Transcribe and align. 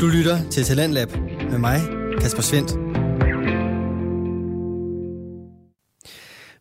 Du 0.00 0.06
lytter 0.06 0.50
til 0.50 0.64
Talentlab 0.64 1.08
med 1.50 1.58
mig, 1.58 1.80
Kasper 2.20 2.42
Svendt. 2.42 2.70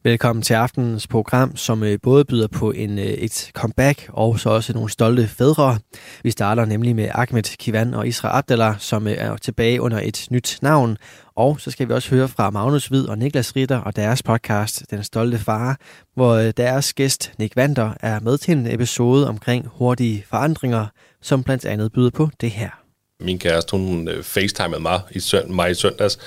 Velkommen 0.04 0.44
til 0.44 0.54
aftenens 0.54 1.08
program, 1.08 1.56
som 1.56 1.84
øh, 1.84 2.00
både 2.04 2.26
byder 2.26 2.48
på 2.48 2.72
en, 2.72 3.00
øh, 3.00 3.06
et 3.06 3.52
comeback 3.54 4.10
og 4.10 4.40
så 4.40 4.50
også 4.50 4.74
nogle 4.74 4.90
stolte 4.90 5.28
fædre. 5.28 5.78
Vi 6.24 6.32
starter 6.32 6.66
nemlig 6.66 6.96
med 6.96 7.10
Ahmed 7.14 7.58
Kivan 7.58 7.94
og 7.94 8.08
Isra 8.08 8.38
Abdallah, 8.38 8.76
som 8.80 9.08
øh, 9.08 9.14
er 9.18 9.38
tilbage 9.38 9.82
under 9.82 10.00
et 10.04 10.28
nyt 10.32 10.60
navn. 10.62 10.98
Og 11.36 11.60
så 11.60 11.72
skal 11.72 11.88
vi 11.88 11.94
også 11.94 12.10
høre 12.10 12.28
fra 12.28 12.50
Magnus 12.50 12.88
Hvid 12.88 13.08
og 13.08 13.18
Niklas 13.18 13.56
Ritter 13.56 13.78
og 13.78 13.96
deres 13.96 14.24
podcast, 14.24 14.84
Den 14.92 15.04
Stolte 15.04 15.38
Far, 15.38 15.80
hvor 16.14 16.36
deres 16.36 16.94
gæst 16.94 17.34
Nick 17.40 17.56
Vander 17.56 17.94
er 18.00 18.20
med 18.20 18.38
til 18.38 18.58
en 18.58 18.68
episode 18.68 19.30
omkring 19.30 19.68
hurtige 19.68 20.26
forandringer, 20.30 20.88
som 21.22 21.44
blandt 21.44 21.66
andet 21.66 21.92
byder 21.92 22.10
på 22.10 22.30
det 22.42 22.52
her. 22.52 22.85
Min 23.20 23.40
kæreste, 23.40 23.72
hun 23.72 24.10
facetimede 24.24 24.82
mig 24.82 25.02
i, 25.12 25.20
sønd, 25.20 25.50
mig 25.50 25.72
i 25.72 25.74
søndags, 25.74 26.20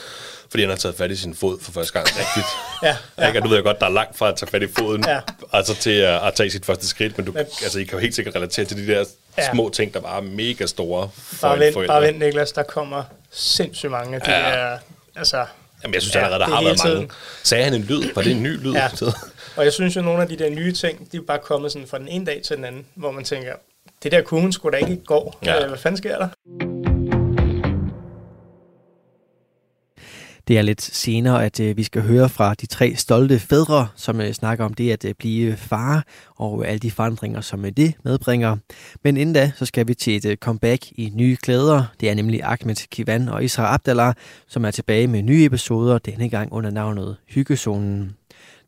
fordi 0.51 0.63
han 0.63 0.71
har 0.71 0.77
taget 0.77 0.97
fat 0.97 1.11
i 1.11 1.17
sin 1.17 1.35
fod 1.35 1.59
for 1.61 1.73
første 1.73 1.93
gang 1.93 2.07
rigtigt. 2.19 2.47
ja, 2.83 2.97
ja. 3.19 3.27
Ikke? 3.27 3.39
Og 3.39 3.45
du 3.45 3.49
ved 3.49 3.57
jeg 3.57 3.65
godt, 3.65 3.81
der 3.81 3.87
er 3.87 3.91
langt 3.91 4.19
fra 4.19 4.29
at 4.29 4.37
tage 4.37 4.51
fat 4.51 4.63
i 4.63 4.67
foden, 4.79 5.05
ja. 5.07 5.21
altså 5.53 5.75
til 5.75 5.91
at, 5.91 6.27
at 6.27 6.35
tage 6.35 6.51
sit 6.51 6.67
første 6.67 6.89
skridt, 6.89 7.19
men 7.19 7.27
du, 7.27 7.33
men, 7.33 7.47
altså, 7.63 7.79
I 7.79 7.85
kan 7.85 7.93
jo 7.93 7.99
helt 7.99 8.15
sikkert 8.15 8.35
relatere 8.35 8.67
til 8.67 8.77
de 8.77 8.93
der 8.93 9.05
ja. 9.39 9.53
små 9.53 9.69
ting, 9.69 9.95
der 9.95 10.01
bare 10.01 10.17
er 10.17 10.23
mega 10.23 10.67
store 10.67 11.11
for 11.15 11.49
bare 11.49 11.59
vent, 11.59 11.73
forældre. 11.73 11.95
Bare 11.95 12.03
vent, 12.03 12.19
Niklas, 12.19 12.53
der 12.53 12.63
kommer 12.63 13.03
sindssygt 13.31 13.93
mange 13.93 14.15
af 14.15 14.21
de 14.21 14.31
ja. 14.31 14.39
der, 14.39 14.79
altså... 15.17 15.47
Jamen, 15.83 15.95
jeg 15.95 16.03
synes 16.03 16.15
ja, 16.15 16.21
allerede, 16.21 16.41
der 16.41 16.57
har 16.57 16.65
været 16.65 16.81
mange. 16.85 17.11
Sagde 17.43 17.65
han 17.65 17.75
en 17.75 17.83
lyd? 17.83 18.03
Var 18.15 18.23
det 18.23 18.33
en 18.33 18.43
ny 18.43 18.63
lyd? 18.63 18.73
Ja. 18.73 18.89
Og 19.57 19.65
jeg 19.65 19.73
synes 19.73 19.97
jo, 19.97 20.01
nogle 20.01 20.23
af 20.23 20.29
de 20.29 20.37
der 20.37 20.51
nye 20.51 20.73
ting, 20.73 21.13
de 21.13 21.17
er 21.17 21.21
bare 21.27 21.39
kommet 21.39 21.73
sådan 21.73 21.89
fra 21.89 21.99
den 21.99 22.09
ene 22.09 22.27
dag 22.27 22.41
til 22.45 22.57
den 22.57 22.65
anden, 22.65 22.87
hvor 22.95 23.11
man 23.11 23.25
tænker, 23.25 23.53
det 24.03 24.13
der 24.13 24.23
kunne 24.23 24.53
skulle 24.53 24.79
da 24.79 24.87
ikke 24.87 25.05
gå. 25.05 25.35
Ja. 25.45 25.67
Hvad 25.67 25.79
fanden 25.79 25.99
sker 25.99 26.19
der? 26.19 26.29
Det 30.49 30.59
er 30.59 30.63
lidt 30.63 30.83
senere, 30.83 31.45
at 31.45 31.61
øh, 31.61 31.77
vi 31.77 31.83
skal 31.83 32.03
høre 32.03 32.29
fra 32.29 32.55
de 32.55 32.67
tre 32.67 32.95
stolte 32.97 33.39
fædre, 33.39 33.89
som 33.97 34.21
øh, 34.21 34.33
snakker 34.33 34.65
om 34.65 34.75
det 34.75 34.91
at 34.91 35.05
øh, 35.05 35.15
blive 35.19 35.57
far 35.57 36.05
og 36.37 36.69
alle 36.69 36.79
de 36.79 36.91
forandringer, 36.91 37.41
som 37.41 37.65
øh, 37.65 37.73
det 37.77 37.95
medbringer. 38.05 38.57
Men 39.05 39.17
inden 39.17 39.35
da, 39.35 39.53
så 39.57 39.67
skal 39.67 39.89
vi 39.89 39.95
til 39.95 40.17
et 40.17 40.25
øh, 40.25 40.37
comeback 40.37 40.93
i 40.93 41.13
nye 41.15 41.37
klæder. 41.37 41.85
Det 42.01 42.11
er 42.11 42.15
nemlig 42.15 42.41
Ahmed 42.45 42.89
Kivan 42.91 43.29
og 43.29 43.45
Isra 43.45 43.75
Abdallah, 43.75 44.15
som 44.47 44.65
er 44.65 44.71
tilbage 44.71 45.07
med 45.07 45.23
nye 45.23 45.45
episoder, 45.45 45.99
denne 45.99 46.29
gang 46.29 46.53
under 46.53 46.71
navnet 46.71 47.17
Hyggezonen. 47.29 48.17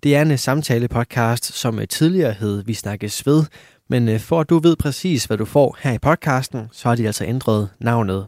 Det 0.03 0.17
er 0.17 0.23
en 0.23 0.31
øh, 0.31 0.39
samtale-podcast, 0.39 1.45
som 1.45 1.81
tidligere 1.91 2.33
hed 2.33 2.65
Vi 2.65 2.75
Snakkes 2.75 3.27
Ved, 3.27 3.45
men 3.89 4.21
for 4.21 4.41
at 4.41 4.51
du 4.51 4.59
ved 4.59 4.77
præcis, 4.77 5.25
hvad 5.25 5.39
du 5.39 5.45
får 5.45 5.79
her 5.81 5.93
i 5.93 5.99
podcasten, 5.99 6.69
så 6.73 6.89
har 6.89 6.97
de 6.97 7.07
altså 7.07 7.25
ændret 7.25 7.69
navnet. 7.79 8.27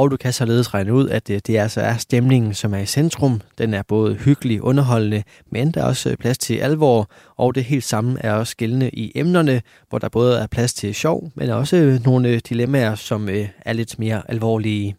Og 0.00 0.10
du 0.10 0.16
kan 0.16 0.32
således 0.32 0.74
regne 0.74 0.94
ud, 0.94 1.08
at 1.08 1.30
øh, 1.30 1.34
det, 1.36 1.46
det 1.46 1.58
altså 1.58 1.80
er 1.80 1.96
stemningen, 1.96 2.54
som 2.54 2.74
er 2.74 2.78
i 2.78 2.86
centrum. 2.86 3.40
Den 3.58 3.74
er 3.74 3.82
både 3.82 4.14
hyggelig, 4.14 4.62
underholdende, 4.62 5.22
men 5.50 5.70
der 5.70 5.80
er 5.80 5.84
også 5.84 6.10
øh, 6.10 6.16
plads 6.16 6.38
til 6.38 6.54
alvor, 6.54 7.10
og 7.36 7.54
det 7.54 7.64
helt 7.64 7.84
samme 7.84 8.20
er 8.20 8.32
også 8.32 8.56
gældende 8.56 8.90
i 8.90 9.12
emnerne, 9.14 9.62
hvor 9.88 9.98
der 9.98 10.08
både 10.08 10.38
er 10.38 10.46
plads 10.46 10.74
til 10.74 10.94
sjov, 10.94 11.30
men 11.34 11.50
også 11.50 11.76
øh, 11.76 12.04
nogle 12.04 12.38
dilemmaer, 12.38 12.94
som 12.94 13.28
er 13.64 13.72
lidt 13.72 13.98
mere 13.98 14.22
alvorlige. 14.28 14.96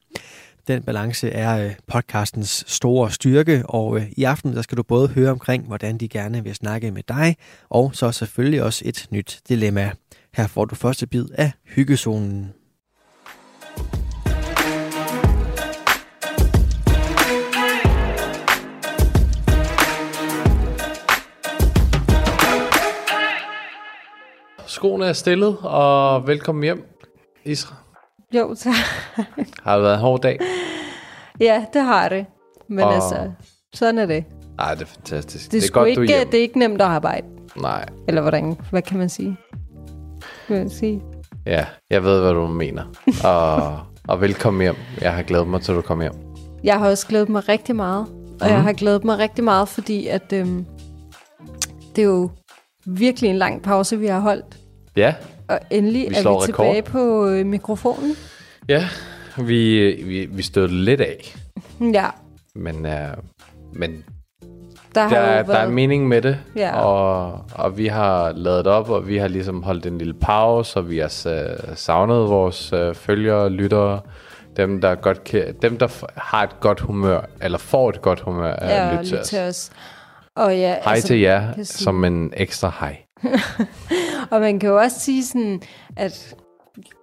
Den 0.68 0.84
balance 0.84 1.30
er 1.30 1.70
podcastens 1.88 2.64
store 2.68 3.12
styrke, 3.12 3.64
og 3.66 4.02
i 4.18 4.24
aften 4.24 4.56
der 4.56 4.62
skal 4.62 4.78
du 4.78 4.84
både 4.84 5.08
høre 5.08 5.32
omkring, 5.32 5.68
hvordan 5.68 5.98
de 5.98 6.08
gerne 6.08 6.44
vil 6.44 6.56
snakke 6.56 6.92
med 6.92 7.04
dig, 7.08 7.36
og 7.70 7.92
så 7.94 8.12
selvfølgelig 8.12 8.64
også 8.64 8.82
et 8.86 9.08
nyt 9.12 9.40
dilemma. 9.50 9.92
Her 10.34 10.48
får 10.48 10.66
du 10.66 10.76
første 10.76 11.08
bid 11.08 11.26
af 11.34 11.52
hyggezonen. 11.64 12.52
Skoene 24.82 25.06
er 25.06 25.14
stillet, 25.14 25.58
og 25.62 26.28
velkommen 26.28 26.64
hjem, 26.64 26.84
Isra. 27.46 27.76
Jo, 28.36 28.56
tak. 28.56 28.74
Har 29.64 29.76
det 29.76 29.84
været 29.84 29.94
en 29.94 30.00
hård 30.00 30.22
dag? 30.22 30.40
Ja, 31.40 31.66
det 31.74 31.82
har 31.82 32.10
det. 32.10 32.26
Men 32.70 32.80
og... 32.80 32.94
altså, 32.94 33.32
sådan 33.74 33.98
er 33.98 34.06
det. 34.06 34.26
Nej, 34.58 34.74
det 34.74 34.82
er 34.82 34.86
fantastisk. 34.86 35.52
Det, 35.52 35.62
det 35.62 35.70
er, 35.70 35.74
godt, 35.74 35.90
ikke, 35.90 36.26
det 36.32 36.34
er 36.34 36.42
ikke 36.42 36.60
nemt 36.60 36.82
at 36.82 36.88
arbejde. 36.88 37.28
Nej. 37.56 37.86
Eller 38.08 38.22
hvordan, 38.22 38.58
hvad 38.72 38.82
kan 38.82 38.98
man 38.98 39.10
sige? 39.10 39.38
Hvad 40.48 40.58
man 40.58 40.70
sige? 40.70 41.02
Ja, 41.46 41.66
jeg 41.90 42.04
ved, 42.04 42.22
hvad 42.22 42.34
du 42.34 42.48
mener. 42.48 42.84
og, 43.26 43.80
og 44.08 44.22
velkommen 44.22 44.62
hjem. 44.62 44.76
Jeg 45.02 45.14
har 45.14 45.24
glædet 45.24 45.48
mig 45.48 45.62
til, 45.62 45.72
at 45.72 45.76
du 45.76 45.82
kommer 45.82 46.04
hjem. 46.04 46.14
Jeg 46.64 46.80
har 46.80 46.90
også 46.90 47.08
glædet 47.08 47.30
mig 47.30 47.50
rigtig 47.50 47.76
meget. 47.76 48.06
Og 48.42 48.48
mm. 48.48 48.54
jeg 48.54 48.64
har 48.64 48.74
glædet 48.74 49.04
mig 49.04 49.18
rigtig 49.18 49.44
meget, 49.44 49.68
fordi 49.68 50.08
at 50.08 50.34
øhm, 50.34 50.66
det 51.96 52.02
er 52.02 52.06
jo 52.06 52.30
virkelig 52.86 53.30
en 53.30 53.38
lang 53.38 53.62
pause, 53.62 54.00
vi 54.00 54.08
har 54.08 54.20
holdt. 54.20 54.61
Ja. 54.96 55.14
Og 55.48 55.60
endelig 55.70 56.02
vi 56.10 56.16
er 56.16 56.22
vi 56.22 56.28
rekord. 56.28 56.46
tilbage 56.46 56.82
på 56.82 57.28
øh, 57.28 57.46
mikrofonen. 57.46 58.16
Ja, 58.70 58.88
vi, 59.38 59.92
vi, 60.06 60.26
vi 60.26 60.44
stod 60.44 60.68
lidt 60.68 61.02
af. 61.02 61.36
Ja. 61.94 62.06
Men, 62.56 62.76
uh, 62.76 62.92
men 63.74 64.04
der, 64.96 65.10
der, 65.10 65.18
er, 65.18 65.44
der 65.44 65.54
er 65.54 65.68
en 65.68 65.74
mening 65.74 66.08
med 66.08 66.22
det, 66.22 66.40
ja. 66.56 66.80
og, 66.80 67.46
og 67.56 67.78
vi 67.78 67.88
har 67.88 68.32
lavet 68.32 68.68
op, 68.68 68.90
og 68.90 69.08
vi 69.08 69.18
har 69.18 69.28
ligesom 69.28 69.64
holdt 69.64 69.86
en 69.86 69.98
lille 69.98 70.14
pause, 70.14 70.80
og 70.80 70.90
vi 70.90 70.98
har 70.98 71.24
uh, 71.26 71.76
savnet 71.76 72.30
vores 72.30 72.74
uh, 72.74 72.96
følgere, 72.96 73.50
lyttere, 73.50 74.02
dem 74.58 74.82
der, 74.82 74.96
godt 74.96 75.24
kan, 75.24 75.56
dem, 75.62 75.78
der 75.78 76.06
har 76.16 76.44
et 76.44 76.60
godt 76.60 76.80
humør, 76.80 77.22
eller 77.42 77.58
får 77.58 77.90
et 77.90 78.02
godt 78.02 78.20
humør 78.20 78.54
af 78.54 78.70
ja, 78.70 78.90
at 78.90 78.98
lytte 78.98 79.10
til 79.10 79.20
os. 79.20 79.28
Til 79.28 79.40
os. 79.40 79.72
Og 80.36 80.58
ja, 80.58 80.76
hej 80.84 80.94
altså, 80.94 81.08
til 81.08 81.20
jer, 81.20 81.64
som 81.64 82.04
en 82.04 82.34
ekstra 82.38 82.74
hej. 82.80 82.98
og 84.32 84.42
man 84.42 84.60
kan 84.60 84.70
jo 84.70 84.78
også 84.78 85.00
sige 85.00 85.26
sådan, 85.26 85.62
at 85.96 86.36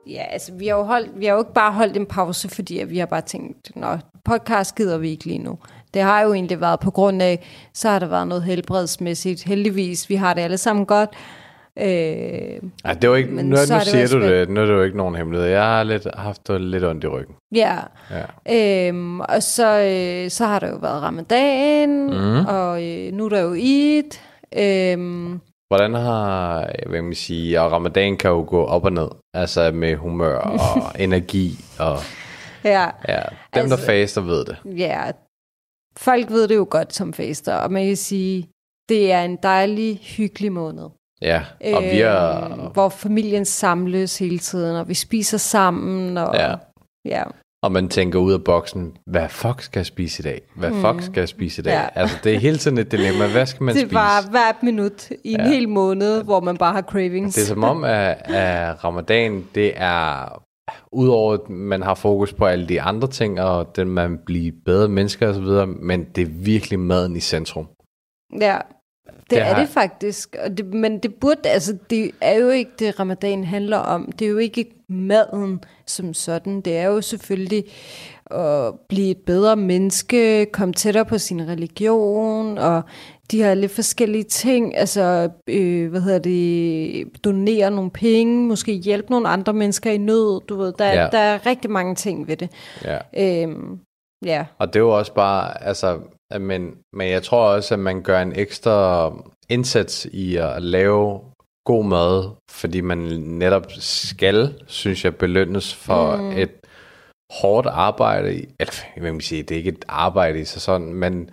ja, 0.06 0.22
altså, 0.22 0.52
vi 0.52 0.66
har 0.66 0.76
jo, 0.76 0.82
holdt, 0.82 1.20
vi 1.20 1.26
har 1.26 1.32
jo 1.32 1.38
ikke 1.38 1.52
bare 1.52 1.72
holdt 1.72 1.96
en 1.96 2.06
pause, 2.06 2.48
fordi 2.48 2.78
at 2.78 2.90
vi 2.90 2.98
har 2.98 3.06
bare 3.06 3.20
tænkt, 3.20 3.76
nå, 3.76 3.98
podcast 4.24 4.74
gider 4.74 4.98
vi 4.98 5.10
ikke 5.10 5.24
lige 5.24 5.38
nu. 5.38 5.58
Det 5.94 6.02
har 6.02 6.20
jo 6.20 6.32
egentlig 6.32 6.60
været 6.60 6.80
på 6.80 6.90
grund 6.90 7.22
af, 7.22 7.46
så 7.74 7.88
har 7.88 7.98
der 7.98 8.06
været 8.06 8.28
noget 8.28 8.44
helbredsmæssigt. 8.44 9.44
Heldigvis, 9.44 10.10
vi 10.10 10.14
har 10.14 10.34
det 10.34 10.40
alle 10.40 10.58
sammen 10.58 10.86
godt. 10.86 11.10
Øh, 11.78 12.60
Ej, 12.84 12.94
det 13.02 13.10
var 13.10 13.16
ikke, 13.16 13.30
men 13.30 13.44
nu, 13.46 13.50
nu 13.50 13.80
siger 13.84 14.08
du 14.08 14.20
det, 14.20 14.48
nu 14.48 14.60
er 14.60 14.66
det 14.66 14.72
jo 14.72 14.82
ikke 14.82 14.96
nogen 14.96 15.14
hemmelighed. 15.14 15.48
Jeg 15.48 15.62
har 15.62 15.82
lidt, 15.82 16.06
haft 16.14 16.48
lidt 16.48 16.84
ondt 16.84 17.04
i 17.04 17.06
ryggen. 17.06 17.34
Ja, 17.54 17.76
ja. 18.46 18.88
Øhm, 18.88 19.20
og 19.20 19.42
så, 19.42 19.78
øh, 19.78 20.30
så 20.30 20.46
har 20.46 20.58
der 20.58 20.68
jo 20.68 20.76
været 20.76 21.02
ramadan, 21.02 21.90
mm. 22.06 22.46
og 22.46 22.84
øh, 22.84 23.12
nu 23.12 23.24
er 23.24 23.28
der 23.28 23.40
jo 23.40 23.54
Eid. 23.54 24.18
Øhm, 24.58 25.40
Hvordan 25.68 25.94
har, 25.94 26.70
hvad 26.88 27.02
man 27.02 27.14
sige, 27.14 27.60
og 27.60 27.72
ramadan 27.72 28.16
kan 28.16 28.30
jo 28.30 28.44
gå 28.48 28.64
op 28.64 28.84
og 28.84 28.92
ned, 28.92 29.08
altså 29.34 29.70
med 29.72 29.96
humør 29.96 30.38
og 30.38 30.92
energi, 31.04 31.64
og 31.78 31.96
ja, 32.64 32.90
ja 33.08 33.22
dem 33.54 33.62
altså, 33.62 33.76
der 33.76 33.82
faster 33.82 34.20
ved 34.20 34.44
det. 34.44 34.56
Ja, 34.64 35.10
folk 35.96 36.30
ved 36.30 36.48
det 36.48 36.56
jo 36.56 36.66
godt 36.70 36.94
som 36.94 37.12
faster, 37.12 37.54
og 37.54 37.72
man 37.72 37.86
kan 37.86 37.96
sige, 37.96 38.48
det 38.88 39.12
er 39.12 39.22
en 39.22 39.36
dejlig, 39.36 39.96
hyggelig 39.96 40.52
måned. 40.52 40.88
Ja, 41.22 41.44
og 41.74 41.82
vi 41.82 42.00
er... 42.00 42.44
Øh, 42.44 42.72
hvor 42.72 42.88
familien 42.88 43.44
samles 43.44 44.18
hele 44.18 44.38
tiden, 44.38 44.76
og 44.76 44.88
vi 44.88 44.94
spiser 44.94 45.38
sammen, 45.38 46.16
og... 46.16 46.34
Ja. 46.34 46.54
ja. 47.04 47.24
Og 47.62 47.72
man 47.72 47.88
tænker 47.88 48.18
ud 48.18 48.32
af 48.32 48.44
boksen, 48.44 48.96
hvad 49.06 49.28
fuck 49.28 49.62
skal 49.62 49.80
jeg 49.80 49.86
spise 49.86 50.20
i 50.20 50.24
dag? 50.24 50.42
Hvad 50.56 50.70
mm. 50.70 50.80
fuck 50.80 51.02
skal 51.02 51.20
jeg 51.20 51.28
spise 51.28 51.62
i 51.62 51.62
dag? 51.62 51.72
Ja. 51.72 52.00
Altså, 52.00 52.16
det 52.24 52.34
er 52.34 52.38
hele 52.38 52.58
tiden 52.58 52.78
et 52.78 52.92
dilemma. 52.92 53.32
Hvad 53.32 53.46
skal 53.46 53.62
man 53.62 53.74
det 53.74 53.80
spise? 53.80 53.88
Det 53.88 53.94
bare 53.94 54.22
hvert 54.30 54.62
minut 54.62 55.10
i 55.24 55.32
en 55.32 55.40
ja. 55.40 55.48
hel 55.48 55.68
måned, 55.68 56.24
hvor 56.24 56.40
man 56.40 56.56
bare 56.56 56.72
har 56.72 56.82
cravings. 56.82 57.34
Det 57.34 57.42
er 57.42 57.46
som 57.46 57.64
om, 57.64 57.84
at, 57.84 58.30
at 58.30 58.84
ramadan, 58.84 59.44
det 59.54 59.72
er 59.76 60.28
udover 60.92 61.34
at 61.34 61.50
man 61.50 61.82
har 61.82 61.94
fokus 61.94 62.32
på 62.32 62.46
alle 62.46 62.68
de 62.68 62.82
andre 62.82 63.08
ting, 63.08 63.40
og 63.40 63.76
den 63.76 63.88
man 63.88 64.18
bliver 64.26 64.52
bedre 64.64 64.88
mennesker 64.88 65.28
osv., 65.28 65.68
men 65.82 66.04
det 66.04 66.22
er 66.22 66.30
virkelig 66.30 66.78
maden 66.78 67.16
i 67.16 67.20
centrum. 67.20 67.68
Ja, 68.40 68.58
det, 69.30 69.36
det 69.36 69.38
er 69.38 69.44
har... 69.44 69.60
det 69.60 69.68
faktisk. 69.68 70.36
Og 70.44 70.58
det, 70.58 70.66
men 70.66 70.98
det 70.98 71.14
burde, 71.14 71.48
altså, 71.48 71.76
det 71.90 72.10
er 72.20 72.38
jo 72.38 72.48
ikke 72.48 72.70
det, 72.78 73.00
ramadan 73.00 73.44
handler 73.44 73.76
om. 73.76 74.12
Det 74.18 74.24
er 74.24 74.28
jo 74.28 74.38
ikke 74.38 74.66
maden 74.88 75.60
som 75.86 76.14
sådan. 76.14 76.60
Det 76.60 76.76
er 76.76 76.86
jo 76.86 77.00
selvfølgelig 77.00 77.64
at 78.30 78.74
blive 78.88 79.10
et 79.10 79.18
bedre 79.26 79.56
menneske, 79.56 80.46
komme 80.52 80.74
tættere 80.74 81.04
på 81.04 81.18
sin 81.18 81.48
religion, 81.48 82.58
og 82.58 82.82
de 83.30 83.42
har 83.42 83.54
lidt 83.54 83.72
forskellige 83.72 84.24
ting, 84.24 84.76
altså, 84.76 85.28
øh, 85.48 85.90
hvad 85.90 86.00
hedder 86.00 86.18
det, 86.18 87.24
donere 87.24 87.70
nogle 87.70 87.90
penge, 87.90 88.46
måske 88.46 88.72
hjælpe 88.72 89.10
nogle 89.10 89.28
andre 89.28 89.52
mennesker 89.52 89.90
i 89.90 89.98
nød, 89.98 90.40
du 90.46 90.56
ved, 90.56 90.72
der, 90.78 90.92
ja. 90.92 91.08
der 91.12 91.18
er 91.18 91.46
rigtig 91.46 91.70
mange 91.70 91.94
ting 91.94 92.28
ved 92.28 92.36
det. 92.36 92.50
Ja. 92.84 92.98
Øhm, 93.16 93.78
ja. 94.24 94.44
Og 94.58 94.66
det 94.66 94.76
er 94.76 94.80
jo 94.80 94.98
også 94.98 95.14
bare, 95.14 95.64
altså, 95.64 95.98
men, 96.40 96.78
men 96.92 97.10
jeg 97.10 97.22
tror 97.22 97.48
også, 97.48 97.74
at 97.74 97.80
man 97.80 98.02
gør 98.02 98.22
en 98.22 98.32
ekstra 98.36 99.12
indsats 99.48 100.06
i 100.12 100.36
at 100.36 100.62
lave 100.62 101.20
god 101.64 101.84
mad, 101.84 102.30
fordi 102.50 102.80
man 102.80 102.98
netop 103.42 103.66
skal, 103.78 104.62
synes 104.66 105.04
jeg, 105.04 105.16
belønnes 105.16 105.74
for 105.74 106.16
mm. 106.16 106.30
et 106.30 106.52
hårdt 107.32 107.66
arbejde, 107.66 108.28
eller 108.60 109.00
hvad 109.00 109.12
man 109.12 109.20
sige, 109.20 109.42
det 109.42 109.54
er 109.54 109.58
ikke 109.58 109.70
et 109.70 109.84
arbejde 109.88 110.40
i 110.40 110.44
sig 110.44 110.62
sådan, 110.62 110.94
men 110.94 111.30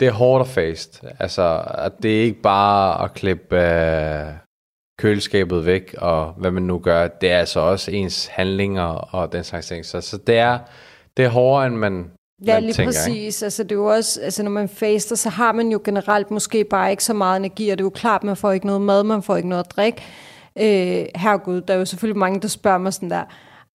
det 0.00 0.08
er 0.08 0.12
hårdt 0.12 0.40
og 0.40 0.48
fast. 0.48 1.04
Altså, 1.18 1.64
at 1.74 1.92
det 2.02 2.18
er 2.18 2.22
ikke 2.22 2.42
bare 2.42 3.04
at 3.04 3.14
klippe 3.14 3.56
uh, 3.56 4.34
køleskabet 5.00 5.66
væk, 5.66 5.94
og 5.98 6.32
hvad 6.32 6.50
man 6.50 6.62
nu 6.62 6.78
gør, 6.78 7.08
det 7.08 7.30
er 7.30 7.38
altså 7.38 7.60
også 7.60 7.90
ens 7.90 8.26
handlinger 8.26 8.84
og 8.84 9.32
den 9.32 9.44
slags 9.44 9.68
ting. 9.68 9.86
Så, 9.86 10.00
så 10.00 10.18
det, 10.18 10.36
er, 10.36 10.58
det 11.16 11.24
er 11.24 11.28
hårdere, 11.28 11.66
end 11.66 11.76
man, 11.76 12.10
Ja, 12.46 12.58
lige 12.58 12.72
tænker, 12.72 12.92
præcis. 12.92 13.42
Ikke? 13.42 13.44
Altså, 13.46 13.62
det 13.62 13.72
er 13.72 13.76
jo 13.76 13.84
også, 13.84 14.20
altså, 14.20 14.42
når 14.42 14.50
man 14.50 14.68
faster, 14.68 15.16
så 15.16 15.28
har 15.28 15.52
man 15.52 15.68
jo 15.68 15.80
generelt 15.84 16.30
måske 16.30 16.64
bare 16.64 16.90
ikke 16.90 17.04
så 17.04 17.14
meget 17.14 17.36
energi, 17.36 17.70
og 17.70 17.78
det 17.78 17.82
er 17.82 17.86
jo 17.86 17.90
klart, 17.90 18.24
man 18.24 18.36
får 18.36 18.52
ikke 18.52 18.66
noget 18.66 18.80
mad, 18.80 19.04
man 19.04 19.22
får 19.22 19.36
ikke 19.36 19.48
noget 19.48 19.64
at 19.64 19.70
drikke. 19.70 20.02
Øh, 20.56 21.06
herregud, 21.14 21.60
der 21.60 21.74
er 21.74 21.78
jo 21.78 21.84
selvfølgelig 21.84 22.18
mange, 22.18 22.40
der 22.40 22.48
spørger 22.48 22.78
mig 22.78 22.92
sådan 22.94 23.10
der, 23.10 23.22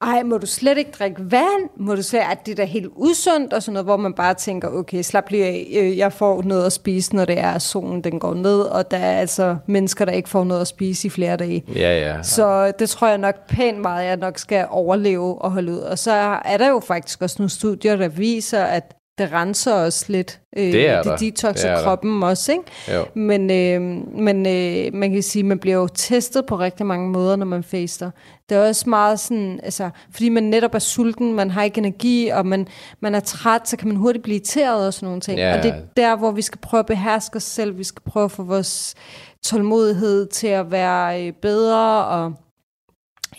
ej, 0.03 0.23
må 0.23 0.37
du 0.37 0.45
slet 0.45 0.77
ikke 0.77 0.91
drikke 0.99 1.31
vand? 1.31 1.69
Må 1.77 1.95
du 1.95 2.03
slet, 2.03 2.21
at 2.31 2.45
det 2.45 2.59
er 2.59 2.63
helt 2.65 2.91
usundt? 2.95 3.53
Og 3.53 3.63
sådan 3.63 3.73
noget, 3.73 3.85
hvor 3.85 3.97
man 3.97 4.13
bare 4.13 4.33
tænker, 4.33 4.69
okay, 4.69 5.01
slap 5.01 5.29
lige 5.29 5.45
af, 5.45 5.67
øh, 5.75 5.97
jeg 5.97 6.13
får 6.13 6.41
noget 6.43 6.65
at 6.65 6.73
spise, 6.73 7.15
når 7.15 7.25
det 7.25 7.39
er, 7.39 7.51
at 7.51 7.61
solen 7.61 8.03
den 8.03 8.19
går 8.19 8.33
ned, 8.33 8.59
og 8.59 8.91
der 8.91 8.97
er 8.97 9.19
altså 9.19 9.57
mennesker, 9.67 10.05
der 10.05 10.11
ikke 10.11 10.29
får 10.29 10.43
noget 10.43 10.61
at 10.61 10.67
spise 10.67 11.07
i 11.07 11.09
flere 11.09 11.37
dage. 11.37 11.63
Ja, 11.75 11.99
ja. 11.99 12.23
Så 12.23 12.71
det 12.79 12.89
tror 12.89 13.07
jeg 13.07 13.17
nok 13.17 13.35
pænt 13.47 13.81
meget, 13.81 14.05
jeg 14.05 14.17
nok 14.17 14.37
skal 14.37 14.67
overleve 14.69 15.41
og 15.41 15.51
holde 15.51 15.71
ud. 15.71 15.77
Og 15.77 15.99
så 15.99 16.11
er 16.45 16.57
der 16.57 16.69
jo 16.69 16.79
faktisk 16.79 17.21
også 17.21 17.35
nogle 17.39 17.49
studier, 17.49 17.95
der 17.95 18.07
viser, 18.07 18.63
at 18.63 18.95
det 19.17 19.31
renser 19.31 19.73
os 19.73 20.09
lidt. 20.09 20.39
Øh, 20.57 20.63
det 20.63 20.89
er 20.89 21.03
det 21.03 21.19
detoxer 21.19 21.83
kroppen 21.83 22.21
der. 22.21 22.27
også, 22.27 22.51
ikke? 22.51 22.63
Jo. 22.93 23.05
Men, 23.13 23.51
øh, 23.51 23.81
men 24.19 24.45
øh, 24.47 24.93
man 24.93 25.11
kan 25.11 25.23
sige, 25.23 25.41
at 25.41 25.45
man 25.45 25.59
bliver 25.59 25.75
jo 25.75 25.87
testet 25.87 26.45
på 26.45 26.59
rigtig 26.59 26.85
mange 26.85 27.09
måder, 27.09 27.35
når 27.35 27.45
man 27.45 27.63
faster. 27.63 28.11
Det 28.49 28.57
er 28.57 28.67
også 28.67 28.89
meget 28.89 29.19
sådan, 29.19 29.59
altså, 29.63 29.89
fordi 30.11 30.29
man 30.29 30.43
netop 30.43 30.75
er 30.75 30.79
sulten, 30.79 31.33
man 31.33 31.51
har 31.51 31.63
ikke 31.63 31.77
energi, 31.77 32.27
og 32.27 32.45
man, 32.45 32.67
man 32.99 33.15
er 33.15 33.19
træt, 33.19 33.69
så 33.69 33.77
kan 33.77 33.87
man 33.87 33.97
hurtigt 33.97 34.23
blive 34.23 34.35
irriteret 34.35 34.87
og 34.87 34.93
sådan 34.93 35.07
nogle 35.07 35.21
ting. 35.21 35.39
Ja. 35.39 35.57
Og 35.57 35.63
det 35.63 35.71
er 35.71 35.81
der, 35.97 36.15
hvor 36.15 36.31
vi 36.31 36.41
skal 36.41 36.59
prøve 36.61 36.79
at 36.79 36.85
beherske 36.85 37.35
os 37.35 37.43
selv. 37.43 37.77
Vi 37.77 37.83
skal 37.83 38.01
prøve 38.05 38.25
at 38.25 38.31
få 38.31 38.43
vores 38.43 38.95
tålmodighed 39.43 40.27
til 40.27 40.47
at 40.47 40.71
være 40.71 41.27
øh, 41.27 41.33
bedre, 41.33 42.05
og 42.05 42.33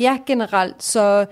ja, 0.01 0.19
generelt. 0.27 0.83
Så 0.83 1.27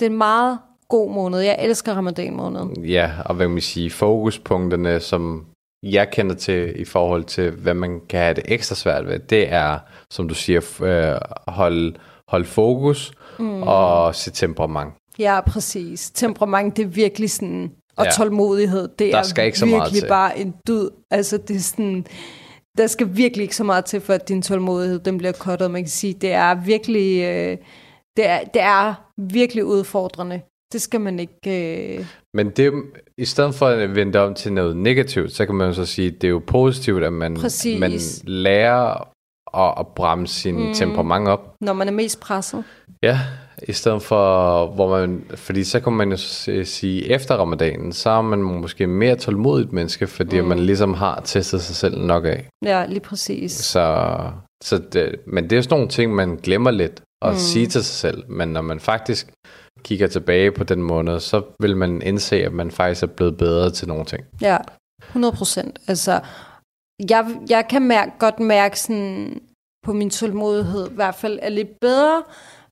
det 0.00 0.06
er 0.06 0.10
meget 0.10 0.58
god 0.88 1.10
måned. 1.10 1.40
Jeg 1.40 1.56
elsker 1.58 1.94
ramadan 1.94 2.36
måneden. 2.36 2.84
Ja, 2.84 3.10
og 3.24 3.34
hvad 3.34 3.48
man 3.48 3.60
sige, 3.60 3.90
fokuspunkterne, 3.90 5.00
som 5.00 5.46
jeg 5.82 6.10
kender 6.10 6.34
til 6.34 6.80
i 6.80 6.84
forhold 6.84 7.24
til, 7.24 7.50
hvad 7.50 7.74
man 7.74 8.00
kan 8.08 8.20
have 8.20 8.34
det 8.34 8.44
ekstra 8.48 8.74
svært 8.74 9.06
ved, 9.06 9.18
det 9.18 9.52
er, 9.52 9.78
som 10.10 10.28
du 10.28 10.34
siger, 10.34 10.82
øh, 10.82 11.20
holde 11.54 11.94
hold 12.28 12.44
fokus 12.44 13.12
mm. 13.38 13.62
og 13.62 14.14
se 14.14 14.30
temperament. 14.30 14.94
Ja, 15.18 15.40
præcis. 15.40 16.10
Temperament, 16.10 16.76
det 16.76 16.82
er 16.82 16.86
virkelig 16.88 17.30
sådan, 17.30 17.70
og 17.96 18.04
ja. 18.04 18.10
tålmodighed, 18.10 18.88
det 18.98 19.12
der 19.12 19.22
skal 19.22 19.42
er 19.42 19.46
ikke 19.46 19.58
så 19.58 19.64
virkelig 19.64 19.80
meget 19.80 19.94
til. 19.94 20.08
bare 20.08 20.38
en 20.38 20.54
død. 20.66 20.90
Altså, 21.10 21.36
det 21.36 21.56
er 21.56 21.60
sådan, 21.60 22.06
der 22.78 22.86
skal 22.86 23.16
virkelig 23.16 23.42
ikke 23.42 23.56
så 23.56 23.64
meget 23.64 23.84
til, 23.84 24.00
for 24.00 24.12
at 24.12 24.28
din 24.28 24.42
tålmodighed, 24.42 24.98
den 24.98 25.18
bliver 25.18 25.32
kottet. 25.32 25.70
Man 25.70 25.82
kan 25.82 25.90
sige, 25.90 26.14
det 26.14 26.32
er 26.32 26.54
virkelig, 26.54 27.22
øh, 27.22 27.56
det, 28.16 28.26
er, 28.26 28.44
det 28.44 28.62
er 28.62 28.94
virkelig 29.16 29.64
udfordrende. 29.64 30.40
Det 30.72 30.82
skal 30.82 31.00
man 31.00 31.18
ikke... 31.18 31.98
Øh... 31.98 32.06
Men 32.34 32.50
det, 32.50 32.72
i 33.18 33.24
stedet 33.24 33.54
for 33.54 33.66
at 33.66 33.94
vende 33.94 34.18
om 34.18 34.34
til 34.34 34.52
noget 34.52 34.76
negativt, 34.76 35.32
så 35.32 35.46
kan 35.46 35.54
man 35.54 35.66
jo 35.66 35.72
så 35.72 35.86
sige, 35.86 36.08
at 36.08 36.14
det 36.20 36.24
er 36.24 36.30
jo 36.30 36.42
positivt, 36.46 37.04
at 37.04 37.12
man, 37.12 37.36
man 37.80 37.92
lærer 38.24 39.08
at, 39.54 39.74
at 39.78 39.86
bremse 39.86 40.34
sin 40.34 40.66
mm. 40.66 40.74
temperament 40.74 41.28
op. 41.28 41.54
Når 41.60 41.72
man 41.72 41.88
er 41.88 41.92
mest 41.92 42.20
presset. 42.20 42.64
Ja, 43.02 43.20
i 43.68 43.72
stedet 43.72 44.02
for, 44.02 44.66
hvor 44.66 44.98
man, 44.98 45.24
fordi 45.34 45.64
så 45.64 45.80
kan 45.80 45.92
man 45.92 46.10
jo 46.10 46.16
sige, 46.64 47.10
efter 47.10 47.36
ramadanen, 47.36 47.92
så 47.92 48.10
er 48.10 48.22
man 48.22 48.42
måske 48.42 48.86
mere 48.86 49.16
tålmodigt 49.16 49.72
menneske, 49.72 50.06
fordi 50.06 50.40
mm. 50.40 50.46
man 50.46 50.58
ligesom 50.58 50.94
har 50.94 51.20
testet 51.24 51.62
sig 51.62 51.76
selv 51.76 51.98
nok 51.98 52.24
af. 52.24 52.48
Ja, 52.64 52.86
lige 52.86 53.00
præcis. 53.00 53.52
Så, 53.52 54.06
så 54.64 54.78
det, 54.92 55.14
men 55.26 55.50
det 55.50 55.58
er 55.58 55.62
sådan 55.62 55.74
nogle 55.74 55.88
ting, 55.88 56.14
man 56.14 56.36
glemmer 56.36 56.70
lidt 56.70 57.02
at 57.22 57.32
mm. 57.32 57.38
sige 57.38 57.66
til 57.66 57.84
sig 57.84 57.96
selv, 58.10 58.30
men 58.30 58.48
når 58.48 58.62
man 58.62 58.80
faktisk 58.80 59.30
kigger 59.82 60.06
tilbage 60.06 60.52
på 60.52 60.64
den 60.64 60.82
måned, 60.82 61.20
så 61.20 61.42
vil 61.60 61.76
man 61.76 62.02
indse, 62.02 62.36
at 62.36 62.52
man 62.52 62.70
faktisk 62.70 63.02
er 63.02 63.06
blevet 63.06 63.36
bedre 63.36 63.70
til 63.70 63.88
nogle 63.88 64.04
ting. 64.04 64.24
Ja, 64.40 64.56
100 65.02 65.34
procent. 65.34 65.78
Altså, 65.88 66.20
jeg, 67.10 67.38
jeg 67.50 67.68
kan 67.70 67.82
mærke, 67.82 68.12
godt 68.18 68.40
mærke 68.40 68.80
sådan, 68.80 69.40
på 69.86 69.92
min 69.92 70.10
tålmodighed, 70.10 70.90
i 70.90 70.94
hvert 70.94 71.14
fald 71.14 71.38
er 71.42 71.48
lidt 71.48 71.80
bedre, 71.80 72.22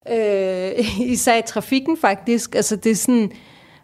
øh, 0.09 0.73
især 1.15 1.39
i 1.39 1.43
trafikken 1.47 1.97
faktisk. 1.97 2.55
Altså, 2.55 2.77
det 2.77 2.93
er 2.93 2.97
sådan, 2.97 3.33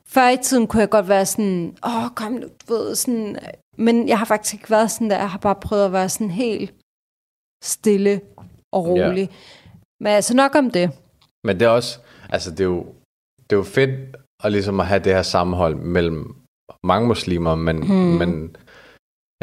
før 0.07 0.29
i 0.29 0.37
tiden 0.37 0.67
kunne 0.67 0.81
jeg 0.81 0.91
godt 0.91 1.09
være 1.09 1.27
sådan, 1.27 1.77
åh, 1.87 2.09
kom 2.15 2.33
nu, 2.33 2.47
du 2.69 2.75
ved, 2.75 2.95
sådan, 2.95 3.39
men 3.79 4.09
jeg 4.09 4.19
har 4.19 4.25
faktisk 4.25 4.55
ikke 4.55 4.71
været 4.71 4.91
sådan 4.91 5.11
der, 5.11 5.17
jeg 5.17 5.31
har 5.31 5.39
bare 5.39 5.55
prøvet 5.55 5.85
at 5.85 5.93
være 5.93 6.09
sådan 6.09 6.31
helt 6.31 6.75
stille 7.65 8.21
og 8.73 8.87
rolig. 8.87 9.29
Ja. 9.31 9.37
Men 10.01 10.13
altså 10.13 10.37
nok 10.37 10.55
om 10.55 10.71
det. 10.71 10.91
Men 11.45 11.61
det 11.61 11.67
er 11.67 11.69
også, 11.69 11.99
altså 12.31 12.51
det 12.51 12.61
er 12.61 12.65
jo, 12.65 12.87
det 13.51 13.57
jo 13.57 13.63
fedt 13.63 14.17
at 14.45 14.53
ligesom 14.53 14.81
at 14.81 14.87
have 14.87 15.01
det 15.05 15.15
her 15.15 15.23
sammenhold 15.23 15.75
mellem 15.75 16.35
mange 16.85 17.09
muslimer, 17.09 17.55
men, 17.55 17.77
hmm. 17.77 17.97
men 17.97 18.57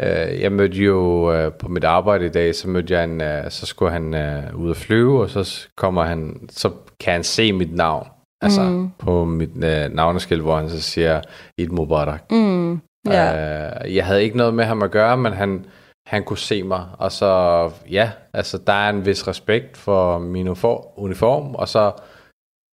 øh, 0.00 0.40
jeg 0.40 0.52
mødte 0.52 0.76
jo 0.76 1.32
øh, 1.32 1.52
på 1.52 1.68
mit 1.68 1.84
arbejde 1.84 2.26
i 2.26 2.28
dag, 2.28 2.54
så 2.54 2.68
mødte 2.68 2.94
jeg 2.94 3.04
en, 3.04 3.20
øh, 3.20 3.50
så 3.50 3.66
skulle 3.66 3.92
han 3.92 4.14
øh, 4.14 4.56
ud 4.56 4.70
at 4.70 4.76
flyve, 4.76 5.20
og 5.20 5.30
så 5.30 5.68
kommer 5.76 6.04
han, 6.04 6.48
så 6.50 6.70
kan 7.00 7.12
han 7.12 7.24
se 7.24 7.52
mit 7.52 7.74
navn, 7.74 8.06
altså 8.42 8.62
mm. 8.62 8.90
på 8.98 9.24
mit 9.24 9.64
øh, 9.64 9.90
navneskilt, 9.94 10.42
hvor 10.42 10.56
han 10.56 10.68
så 10.68 10.80
siger 10.80 11.20
Eid 11.58 11.68
Mubarak. 11.68 12.30
Mm. 12.30 12.80
Yeah. 13.08 13.82
Øh, 13.86 13.96
jeg 13.96 14.06
havde 14.06 14.22
ikke 14.22 14.36
noget 14.36 14.54
med 14.54 14.64
ham 14.64 14.82
at 14.82 14.90
gøre, 14.90 15.16
men 15.16 15.32
han, 15.32 15.66
han 16.06 16.24
kunne 16.24 16.38
se 16.38 16.62
mig, 16.62 16.86
og 16.98 17.12
så, 17.12 17.70
ja, 17.90 18.10
altså 18.34 18.58
der 18.66 18.72
er 18.72 18.90
en 18.90 19.06
vis 19.06 19.28
respekt 19.28 19.76
for 19.76 20.18
min 20.18 20.48
uniform, 20.96 21.54
og 21.54 21.68
så 21.68 21.92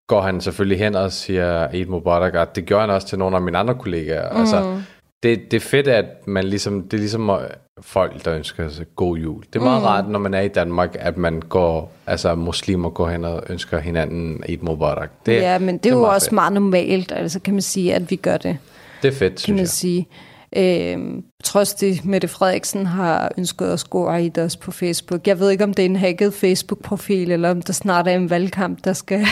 går 0.08 0.22
han 0.22 0.42
selvfølgelig 0.42 0.80
hen 0.80 0.96
og 0.96 1.12
siger 1.12 1.68
Eid 1.74 1.86
Mubarak, 1.86 2.34
og 2.34 2.56
det 2.56 2.66
gør 2.66 2.80
han 2.80 2.90
også 2.90 3.08
til 3.08 3.20
nogle 3.20 3.36
af 3.36 3.42
mine 3.42 3.58
andre 3.58 3.76
kollegaer. 3.76 4.34
Mm. 4.34 4.40
Altså, 4.40 4.82
det, 5.24 5.52
det 5.52 5.58
er 5.58 5.62
fedt, 5.62 5.88
at 5.88 6.06
man 6.28 6.44
ligesom, 6.44 6.82
det 6.84 6.94
er 6.94 6.98
ligesom 6.98 7.30
øh, 7.30 7.38
folk, 7.82 8.26
der 8.26 8.36
ønsker 8.36 8.70
sig 8.70 8.86
god 8.96 9.18
jul. 9.18 9.44
Det 9.54 9.60
er 9.60 9.64
meget 9.64 9.82
mm. 9.82 9.86
rart, 9.86 10.10
når 10.10 10.20
man 10.20 10.34
er 10.34 10.42
i 10.42 10.48
Danmark, 10.48 10.96
at 11.00 11.18
man 11.18 11.40
går, 11.40 11.92
altså 12.08 12.36
muslimer 12.36 12.90
går 12.90 13.10
hen 13.10 13.26
og 13.26 13.44
ønsker 13.50 13.80
hinanden 13.80 14.44
Eid 14.46 14.60
Mubarak. 14.62 15.10
Det, 15.26 15.34
ja, 15.34 15.60
men 15.60 15.76
det, 15.76 15.84
det 15.84 15.90
er 15.90 15.94
jo 15.94 16.02
meget 16.02 16.16
også 16.16 16.28
fedt. 16.28 16.34
meget 16.34 16.54
normalt, 16.54 17.12
altså 17.12 17.40
kan 17.40 17.54
man 17.54 17.62
sige, 17.62 17.96
at 17.96 18.12
vi 18.12 18.16
gør 18.16 18.38
det. 18.38 18.58
Det 19.02 19.08
er 19.08 19.16
fedt, 19.16 19.34
kan 19.34 19.38
synes 19.38 19.56
man 19.56 19.60
jeg. 19.60 19.70
sige. 19.70 20.08
Øh, 20.56 21.24
trods 21.44 21.74
det, 21.74 22.06
Mette 22.06 22.28
Frederiksen 22.28 22.86
har 22.86 23.32
ønsket 23.38 23.66
at 23.66 23.86
gå 23.90 24.12
Eid 24.12 24.38
også 24.38 24.60
på 24.60 24.72
Facebook. 24.72 25.28
Jeg 25.28 25.40
ved 25.40 25.50
ikke, 25.50 25.64
om 25.64 25.74
det 25.74 25.86
er 25.86 25.90
en 25.90 25.96
hacket 25.96 26.34
Facebook-profil, 26.34 27.32
eller 27.32 27.52
om 27.52 27.62
der 27.62 27.74
snart 27.74 28.08
er 28.08 28.12
en 28.12 28.30
valgkamp, 28.30 28.84
der 28.84 28.94
skal, 28.94 29.26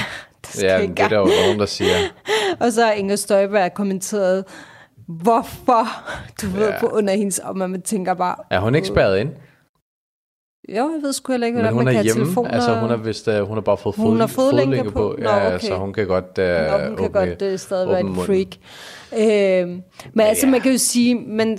ja, 0.61 0.81
det 0.81 0.99
er 0.99 1.07
der 1.07 1.17
jo 1.17 1.29
nogen, 1.43 1.59
der 1.59 1.65
siger. 1.65 1.95
og 2.61 2.71
så 2.71 2.85
har 2.85 2.91
Inger 2.91 3.15
Støjberg 3.15 3.73
kommenteret, 3.73 4.43
hvorfor, 5.07 5.87
du 6.41 6.47
ja. 6.47 6.57
ved, 6.57 6.73
på 6.79 6.87
under 6.87 7.13
hendes, 7.13 7.39
og 7.39 7.57
man 7.57 7.81
tænker 7.81 8.13
bare... 8.13 8.35
Er 8.49 8.59
hun 8.59 8.75
ikke 8.75 8.87
spærret 8.87 9.19
ind? 9.19 9.29
Jo, 10.69 10.75
jeg 10.75 10.99
ved 11.01 11.13
sgu 11.13 11.33
heller 11.33 11.47
ikke, 11.47 11.59
hvordan 11.59 11.75
man 11.75 11.85
kan 11.93 12.03
hjemme. 12.03 12.23
telefoner... 12.23 12.51
Altså, 12.51 12.79
hun 12.79 12.89
har, 12.89 12.97
vist, 12.97 13.27
uh, 13.27 13.47
hun 13.47 13.57
har 13.57 13.61
bare 13.61 13.77
fået 13.77 13.95
hun 13.95 14.19
fod, 14.19 14.27
fodlænke, 14.27 14.83
på. 14.83 14.89
på. 14.89 15.15
Nå, 15.19 15.29
ja, 15.29 15.55
okay. 15.55 15.67
så 15.67 15.75
hun 15.75 15.93
kan 15.93 16.07
godt 16.07 16.37
uh, 16.39 16.45
Nå, 16.45 16.87
hun 16.87 16.97
kan 16.97 17.05
åbne, 17.05 17.19
godt 17.19 17.41
uh, 17.53 17.59
stadig 17.59 17.89
være 17.89 17.99
en 17.99 18.15
freak. 18.15 18.47
Uh, 19.11 19.69
men 19.69 19.83
ja, 20.17 20.23
altså, 20.23 20.47
man 20.47 20.61
kan 20.61 20.71
jo 20.71 20.77
sige, 20.77 21.15
man, 21.15 21.57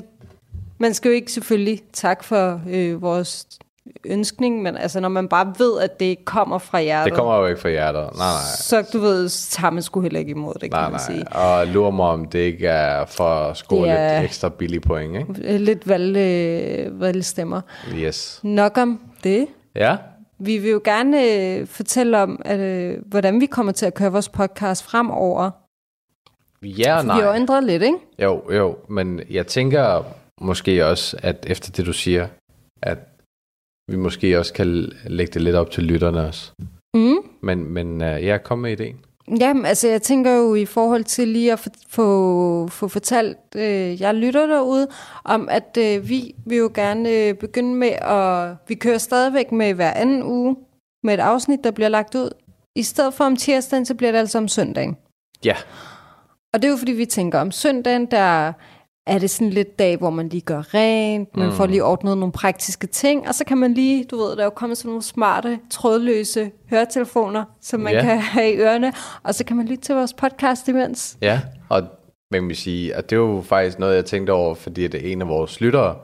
man 0.78 0.94
skal 0.94 1.08
jo 1.08 1.14
ikke 1.14 1.32
selvfølgelig 1.32 1.82
tak 1.92 2.24
for 2.24 2.60
uh, 2.66 3.02
vores 3.02 3.46
ønskning, 4.04 4.62
men 4.62 4.76
altså 4.76 5.00
når 5.00 5.08
man 5.08 5.28
bare 5.28 5.54
ved, 5.58 5.80
at 5.80 6.00
det 6.00 6.24
kommer 6.24 6.58
fra 6.58 6.80
hjertet. 6.80 7.10
Det 7.12 7.18
kommer 7.18 7.36
jo 7.36 7.46
ikke 7.46 7.60
fra 7.60 7.68
hjertet, 7.68 8.02
nej 8.02 8.10
nej. 8.12 8.40
Så 8.58 8.90
du 8.92 8.98
ved, 8.98 9.28
tager 9.50 9.70
man 9.70 9.82
sgu 9.82 10.00
heller 10.00 10.20
ikke 10.20 10.30
imod 10.30 10.54
det, 10.60 10.70
nej, 10.70 10.82
kan 10.82 10.92
man 10.92 11.00
nej. 11.08 11.16
sige. 11.16 11.28
Og 11.36 11.66
lurer 11.66 11.90
mig 11.90 12.06
om 12.06 12.24
det 12.24 12.38
ikke 12.38 12.66
er 12.66 13.04
for 13.06 13.24
at 13.24 13.56
score 13.56 13.86
lidt 13.86 14.24
ekstra 14.24 14.48
billige 14.48 14.80
point, 14.80 15.16
ikke? 15.16 15.58
Lidt 15.58 15.88
valg, 15.88 16.16
øh, 16.16 17.00
valgstemmer. 17.00 17.60
Yes. 17.94 18.40
Nok 18.42 18.78
om 18.78 19.00
det. 19.24 19.46
Ja. 19.74 19.96
Vi 20.38 20.58
vil 20.58 20.70
jo 20.70 20.80
gerne 20.84 21.24
øh, 21.24 21.66
fortælle 21.66 22.18
om, 22.18 22.42
at, 22.44 22.60
øh, 22.60 22.98
hvordan 23.06 23.40
vi 23.40 23.46
kommer 23.46 23.72
til 23.72 23.86
at 23.86 23.94
køre 23.94 24.12
vores 24.12 24.28
podcast 24.28 24.82
fremover. 24.82 25.50
Ja 26.62 26.98
og 26.98 27.04
nej. 27.04 27.16
Vi 27.16 27.22
har 27.22 27.32
ændret 27.32 27.64
lidt, 27.64 27.82
ikke? 27.82 27.98
Jo, 28.22 28.42
jo, 28.52 28.76
men 28.88 29.20
jeg 29.30 29.46
tænker 29.46 30.04
måske 30.40 30.86
også, 30.86 31.16
at 31.22 31.46
efter 31.48 31.72
det 31.72 31.86
du 31.86 31.92
siger, 31.92 32.28
at 32.82 32.98
vi 33.88 33.96
måske 33.96 34.38
også 34.38 34.52
kan 34.52 34.92
lægge 35.06 35.32
det 35.32 35.42
lidt 35.42 35.56
op 35.56 35.70
til 35.70 35.84
lytterne 35.84 36.26
også. 36.26 36.52
Mm. 36.94 37.16
Men, 37.40 37.64
men 37.70 37.94
uh, 37.94 38.24
ja, 38.24 38.38
kom 38.38 38.58
med 38.58 38.72
ideen. 38.72 38.96
Jamen, 39.40 39.64
altså 39.64 39.88
jeg 39.88 40.02
tænker 40.02 40.32
jo 40.32 40.54
i 40.54 40.64
forhold 40.64 41.04
til 41.04 41.28
lige 41.28 41.52
at 41.52 41.68
få, 41.88 42.68
få 42.68 42.88
fortalt, 42.88 43.38
øh, 43.56 44.00
jeg 44.00 44.14
lytter 44.14 44.46
derude, 44.46 44.88
om 45.24 45.48
at 45.48 45.78
øh, 45.80 46.08
vi 46.08 46.34
vil 46.46 46.58
jo 46.58 46.70
gerne 46.74 47.10
øh, 47.10 47.34
begynde 47.34 47.74
med 47.74 47.88
at, 47.88 48.56
vi 48.68 48.74
kører 48.74 48.98
stadigvæk 48.98 49.52
med 49.52 49.74
hver 49.74 49.90
anden 49.90 50.22
uge, 50.22 50.56
med 51.02 51.14
et 51.14 51.20
afsnit, 51.20 51.64
der 51.64 51.70
bliver 51.70 51.88
lagt 51.88 52.14
ud. 52.14 52.30
I 52.76 52.82
stedet 52.82 53.14
for 53.14 53.24
om 53.24 53.36
tirsdagen, 53.36 53.86
så 53.86 53.94
bliver 53.94 54.12
det 54.12 54.18
altså 54.18 54.38
om 54.38 54.48
søndagen. 54.48 54.96
Ja. 55.44 55.56
Og 56.54 56.62
det 56.62 56.64
er 56.64 56.72
jo 56.72 56.76
fordi, 56.76 56.92
vi 56.92 57.06
tænker 57.06 57.40
om 57.40 57.50
søndagen, 57.50 58.06
der 58.06 58.52
er 59.06 59.18
det 59.18 59.30
sådan 59.30 59.50
lidt 59.50 59.78
dag, 59.78 59.96
hvor 59.96 60.10
man 60.10 60.28
lige 60.28 60.40
gør 60.40 60.74
rent, 60.74 61.36
man 61.36 61.46
mm. 61.46 61.52
får 61.52 61.66
lige 61.66 61.84
ordnet 61.84 62.18
nogle 62.18 62.32
praktiske 62.32 62.86
ting, 62.86 63.28
og 63.28 63.34
så 63.34 63.44
kan 63.44 63.58
man 63.58 63.74
lige, 63.74 64.04
du 64.04 64.16
ved, 64.16 64.30
der 64.30 64.40
er 64.40 64.44
jo 64.44 64.50
kommet 64.50 64.78
sådan 64.78 64.88
nogle 64.88 65.02
smarte, 65.02 65.58
trådløse 65.70 66.50
høretelefoner, 66.70 67.44
som 67.60 67.80
man 67.80 67.92
ja. 67.92 68.02
kan 68.02 68.18
have 68.34 68.52
i 68.52 68.56
ørerne, 68.56 68.92
og 69.22 69.34
så 69.34 69.44
kan 69.44 69.56
man 69.56 69.66
lytte 69.66 69.82
til 69.82 69.94
vores 69.94 70.12
podcast 70.12 70.68
imens. 70.68 71.18
Ja, 71.22 71.40
og 71.68 71.82
man 72.30 72.48
kan 72.48 72.56
sige, 72.56 72.94
at 72.94 73.10
det 73.10 73.16
er 73.16 73.20
jo 73.20 73.42
faktisk 73.46 73.78
noget, 73.78 73.96
jeg 73.96 74.04
tænkte 74.04 74.30
over, 74.30 74.54
fordi 74.54 74.88
det 74.88 75.12
en 75.12 75.22
af 75.22 75.28
vores 75.28 75.60
lyttere 75.60 75.96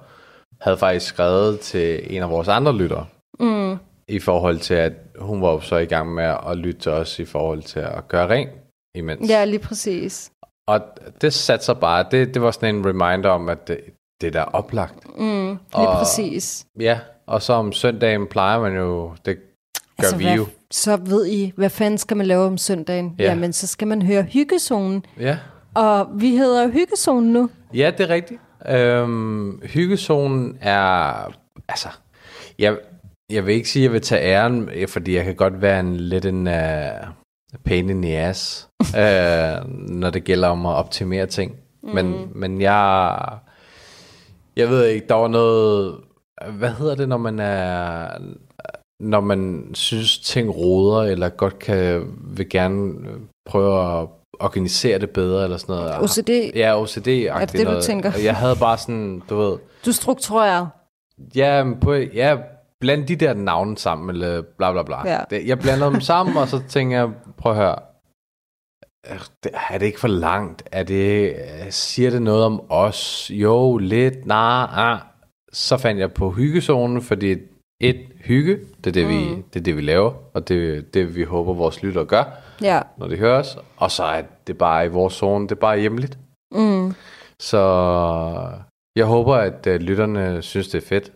havde 0.61 0.77
faktisk 0.77 1.07
skrevet 1.07 1.61
til 1.61 2.17
en 2.17 2.23
af 2.23 2.31
vores 2.31 2.49
andre 2.49 2.77
lyttere, 2.77 3.07
mm. 3.41 3.77
i 4.09 4.19
forhold 4.19 4.59
til, 4.59 4.75
at 4.75 4.93
hun 5.19 5.43
var 5.43 5.61
så 5.61 5.77
i 5.77 5.87
gang 5.87 6.15
med 6.15 6.35
at 6.51 6.57
lytte 6.57 6.81
til 6.81 6.93
os 6.93 7.19
i 7.19 7.25
forhold 7.25 7.63
til 7.63 7.81
at 7.81 8.09
gøre 8.09 8.29
rent 8.29 8.51
imens. 8.95 9.31
Ja, 9.31 9.45
lige 9.45 9.59
præcis. 9.59 10.33
Og 10.73 10.81
det 11.21 11.33
satte 11.33 11.65
sig 11.65 11.79
bare, 11.79 12.05
det, 12.11 12.35
det 12.35 12.43
var 12.43 12.51
sådan 12.51 12.75
en 12.75 12.87
reminder 12.87 13.31
om, 13.31 13.49
at 13.49 13.69
det, 13.69 13.81
det 14.21 14.33
der 14.33 14.41
er 14.41 14.45
oplagt. 14.45 15.19
Mm, 15.19 15.47
lige 15.47 15.59
og, 15.73 15.99
præcis. 15.99 16.67
Ja, 16.81 16.99
og 17.27 17.43
så 17.43 17.53
om 17.53 17.73
søndagen 17.73 18.27
plejer 18.27 18.61
man 18.61 18.77
jo, 18.77 19.13
det 19.25 19.37
gør 19.37 19.43
altså, 19.99 20.17
vi 20.17 20.25
hvad, 20.25 20.35
jo. 20.35 20.47
Så 20.71 20.97
ved 20.97 21.27
I, 21.27 21.53
hvad 21.57 21.71
fanden 21.71 21.99
skal 21.99 22.17
man 22.17 22.27
lave 22.27 22.47
om 22.47 22.59
søndagen? 22.59 23.15
Ja. 23.19 23.25
Jamen, 23.25 23.53
så 23.53 23.67
skal 23.67 23.89
man 23.89 24.03
høre 24.03 24.23
Hyggezonen. 24.23 25.05
Ja. 25.21 25.39
Og 25.75 26.09
vi 26.15 26.37
hedder 26.37 26.69
Hyggezonen 26.69 27.33
nu. 27.33 27.51
Ja, 27.75 27.91
det 27.99 28.11
er 28.11 28.15
rigtigt. 28.15 28.41
Øhm, 28.69 29.63
hyggezonen 29.63 30.59
er, 30.61 31.33
altså, 31.69 31.89
jeg, 32.59 32.77
jeg 33.31 33.47
vil 33.47 33.55
ikke 33.55 33.69
sige, 33.69 33.83
at 33.83 33.85
jeg 33.85 33.93
vil 33.93 34.01
tage 34.01 34.23
æren, 34.23 34.71
fordi 34.89 35.17
jeg 35.17 35.25
kan 35.25 35.35
godt 35.35 35.63
være 35.63 35.81
en 35.81 35.97
lidt 35.97 36.25
en 36.25 36.47
uh, 36.47 36.53
pain 37.65 37.91
in 37.91 38.03
the 38.03 38.19
ass, 38.19 38.69
uh, 38.95 39.71
når 40.01 40.11
det 40.11 40.25
gælder 40.25 40.49
om 40.49 40.67
at 40.67 40.75
optimere 40.75 41.27
ting. 41.27 41.57
Mm. 41.83 41.95
Men, 41.95 42.29
men 42.35 42.61
jeg, 42.61 43.19
jeg 44.57 44.69
ved 44.69 44.87
ikke, 44.87 45.07
der 45.09 45.15
var 45.15 45.29
noget, 45.29 45.97
hvad 46.51 46.71
hedder 46.71 46.95
det, 46.95 47.09
når 47.09 47.17
man 47.17 47.39
er, 47.39 48.09
når 49.01 49.21
man 49.21 49.71
synes 49.75 50.19
ting 50.19 50.57
roder, 50.57 51.03
eller 51.03 51.29
godt 51.29 51.59
kan, 51.59 52.13
vil 52.37 52.49
gerne 52.49 52.95
prøve 53.47 54.01
at 54.01 54.09
organisere 54.41 54.99
det 54.99 55.11
bedre, 55.11 55.45
eller 55.45 55.57
sådan 55.57 55.75
noget. 55.75 56.01
OCD? 56.01 56.57
Ja, 56.57 56.81
OCD. 56.83 57.09
Er 57.09 57.39
det 57.39 57.53
det, 57.53 57.65
noget. 57.65 57.83
du 57.83 57.87
tænker? 57.87 58.13
Jeg 58.25 58.37
havde 58.37 58.57
bare 58.57 58.79
sådan, 58.79 59.23
du 59.29 59.37
ved... 59.37 59.59
Du 59.87 59.93
strukturerer? 59.93 60.67
Ja, 61.37 61.65
på, 61.81 61.95
ja, 61.95 62.37
bland 62.81 63.07
de 63.07 63.17
der 63.17 63.35
navne 63.35 63.79
sammen, 63.79 64.11
eller 64.11 64.43
bla 64.59 64.73
bla 64.73 64.83
bla. 64.83 65.09
Ja. 65.09 65.19
Jeg 65.47 65.59
blander 65.59 65.91
dem 65.91 66.01
sammen, 66.01 66.37
og 66.37 66.49
så 66.49 66.61
tænker 66.69 66.99
jeg, 66.99 67.09
prøv 67.39 67.53
at 67.53 67.59
høre, 67.59 67.77
er 69.71 69.79
det 69.79 69.87
ikke 69.87 70.01
for 70.01 70.09
langt? 70.09 70.63
Er 70.73 70.83
det, 70.83 71.35
siger 71.71 72.11
det 72.11 72.23
noget 72.23 72.45
om 72.45 72.63
os? 72.69 73.31
Jo, 73.35 73.77
lidt, 73.77 74.27
nej, 74.27 74.67
ah. 74.71 74.99
Så 75.53 75.77
fandt 75.77 76.01
jeg 76.01 76.13
på 76.13 76.31
hyggezonen, 76.31 77.03
fordi 77.03 77.37
et, 77.81 78.01
hygge, 78.25 78.59
det 78.85 78.87
er 78.87 78.93
det, 78.93 79.07
mm. 79.07 79.11
vi, 79.11 79.29
det, 79.55 79.57
er 79.57 79.61
det, 79.61 79.77
vi 79.77 79.81
laver, 79.81 80.13
og 80.35 80.49
det 80.49 80.95
det, 80.95 81.17
vi 81.17 81.23
håber, 81.23 81.53
vores 81.53 81.83
lytter 81.83 82.05
gør 82.05 82.25
ja. 82.63 82.81
når 82.99 83.07
det 83.07 83.19
høres. 83.19 83.59
Og 83.77 83.91
så 83.91 84.05
er 84.05 84.23
det 84.47 84.59
bare 84.59 84.85
i 84.87 84.89
vores 84.89 85.15
zone, 85.15 85.45
det 85.45 85.53
er 85.53 85.61
bare 85.61 85.81
hjemligt. 85.81 86.19
Mm. 86.53 86.95
Så 87.41 87.59
jeg 88.97 89.07
håber, 89.07 89.35
at 89.35 89.67
uh, 89.67 89.75
lytterne 89.75 90.43
synes, 90.43 90.69
det 90.69 90.83
er 90.83 90.87
fedt. 90.87 91.13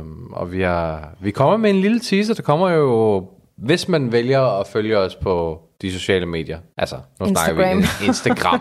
Um, 0.00 0.32
og 0.32 0.52
vi, 0.52 0.62
er, 0.62 0.98
vi 1.20 1.30
kommer 1.30 1.56
med 1.56 1.70
en 1.70 1.80
lille 1.80 2.00
teaser. 2.00 2.34
Der 2.34 2.42
kommer 2.42 2.70
jo, 2.70 3.26
hvis 3.56 3.88
man 3.88 4.12
vælger 4.12 4.60
at 4.60 4.66
følge 4.66 4.98
os 4.98 5.16
på 5.16 5.62
de 5.82 5.92
sociale 5.92 6.26
medier. 6.26 6.58
Altså, 6.76 6.96
nu 7.20 7.26
Instagram. 7.26 7.56
snakker 7.56 8.00
vi 8.00 8.06
Instagram. 8.08 8.60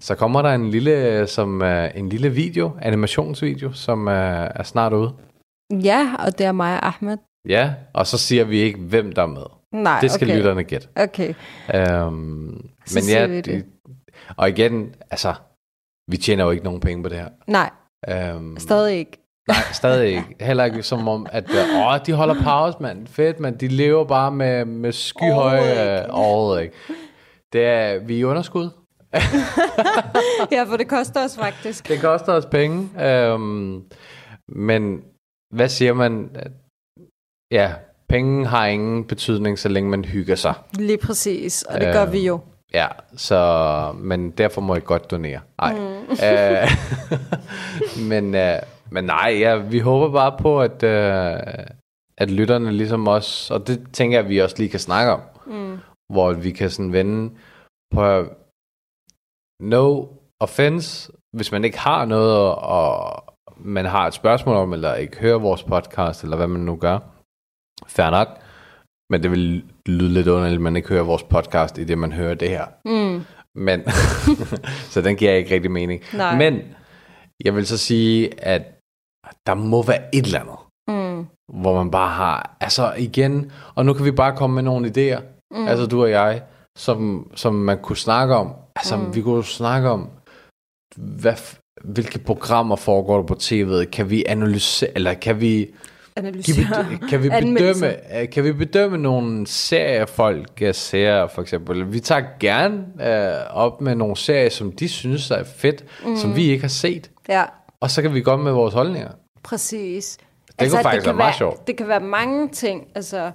så 0.00 0.14
kommer 0.14 0.42
der 0.42 0.54
en 0.54 0.70
lille, 0.70 1.26
som, 1.26 1.60
uh, 1.62 1.68
en 1.94 2.08
lille 2.08 2.30
video, 2.30 2.70
animationsvideo, 2.82 3.72
som 3.72 4.06
uh, 4.06 4.12
er 4.12 4.62
snart 4.62 4.92
ude. 4.92 5.12
Ja, 5.84 6.14
og 6.18 6.38
det 6.38 6.46
er 6.46 6.52
mig 6.52 6.80
og 6.80 6.86
Ahmed. 6.86 7.18
Ja, 7.48 7.74
og 7.94 8.06
så 8.06 8.18
siger 8.18 8.44
vi 8.44 8.58
ikke, 8.58 8.78
hvem 8.78 9.12
der 9.12 9.22
er 9.22 9.26
med. 9.26 9.44
Nej, 9.72 10.00
det 10.00 10.10
skal 10.10 10.26
okay. 10.26 10.36
lytterne 10.36 10.64
gætte. 10.64 10.88
Okay. 10.96 11.34
Øhm, 11.74 12.70
men 12.94 13.04
ja, 13.08 13.26
det. 13.26 13.44
det. 13.44 13.64
og 14.36 14.48
igen, 14.48 14.94
altså, 15.10 15.34
vi 16.10 16.16
tjener 16.16 16.44
jo 16.44 16.50
ikke 16.50 16.64
nogen 16.64 16.80
penge 16.80 17.02
på 17.02 17.08
det 17.08 17.18
her. 17.18 17.28
Nej, 17.46 17.70
øhm, 18.08 18.56
stadig 18.58 18.98
ikke. 18.98 19.21
Nej, 19.48 19.56
stadig 19.72 20.08
ikke. 20.08 20.36
Heller 20.40 20.64
ikke 20.64 20.82
som 20.82 21.08
om, 21.08 21.26
at 21.32 21.50
øh, 21.50 21.86
åh, 21.86 21.98
de 22.06 22.12
holder 22.12 22.42
pause, 22.42 22.78
mand. 22.80 23.06
Fedt, 23.06 23.40
men 23.40 23.56
de 23.56 23.68
lever 23.68 24.04
bare 24.04 24.30
med, 24.30 24.64
med 24.64 24.92
skyhøje 24.92 26.10
overhovedet 26.10 26.62
ikke. 26.62 26.76
Det 27.52 27.66
er, 27.66 27.98
vi 27.98 28.14
er 28.14 28.18
i 28.18 28.24
underskud. 28.24 28.70
ja, 30.52 30.62
for 30.62 30.76
det 30.76 30.88
koster 30.88 31.24
os 31.24 31.36
faktisk. 31.36 31.88
Det 31.88 32.00
koster 32.00 32.32
os 32.32 32.46
penge. 32.46 33.04
Øhm, 33.06 33.84
men 34.48 35.02
hvad 35.54 35.68
siger 35.68 35.92
man? 35.92 36.30
Ja, 37.50 37.72
penge 38.08 38.46
har 38.46 38.66
ingen 38.66 39.04
betydning, 39.04 39.58
så 39.58 39.68
længe 39.68 39.90
man 39.90 40.04
hygger 40.04 40.34
sig. 40.36 40.54
Lige 40.72 40.98
præcis, 40.98 41.62
og 41.62 41.80
det 41.80 41.86
øh, 41.86 41.92
gør 41.92 42.06
vi 42.06 42.26
jo. 42.26 42.40
Ja, 42.74 42.86
så, 43.16 43.94
men 43.96 44.30
derfor 44.30 44.60
må 44.60 44.74
jeg 44.74 44.84
godt 44.84 45.10
donere. 45.10 45.40
Nej. 45.60 45.74
Mm. 45.74 46.02
Øh, 46.26 46.70
men, 48.10 48.34
øh, 48.34 48.58
men 48.92 49.04
nej, 49.04 49.36
ja, 49.38 49.56
vi 49.56 49.78
håber 49.78 50.12
bare 50.12 50.38
på, 50.38 50.60
at, 50.60 50.82
øh, 50.82 51.66
at 52.18 52.30
lytterne 52.30 52.72
ligesom 52.72 53.08
os, 53.08 53.50
og 53.50 53.66
det 53.66 53.88
tænker 53.92 54.16
jeg, 54.16 54.24
at 54.24 54.30
vi 54.30 54.38
også 54.38 54.56
lige 54.58 54.68
kan 54.68 54.80
snakke 54.80 55.12
om, 55.12 55.20
mm. 55.46 55.78
hvor 56.12 56.32
vi 56.32 56.50
kan 56.50 56.70
sådan 56.70 56.92
vende 56.92 57.34
på 57.94 58.24
no 59.60 60.06
offense, 60.40 61.12
hvis 61.36 61.52
man 61.52 61.64
ikke 61.64 61.78
har 61.78 62.04
noget, 62.04 62.54
og 62.54 63.24
man 63.56 63.84
har 63.84 64.06
et 64.06 64.14
spørgsmål 64.14 64.56
om, 64.56 64.72
eller 64.72 64.94
ikke 64.94 65.18
hører 65.18 65.38
vores 65.38 65.62
podcast, 65.62 66.24
eller 66.24 66.36
hvad 66.36 66.46
man 66.46 66.60
nu 66.60 66.76
gør, 66.76 66.98
Fair 67.86 68.10
nok. 68.10 68.28
Men 69.10 69.22
det 69.22 69.30
vil 69.30 69.64
lyde 69.86 70.12
lidt 70.12 70.28
underligt, 70.28 70.54
at 70.54 70.60
man 70.60 70.76
ikke 70.76 70.88
hører 70.88 71.04
vores 71.04 71.22
podcast, 71.22 71.78
i 71.78 71.84
det 71.84 71.98
man 71.98 72.12
hører 72.12 72.34
det 72.34 72.48
her. 72.48 72.66
Mm. 72.84 73.24
Men, 73.54 73.82
så 74.92 75.02
den 75.02 75.16
giver 75.16 75.32
ikke 75.32 75.54
rigtig 75.54 75.70
mening. 75.70 76.02
Nej. 76.14 76.38
Men, 76.38 76.74
jeg 77.44 77.54
vil 77.54 77.66
så 77.66 77.78
sige, 77.78 78.44
at 78.44 78.62
der 79.46 79.54
må 79.54 79.82
være 79.82 80.14
et 80.14 80.24
eller 80.24 80.40
andet, 80.40 80.58
mm. 80.88 81.26
hvor 81.60 81.74
man 81.74 81.90
bare 81.90 82.10
har, 82.10 82.56
altså 82.60 82.92
igen, 82.98 83.52
og 83.74 83.86
nu 83.86 83.92
kan 83.92 84.04
vi 84.04 84.10
bare 84.10 84.36
komme 84.36 84.54
med 84.54 84.62
nogle 84.62 84.86
idéer, 84.88 85.22
mm. 85.50 85.68
altså 85.68 85.86
du 85.86 86.02
og 86.02 86.10
jeg, 86.10 86.42
som, 86.78 87.30
som 87.34 87.54
man 87.54 87.78
kunne 87.82 87.96
snakke 87.96 88.34
om. 88.34 88.52
Altså, 88.76 88.96
mm. 88.96 89.14
vi 89.14 89.22
kunne 89.22 89.44
snakke 89.44 89.90
om, 89.90 90.08
hvad, 90.96 91.34
hvilke 91.84 92.18
programmer 92.18 92.76
foregår 92.76 93.16
der 93.16 93.26
på 93.26 93.34
tv'et? 93.34 93.84
Kan 93.84 94.10
vi 94.10 94.24
analysere, 94.26 94.90
eller 94.94 95.14
kan 95.14 95.40
vi 95.40 95.70
analysere. 96.16 96.98
Kan 97.08 97.22
vi, 97.22 97.28
bedømme, 97.28 98.26
kan 98.26 98.44
vi 98.44 98.52
bedømme 98.52 98.98
nogle 98.98 99.46
serier, 99.46 100.06
folk 100.06 100.62
ser, 100.72 101.26
for 101.26 101.42
eksempel? 101.42 101.92
Vi 101.92 102.00
tager 102.00 102.22
gerne 102.40 102.84
uh, 102.94 103.56
op 103.56 103.80
med 103.80 103.94
nogle 103.94 104.16
serier, 104.16 104.50
som 104.50 104.72
de 104.72 104.88
synes 104.88 105.30
er 105.30 105.44
fedt, 105.44 105.84
mm. 106.06 106.16
som 106.16 106.36
vi 106.36 106.42
ikke 106.42 106.62
har 106.62 106.68
set. 106.68 107.10
Ja. 107.28 107.44
Og 107.80 107.90
så 107.90 108.02
kan 108.02 108.14
vi 108.14 108.20
komme 108.20 108.44
med 108.44 108.52
vores 108.52 108.74
holdninger. 108.74 109.10
Præcis. 109.42 110.18
Det 110.46 110.54
altså, 110.58 110.76
kunne 110.76 110.82
faktisk 110.82 111.04
det 111.04 111.06
være 111.06 111.16
meget 111.16 111.34
sjovt. 111.34 111.66
Det 111.66 111.76
kan 111.76 111.88
være 111.88 112.00
mange 112.00 112.48
ting. 112.48 112.86
Altså, 112.94 113.30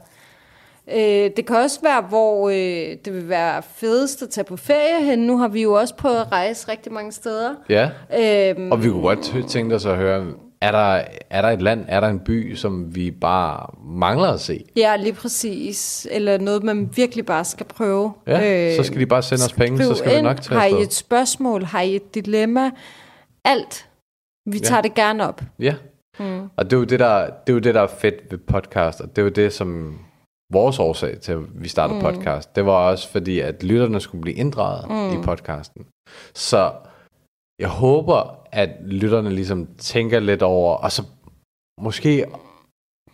øh, 0.94 1.32
det 1.38 1.46
kan 1.48 1.56
også 1.56 1.80
være, 1.84 2.02
hvor 2.02 2.50
øh, 2.50 2.98
det 3.06 3.14
vil 3.14 3.30
være 3.30 3.64
fedest 3.76 4.22
at 4.22 4.30
tage 4.30 4.46
på 4.46 4.58
ferie 4.58 5.06
hen. 5.06 5.20
Nu 5.20 5.38
har 5.38 5.48
vi 5.48 5.62
jo 5.62 5.74
også 5.74 5.96
prøvet 5.96 6.18
at 6.18 6.32
rejse 6.32 6.72
rigtig 6.72 6.92
mange 6.92 7.12
steder. 7.12 7.56
Ja, 7.70 7.90
øhm, 8.20 8.72
og 8.72 8.84
vi 8.84 8.90
kunne 8.90 9.02
godt 9.02 9.50
tænke 9.50 9.76
os 9.76 9.86
at 9.86 9.98
høre, 9.98 10.26
er 10.62 10.72
der, 10.72 11.02
er 11.30 11.42
der 11.42 11.50
et 11.50 11.62
land, 11.62 11.86
er 11.88 12.00
der 12.00 12.08
en 12.08 12.20
by, 12.20 12.56
som 12.56 12.96
vi 12.96 13.12
bare 13.12 13.76
mangler 13.86 14.28
at 14.28 14.40
se? 14.40 14.66
Ja, 14.76 14.96
lige 14.96 15.14
præcis. 15.14 16.08
Eller 16.12 16.38
noget, 16.38 16.64
man 16.64 16.90
virkelig 16.96 17.26
bare 17.26 17.46
skal 17.46 17.66
prøve. 17.66 18.14
Ja, 18.28 18.70
øh, 18.70 18.76
så 18.76 18.84
skal 18.84 19.00
de 19.00 19.06
bare 19.06 19.24
sende 19.24 19.44
os 19.44 19.54
penge, 19.54 19.84
så 19.84 19.96
skal 19.96 20.12
ind. 20.12 20.18
vi 20.18 20.22
nok 20.22 20.42
tage 20.42 20.60
Har 20.60 20.68
I 20.68 20.82
et 20.82 20.94
spørgsmål? 20.94 21.64
Har 21.64 21.82
I 21.82 21.96
et 21.96 22.16
dilemma? 22.16 22.72
Alt. 23.46 23.90
Vi 24.46 24.60
tager 24.60 24.78
ja. 24.78 24.82
det 24.82 24.94
gerne 24.94 25.28
op. 25.28 25.42
Ja. 25.60 25.74
Mm. 26.20 26.50
Og 26.58 26.66
det 26.66 26.74
er, 26.74 26.78
jo 26.78 26.84
det, 26.84 27.00
der, 27.00 27.26
det 27.26 27.50
er 27.50 27.54
jo 27.54 27.60
det, 27.60 27.76
der 27.76 27.82
er 27.82 27.88
fedt 27.88 28.32
ved 28.32 28.38
podcast, 28.38 29.02
og 29.02 29.10
det 29.10 29.18
er 29.18 29.24
jo 29.24 29.30
det, 29.30 29.54
som 29.54 30.00
vores 30.54 30.80
årsag 30.80 31.20
til, 31.20 31.32
at 31.32 31.40
vi 31.64 31.68
startede 31.68 32.00
mm. 32.00 32.06
podcast, 32.06 32.56
det 32.56 32.66
var 32.66 32.72
også 32.72 33.10
fordi, 33.10 33.40
at 33.40 33.64
lytterne 33.64 34.00
skulle 34.00 34.22
blive 34.22 34.36
inddraget 34.36 34.90
mm. 34.90 35.20
i 35.20 35.24
podcasten. 35.24 35.86
Så 36.36 36.72
jeg 37.60 37.70
håber, 37.70 38.40
at 38.52 38.70
lytterne 38.86 39.30
ligesom 39.30 39.68
tænker 39.78 40.20
lidt 40.20 40.42
over, 40.42 40.74
og 40.76 40.92
så 40.92 41.04
måske 41.82 42.26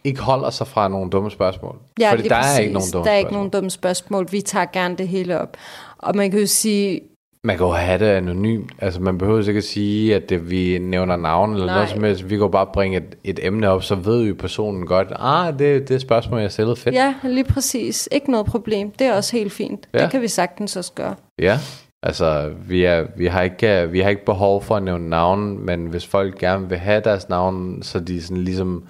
ikke 0.04 0.22
holder 0.22 0.50
sig 0.50 0.68
fra 0.68 0.88
nogle 0.88 1.10
dumme 1.10 1.32
spørgsmål. 1.32 1.80
Ja, 2.00 2.12
Fordi 2.12 2.28
der 2.28 2.42
præcis. 2.42 2.58
er 2.58 2.62
ikke 2.62 2.74
nogen 2.74 2.92
dumme 2.94 3.06
Der 3.06 3.12
er 3.12 3.16
spørgsmål. 3.16 3.20
ikke 3.20 3.34
nogen 3.34 3.50
dumme 3.50 3.70
spørgsmål. 3.70 4.28
Vi 4.32 4.42
tager 4.42 4.66
gerne 4.66 4.96
det 4.96 5.08
hele 5.08 5.40
op. 5.42 5.58
Og 5.98 6.16
man 6.16 6.32
kan 6.32 6.40
jo 6.40 6.48
sige... 6.48 7.02
Man 7.46 7.58
kan 7.58 7.66
jo 7.66 7.72
have 7.72 8.00
det 8.00 8.06
anonymt. 8.06 8.72
Altså, 8.80 9.02
man 9.02 9.18
behøver 9.18 9.48
ikke 9.48 9.58
at 9.58 9.64
sige, 9.64 10.16
at 10.16 10.30
det, 10.30 10.50
vi 10.52 10.78
nævner 10.78 11.16
navn 11.16 11.54
eller 11.54 11.66
Nej. 11.66 11.76
noget 11.76 11.90
som 11.90 12.04
helst. 12.04 12.24
Vi 12.24 12.30
kan 12.30 12.40
jo 12.40 12.48
bare 12.48 12.68
bringe 12.74 12.98
et, 12.98 13.16
et 13.24 13.40
emne 13.46 13.70
op, 13.70 13.84
så 13.84 13.96
ved 13.96 14.24
vi 14.24 14.34
personen 14.34 14.86
godt, 14.86 15.08
ah, 15.16 15.60
det, 15.60 15.88
det 15.88 15.96
er 15.96 16.00
spørgsmål, 16.00 16.42
jeg 16.42 16.52
stillede 16.52 16.76
fedt. 16.76 16.96
Ja, 16.96 17.16
lige 17.24 17.44
præcis. 17.44 18.10
Ikke 18.12 18.32
noget 18.32 18.46
problem. 18.46 18.92
Det 18.92 19.08
er 19.08 19.14
også 19.14 19.38
helt 19.38 19.54
fint. 19.54 19.90
Ja. 19.94 20.04
Det 20.04 20.12
kan 20.12 20.22
vi 20.22 20.28
sagtens 20.28 20.76
også 20.76 20.92
gøre. 20.96 21.16
Ja, 21.40 21.60
Altså, 22.06 22.54
vi, 22.68 22.84
er, 22.84 23.08
vi, 23.18 23.26
har 23.26 23.42
ikke, 23.42 23.90
vi 23.92 24.00
har 24.00 24.10
ikke 24.10 24.26
behov 24.26 24.62
for 24.62 24.76
at 24.76 24.84
nævne 24.84 25.10
navn, 25.10 25.66
men 25.66 25.88
hvis 25.88 26.06
folk 26.06 26.38
gerne 26.38 26.70
vil 26.70 26.78
have 26.78 27.02
deres 27.02 27.30
navn, 27.30 27.84
så 27.84 28.00
de 28.00 28.22
sådan 28.22 28.44
ligesom 28.44 28.88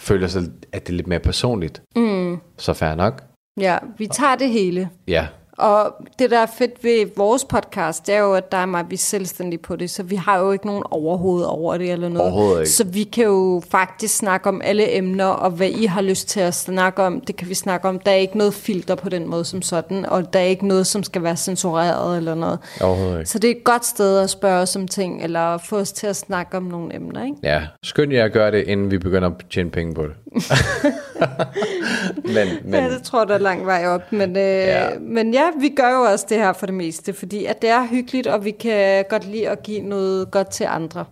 føler 0.00 0.26
sig, 0.26 0.42
at 0.72 0.86
det 0.86 0.92
er 0.92 0.96
lidt 0.96 1.06
mere 1.06 1.20
personligt, 1.20 1.82
mm. 1.96 2.38
så 2.58 2.72
fair 2.72 2.94
nok. 2.94 3.22
Ja, 3.60 3.78
vi 3.98 4.06
tager 4.06 4.36
det 4.36 4.48
hele. 4.48 4.88
Ja. 5.08 5.26
Og 5.58 5.94
det, 6.18 6.30
der 6.30 6.38
er 6.38 6.46
fedt 6.46 6.84
ved 6.84 7.06
vores 7.16 7.44
podcast, 7.44 8.06
det 8.06 8.14
er 8.14 8.18
jo, 8.18 8.34
at 8.34 8.52
der 8.52 8.58
er 8.58 8.66
mig, 8.66 8.84
vi 8.88 8.94
er 8.94 8.98
selvstændige 8.98 9.58
på 9.58 9.76
det, 9.76 9.90
så 9.90 10.02
vi 10.02 10.16
har 10.16 10.38
jo 10.38 10.52
ikke 10.52 10.66
nogen 10.66 10.82
overhoved 10.90 11.44
over 11.44 11.76
det 11.76 11.90
eller 11.90 12.08
noget. 12.08 12.60
Ikke. 12.60 12.70
Så 12.70 12.84
vi 12.84 13.04
kan 13.04 13.24
jo 13.24 13.62
faktisk 13.70 14.16
snakke 14.16 14.48
om 14.48 14.60
alle 14.64 14.96
emner, 14.96 15.24
og 15.24 15.50
hvad 15.50 15.68
I 15.68 15.84
har 15.84 16.00
lyst 16.00 16.28
til 16.28 16.40
at 16.40 16.54
snakke 16.54 17.02
om, 17.02 17.20
det 17.20 17.36
kan 17.36 17.48
vi 17.48 17.54
snakke 17.54 17.88
om. 17.88 17.98
Der 17.98 18.10
er 18.10 18.16
ikke 18.16 18.38
noget 18.38 18.54
filter 18.54 18.94
på 18.94 19.08
den 19.08 19.28
måde 19.28 19.44
som 19.44 19.62
sådan, 19.62 20.06
og 20.06 20.32
der 20.32 20.38
er 20.38 20.44
ikke 20.44 20.66
noget, 20.66 20.86
som 20.86 21.02
skal 21.02 21.22
være 21.22 21.36
censureret 21.36 22.16
eller 22.16 22.34
noget. 22.34 22.58
Overhovedet 22.80 23.18
ikke. 23.18 23.30
Så 23.30 23.38
det 23.38 23.50
er 23.50 23.54
et 23.54 23.64
godt 23.64 23.84
sted 23.84 24.18
at 24.18 24.30
spørge 24.30 24.60
os 24.60 24.76
om 24.76 24.88
ting, 24.88 25.22
eller 25.22 25.58
få 25.58 25.76
os 25.76 25.92
til 25.92 26.06
at 26.06 26.16
snakke 26.16 26.56
om 26.56 26.62
nogle 26.62 26.94
emner, 26.94 27.24
ikke? 27.24 27.36
Ja, 27.42 27.62
skynd 27.82 28.12
jer 28.12 28.24
at 28.24 28.32
gøre 28.32 28.50
det, 28.50 28.64
inden 28.66 28.90
vi 28.90 28.98
begynder 28.98 29.28
at 29.28 29.34
tjene 29.50 29.70
penge 29.70 29.94
på 29.94 30.02
det. 30.02 30.12
men, 32.34 32.48
men... 32.64 32.74
Ja, 32.74 32.90
det 32.90 33.02
tror 33.02 33.20
jeg, 33.20 33.28
der 33.28 33.34
er 33.34 33.38
lang 33.38 33.66
vej 33.66 33.86
op. 33.86 34.12
Men, 34.12 34.36
øh, 34.36 34.42
ja. 34.42 34.88
men 35.00 35.34
ja, 35.34 35.45
vi 35.60 35.68
gør 35.68 35.90
jo 35.90 36.02
også 36.02 36.26
det 36.28 36.36
her 36.36 36.52
for 36.52 36.66
det 36.66 36.74
meste, 36.74 37.12
fordi 37.12 37.44
at 37.44 37.62
det 37.62 37.70
er 37.70 37.86
hyggeligt, 37.86 38.26
og 38.26 38.44
vi 38.44 38.50
kan 38.50 39.04
godt 39.10 39.24
lide 39.24 39.48
at 39.48 39.62
give 39.62 39.80
noget 39.80 40.30
godt 40.30 40.50
til 40.50 40.64
andre. 40.64 41.04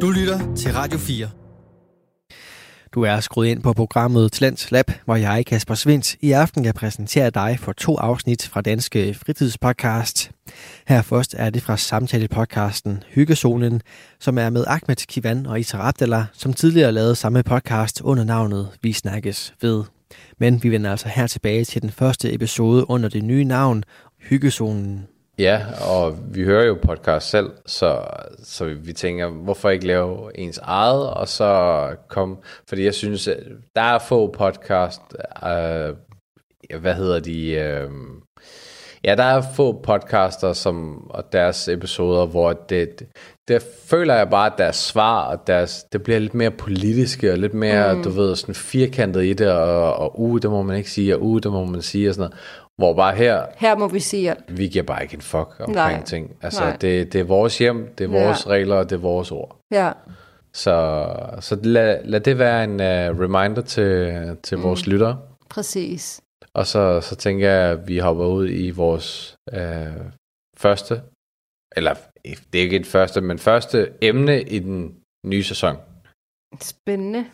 Du 0.00 0.10
lytter 0.10 0.54
til 0.56 0.72
Radio 0.72 0.98
4. 0.98 1.28
Du 2.94 3.02
er 3.02 3.20
skruet 3.20 3.46
ind 3.46 3.62
på 3.62 3.72
programmet 3.72 4.32
Talents 4.32 4.70
Lab, 4.70 4.90
hvor 5.04 5.16
jeg, 5.16 5.46
Kasper 5.46 5.74
Svindt, 5.74 6.16
i 6.20 6.32
aften 6.32 6.64
kan 6.64 6.74
præsentere 6.74 7.30
dig 7.30 7.58
for 7.60 7.72
to 7.72 7.96
afsnit 7.96 8.48
fra 8.48 8.60
Danske 8.60 9.14
Fritidspodcast. 9.14 10.30
Her 10.88 11.02
først 11.02 11.34
er 11.38 11.50
det 11.50 11.62
fra 11.62 11.76
samtale-podcasten 11.76 13.02
Hyggezonen, 13.08 13.80
som 14.20 14.38
er 14.38 14.50
med 14.50 14.64
Ahmed 14.66 15.06
Kivan 15.06 15.46
og 15.46 15.60
Isra 15.60 15.88
Abdallah, 15.88 16.24
som 16.32 16.52
tidligere 16.52 16.92
lavede 16.92 17.14
samme 17.14 17.42
podcast 17.42 18.00
under 18.00 18.24
navnet 18.24 18.68
Vi 18.82 18.92
Snakkes 18.92 19.54
Ved. 19.60 19.84
Men 20.38 20.62
vi 20.62 20.70
vender 20.70 20.90
altså 20.90 21.08
her 21.08 21.26
tilbage 21.26 21.64
til 21.64 21.82
den 21.82 21.90
første 21.90 22.34
episode 22.34 22.90
under 22.90 23.08
det 23.08 23.24
nye 23.24 23.44
navn, 23.44 23.84
Hyggezonen. 24.20 25.08
Ja, 25.38 25.60
og 25.90 26.18
vi 26.34 26.44
hører 26.44 26.64
jo 26.64 26.78
podcast 26.82 27.30
selv, 27.30 27.50
så, 27.66 28.06
så 28.42 28.64
vi 28.64 28.92
tænker, 28.92 29.28
hvorfor 29.28 29.70
ikke 29.70 29.86
lave 29.86 30.38
ens 30.38 30.58
eget, 30.58 31.10
og 31.10 31.28
så 31.28 31.96
kom, 32.08 32.38
fordi 32.68 32.84
jeg 32.84 32.94
synes, 32.94 33.28
der 33.76 33.82
er 33.82 33.98
få 33.98 34.32
podcast, 34.32 35.00
øh, 35.44 35.94
hvad 36.80 36.94
hedder 36.94 37.20
de, 37.20 37.50
øh, 37.50 37.90
ja, 39.04 39.14
der 39.14 39.24
er 39.24 39.42
få 39.54 39.82
podcaster 39.82 40.52
som, 40.52 41.06
og 41.10 41.32
deres 41.32 41.68
episoder, 41.68 42.26
hvor 42.26 42.52
det, 42.52 43.02
det 43.48 43.62
føler 43.84 44.14
jeg 44.14 44.30
bare, 44.30 44.52
at 44.52 44.58
deres 44.58 44.76
svar, 44.76 45.24
og 45.24 45.46
deres, 45.46 45.84
det 45.92 46.02
bliver 46.02 46.18
lidt 46.18 46.34
mere 46.34 46.50
politiske, 46.50 47.32
og 47.32 47.38
lidt 47.38 47.54
mere, 47.54 47.94
mm. 47.94 48.02
du 48.02 48.10
ved, 48.10 48.36
sådan 48.36 48.54
firkantet 48.54 49.24
i 49.24 49.32
det, 49.32 49.52
og, 49.52 49.96
og 49.96 50.20
uh, 50.20 50.40
det 50.40 50.50
må 50.50 50.62
man 50.62 50.76
ikke 50.76 50.90
sige, 50.90 51.16
og 51.16 51.22
uh, 51.22 51.40
det 51.42 51.52
må 51.52 51.64
man 51.64 51.82
sige, 51.82 52.08
og 52.08 52.14
sådan 52.14 52.30
noget. 52.30 52.38
Hvor 52.76 52.94
bare 52.94 53.14
her... 53.16 53.46
Her 53.56 53.76
må 53.76 53.88
vi 53.88 54.00
sige 54.00 54.30
alt. 54.30 54.58
Vi 54.58 54.66
giver 54.66 54.84
bare 54.84 55.02
ikke 55.02 55.14
en 55.14 55.20
fuck 55.20 55.48
omkring 55.60 55.74
Nej. 55.74 56.04
ting. 56.04 56.36
Altså, 56.42 56.76
det, 56.80 57.12
det 57.12 57.20
er 57.20 57.24
vores 57.24 57.58
hjem, 57.58 57.94
det 57.98 58.04
er 58.04 58.08
vores 58.08 58.46
ja. 58.46 58.50
regler, 58.50 58.76
og 58.76 58.90
det 58.90 58.96
er 58.96 59.00
vores 59.00 59.30
ord. 59.30 59.58
Ja. 59.70 59.92
Så, 60.52 61.06
så 61.40 61.58
lad, 61.62 61.98
lad 62.04 62.20
det 62.20 62.38
være 62.38 62.64
en 62.64 62.74
uh, 62.74 63.20
reminder 63.20 63.62
til, 63.62 64.36
til 64.42 64.58
mm. 64.58 64.64
vores 64.64 64.86
lyttere. 64.86 65.18
Præcis. 65.50 66.20
Og 66.54 66.66
så, 66.66 67.00
så 67.00 67.16
tænker 67.16 67.50
jeg, 67.50 67.70
at 67.70 67.88
vi 67.88 67.98
hopper 67.98 68.24
ud 68.24 68.48
i 68.50 68.70
vores 68.70 69.36
uh, 69.52 69.58
første, 70.56 71.00
eller 71.76 71.94
det 72.24 72.58
er 72.58 72.62
ikke 72.62 72.76
et 72.76 72.86
første, 72.86 73.20
men 73.20 73.38
første 73.38 73.92
emne 74.02 74.42
i 74.42 74.58
den 74.58 74.96
nye 75.26 75.42
sæson. 75.42 75.76
Spændende. 76.60 77.24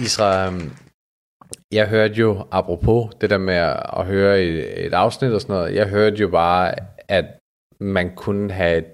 Isra, 0.00 0.46
øhm, 0.46 0.70
jeg 1.72 1.88
hørte 1.88 2.14
jo, 2.14 2.46
apropos 2.50 3.14
det 3.20 3.30
der 3.30 3.38
med 3.38 3.54
at 3.98 4.06
høre 4.06 4.42
et, 4.42 4.86
et 4.86 4.94
afsnit 4.94 5.32
og 5.32 5.40
sådan 5.40 5.56
noget, 5.56 5.74
jeg 5.74 5.88
hørte 5.88 6.16
jo 6.16 6.28
bare, 6.28 6.74
at 7.08 7.38
man 7.80 8.14
kunne 8.14 8.52
have 8.52 8.78
et, 8.78 8.86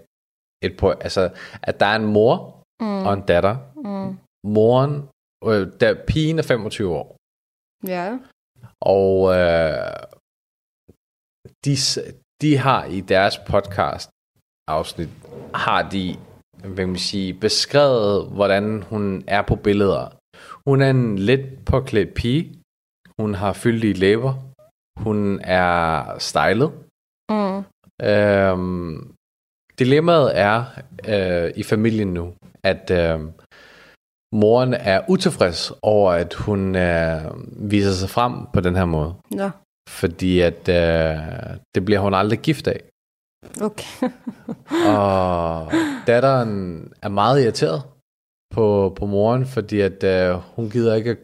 et 0.62 0.76
på, 0.76 0.90
altså, 0.90 1.30
at 1.62 1.80
der 1.80 1.86
er 1.86 1.96
en 1.96 2.06
mor 2.06 2.62
mm. 2.80 3.06
og 3.06 3.14
en 3.14 3.20
datter. 3.20 3.56
Mm. 3.76 4.18
Moren, 4.46 5.08
øh, 5.50 5.72
der, 5.80 6.04
pigen 6.08 6.38
er 6.38 6.42
25 6.42 6.96
år. 7.00 7.16
Ja. 7.86 8.18
Og 8.80 9.12
øh, 9.38 9.96
de, 11.64 11.74
de 12.42 12.56
har 12.56 12.84
i 12.84 13.00
deres 13.00 13.38
podcast 13.38 14.10
afsnit, 14.68 15.08
har 15.54 15.90
de, 15.90 16.16
hvad 16.74 16.86
man 16.86 16.98
sige, 16.98 17.34
beskrevet, 17.34 18.30
hvordan 18.36 18.82
hun 18.82 19.24
er 19.26 19.42
på 19.42 19.56
billeder. 19.56 20.04
Hun 20.66 20.82
er 20.82 20.90
en 20.90 21.18
lidt 21.18 21.64
påklædt 21.64 22.14
pige. 22.14 22.58
Hun 23.20 23.34
har 23.34 23.52
fyldige 23.52 23.94
læber. 23.94 24.34
Hun 25.04 25.40
er 25.40 25.72
stylet. 26.18 26.70
Mm. 27.30 27.58
Øhm, 28.10 29.14
dilemmaet 29.78 30.38
er 30.38 30.56
øh, 31.14 31.52
i 31.56 31.62
familien 31.62 32.14
nu, 32.14 32.34
at 32.64 32.90
øh, 32.90 33.20
moren 34.32 34.74
er 34.74 35.00
utilfreds 35.08 35.72
over, 35.82 36.12
at 36.12 36.34
hun 36.34 36.76
øh, 36.76 37.20
viser 37.70 37.92
sig 37.92 38.10
frem 38.10 38.32
på 38.52 38.60
den 38.60 38.76
her 38.76 38.84
måde. 38.84 39.14
Ja. 39.34 39.50
Fordi 39.88 40.40
at 40.40 40.68
øh, 40.68 41.16
det 41.74 41.84
bliver 41.84 42.00
hun 42.00 42.14
aldrig 42.14 42.38
gift 42.38 42.66
af. 42.66 42.80
Okay. 43.62 44.10
og 44.96 45.72
datteren 46.06 46.52
er 47.02 47.08
meget 47.08 47.44
irriteret 47.44 47.82
på, 48.54 48.92
på 48.96 49.06
moren, 49.06 49.46
fordi 49.46 49.80
at 49.80 50.04
øh, 50.04 50.34
hun 50.56 50.70
gider 50.70 50.94
ikke 50.94 51.10
at 51.10 51.18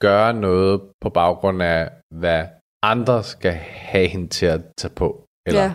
gøre 0.00 0.34
noget 0.34 0.80
på 1.00 1.08
baggrund 1.10 1.62
af, 1.62 1.90
hvad 2.14 2.44
andre 2.82 3.24
skal 3.24 3.52
have 3.52 4.08
hende 4.08 4.28
til 4.28 4.46
at 4.46 4.60
tage 4.78 4.94
på. 4.94 5.24
Eller 5.46 5.62
ja. 5.62 5.74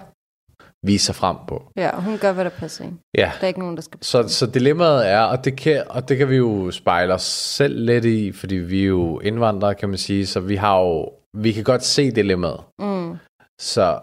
Vise 0.87 1.05
sig 1.05 1.15
frem 1.15 1.37
på. 1.47 1.71
Ja, 1.75 1.91
hun 1.99 2.17
gør, 2.17 2.31
hvad 2.33 2.45
der 2.45 2.49
passer 2.49 2.85
ind. 2.85 2.97
Ja. 3.17 3.31
Der 3.37 3.43
er 3.43 3.47
ikke 3.47 3.59
nogen, 3.59 3.75
der 3.75 3.81
skal 3.81 3.97
så, 4.03 4.27
så 4.27 4.45
dilemmaet 4.57 5.09
er, 5.09 5.21
og 5.21 5.45
det, 5.45 5.57
kan, 5.57 5.83
og 5.89 6.09
det 6.09 6.17
kan 6.17 6.29
vi 6.29 6.35
jo 6.35 6.71
spejle 6.71 7.13
os 7.13 7.27
selv 7.57 7.85
lidt 7.85 8.05
i, 8.05 8.31
fordi 8.31 8.55
vi 8.55 8.81
er 8.81 8.87
jo 8.87 9.19
indvandrere, 9.19 9.75
kan 9.75 9.89
man 9.89 9.97
sige, 9.97 10.27
så 10.27 10.39
vi 10.39 10.55
har 10.55 10.79
jo, 10.79 11.13
vi 11.37 11.51
kan 11.51 11.63
godt 11.63 11.83
se 11.83 12.11
dilemmaet. 12.11 12.61
Mm. 12.81 13.17
Så, 13.61 13.99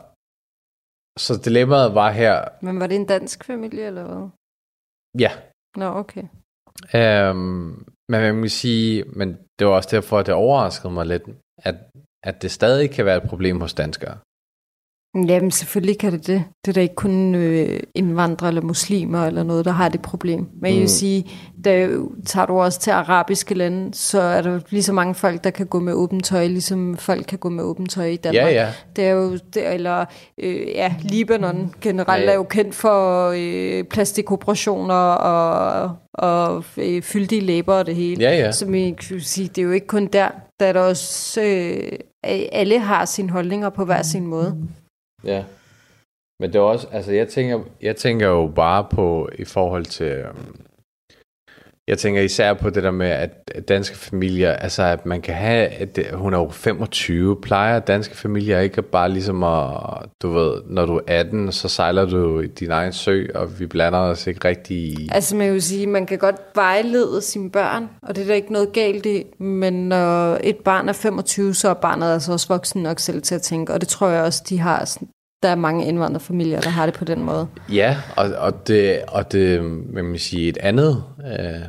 så 1.18 1.40
dilemmaet 1.44 1.94
var 1.94 2.11
her... 2.11 2.44
Men 2.62 2.81
var 2.81 2.87
det 2.87 2.97
en 2.97 3.07
dansk 3.07 3.44
familie, 3.44 3.87
eller 3.87 4.05
hvad? 4.05 4.29
Ja. 5.18 5.33
Nå, 5.77 5.85
okay. 5.85 6.25
Øhm, 6.94 7.85
men 8.11 8.20
man 8.20 8.40
kan 8.40 8.49
sige, 8.49 9.05
men 9.05 9.29
det 9.59 9.66
var 9.66 9.73
også 9.75 9.88
derfor, 9.92 10.18
at 10.18 10.27
det 10.27 10.35
overraskede 10.35 10.92
mig 10.92 11.07
lidt, 11.07 11.23
at, 11.59 11.75
at 12.25 12.42
det 12.42 12.51
stadig 12.51 12.90
kan 12.90 13.05
være 13.05 13.16
et 13.16 13.29
problem 13.29 13.61
hos 13.61 13.75
danskere. 13.75 14.18
Jamen 15.14 15.50
selvfølgelig 15.50 15.98
kan 15.98 16.12
det 16.12 16.27
det. 16.27 16.44
Det 16.64 16.70
er 16.70 16.72
da 16.72 16.81
ikke 16.81 16.94
kun 16.94 17.35
øh, 17.35 17.81
indvandrere 17.94 18.48
eller 18.48 18.62
muslimer 18.62 19.27
eller 19.27 19.42
noget, 19.42 19.64
der 19.64 19.70
har 19.70 19.88
det 19.88 20.03
problem. 20.03 20.38
Men 20.38 20.48
mm. 20.61 20.64
jeg 20.64 20.81
vil 20.81 20.88
sige, 20.88 21.31
da 21.64 21.88
tager 22.27 22.46
du 22.46 22.61
også 22.61 22.81
til 22.81 22.90
arabiske 22.90 23.55
lande, 23.55 23.94
så 23.94 24.20
er 24.20 24.42
der 24.42 24.61
lige 24.70 24.83
så 24.83 24.92
mange 24.92 25.14
folk, 25.14 25.44
der 25.44 25.50
kan 25.50 25.66
gå 25.66 25.81
med 25.81 25.92
åbent 25.92 26.24
tøj, 26.24 26.46
ligesom 26.46 26.96
folk 26.96 27.27
kan 27.27 27.38
gå 27.38 27.48
med 27.48 27.64
åbent 27.64 27.90
tøj 27.90 28.07
i 28.07 28.16
Danmark. 28.16 28.53
Ja, 28.53 28.64
ja. 28.64 28.68
Det 28.96 29.05
er 29.05 29.11
jo, 29.11 29.38
det, 29.55 29.74
eller 29.74 30.05
øh, 30.38 30.68
ja, 30.68 30.94
Libanon 31.03 31.74
generelt 31.81 32.22
ja, 32.22 32.27
ja. 32.27 32.33
er 32.33 32.35
jo 32.35 32.42
kendt 32.42 32.74
for 32.74 33.33
øh, 33.37 33.85
plastikoperationer 33.85 34.94
og, 34.94 35.96
og 36.14 36.64
øh, 36.77 37.03
fyldige 37.03 37.40
læber 37.40 37.74
og 37.74 37.87
det 37.87 37.94
hele. 37.94 38.22
Ja, 38.22 38.37
ja. 38.37 38.53
Så 38.53 38.66
man 38.66 38.94
kan 38.94 39.20
sige, 39.20 39.48
det 39.48 39.59
er 39.59 39.62
jo 39.62 39.72
ikke 39.72 39.87
kun 39.87 40.07
der. 40.07 40.29
Der 40.61 40.66
er 40.66 40.72
der 40.72 40.81
også, 40.81 41.42
øh, 41.42 41.92
alle 42.53 42.79
har 42.79 43.05
sine 43.05 43.31
holdninger 43.31 43.70
på 43.70 43.85
hver 43.85 44.03
sin 44.03 44.27
måde. 44.27 44.57
Ja. 45.24 45.44
Men 46.40 46.52
det 46.52 46.58
er 46.58 46.62
også, 46.62 46.88
altså 46.92 47.12
jeg 47.12 47.28
tænker, 47.28 47.60
jeg 47.82 47.96
tænker 47.96 48.28
jo 48.28 48.52
bare 48.56 48.87
på 48.90 49.28
i 49.38 49.44
forhold 49.44 49.84
til, 49.84 50.06
øhm, 50.06 50.56
jeg 51.88 51.99
tænker 51.99 52.23
især 52.23 52.55
på 52.55 52.70
det 52.70 52.83
der 52.83 52.90
med, 52.90 53.07
at 53.07 53.68
danske 53.68 53.97
familier, 53.97 54.53
altså 54.53 54.83
at 54.83 55.07
man 55.07 55.23
kan 55.23 55.35
have, 55.35 55.68
at 55.68 55.99
hun 56.12 56.35
er 56.35 56.38
jo 56.38 56.49
25, 56.49 57.40
plejer 57.40 57.79
danske 57.79 58.16
familier 58.16 58.61
ikke 58.61 58.83
bare 58.83 59.11
ligesom 59.11 59.42
at, 59.42 60.09
du 60.23 60.33
ved, 60.33 60.62
når 60.66 60.87
du 60.87 60.97
er 60.97 61.20
18, 61.20 61.53
så 61.53 61.68
sejler 61.68 62.05
du 62.05 62.40
i 62.40 62.47
din 62.47 62.70
egen 62.70 62.92
sø, 62.92 63.27
og 63.35 63.61
vi 63.61 63.66
blander 63.66 63.99
os 63.99 64.27
ikke 64.27 64.49
rigtig 64.49 64.77
i... 64.77 65.09
Altså 65.12 65.37
man 65.37 65.53
vil 65.53 65.62
sige, 65.62 65.87
man 65.87 66.07
kan 66.07 66.18
godt 66.18 66.37
vejlede 66.55 67.23
sine 67.23 67.51
børn, 67.51 67.88
og 68.03 68.16
det 68.16 68.23
er 68.23 68.27
der 68.27 68.35
ikke 68.35 68.53
noget 68.53 68.73
galt 68.73 69.07
i, 69.07 69.25
men 69.38 69.88
når 69.88 70.38
et 70.42 70.57
barn 70.57 70.88
er 70.88 70.92
25, 70.92 71.55
så 71.55 71.68
er 71.68 71.75
barnet 71.75 72.12
altså 72.12 72.33
også 72.33 72.49
voksen 72.49 72.83
nok 72.83 72.99
selv 72.99 73.23
til 73.23 73.35
at 73.35 73.42
tænke, 73.42 73.73
og 73.73 73.81
det 73.81 73.88
tror 73.88 74.09
jeg 74.09 74.23
også, 74.23 74.44
de 74.49 74.59
har 74.59 74.99
der 75.44 75.50
er 75.50 75.54
mange 75.54 75.87
indvandrerfamilier, 75.87 76.61
der 76.61 76.70
har 76.70 76.87
det 76.87 76.94
på 76.94 77.04
den 77.04 77.22
måde. 77.22 77.48
Ja, 77.72 77.96
og, 78.16 78.26
og 78.38 78.68
det, 78.68 79.02
og 79.09 79.33
det 79.33 79.61
vil 79.94 80.04
man 80.04 80.18
sige, 80.18 80.48
et 80.48 80.57
andet, 80.57 81.04
øh, 81.26 81.62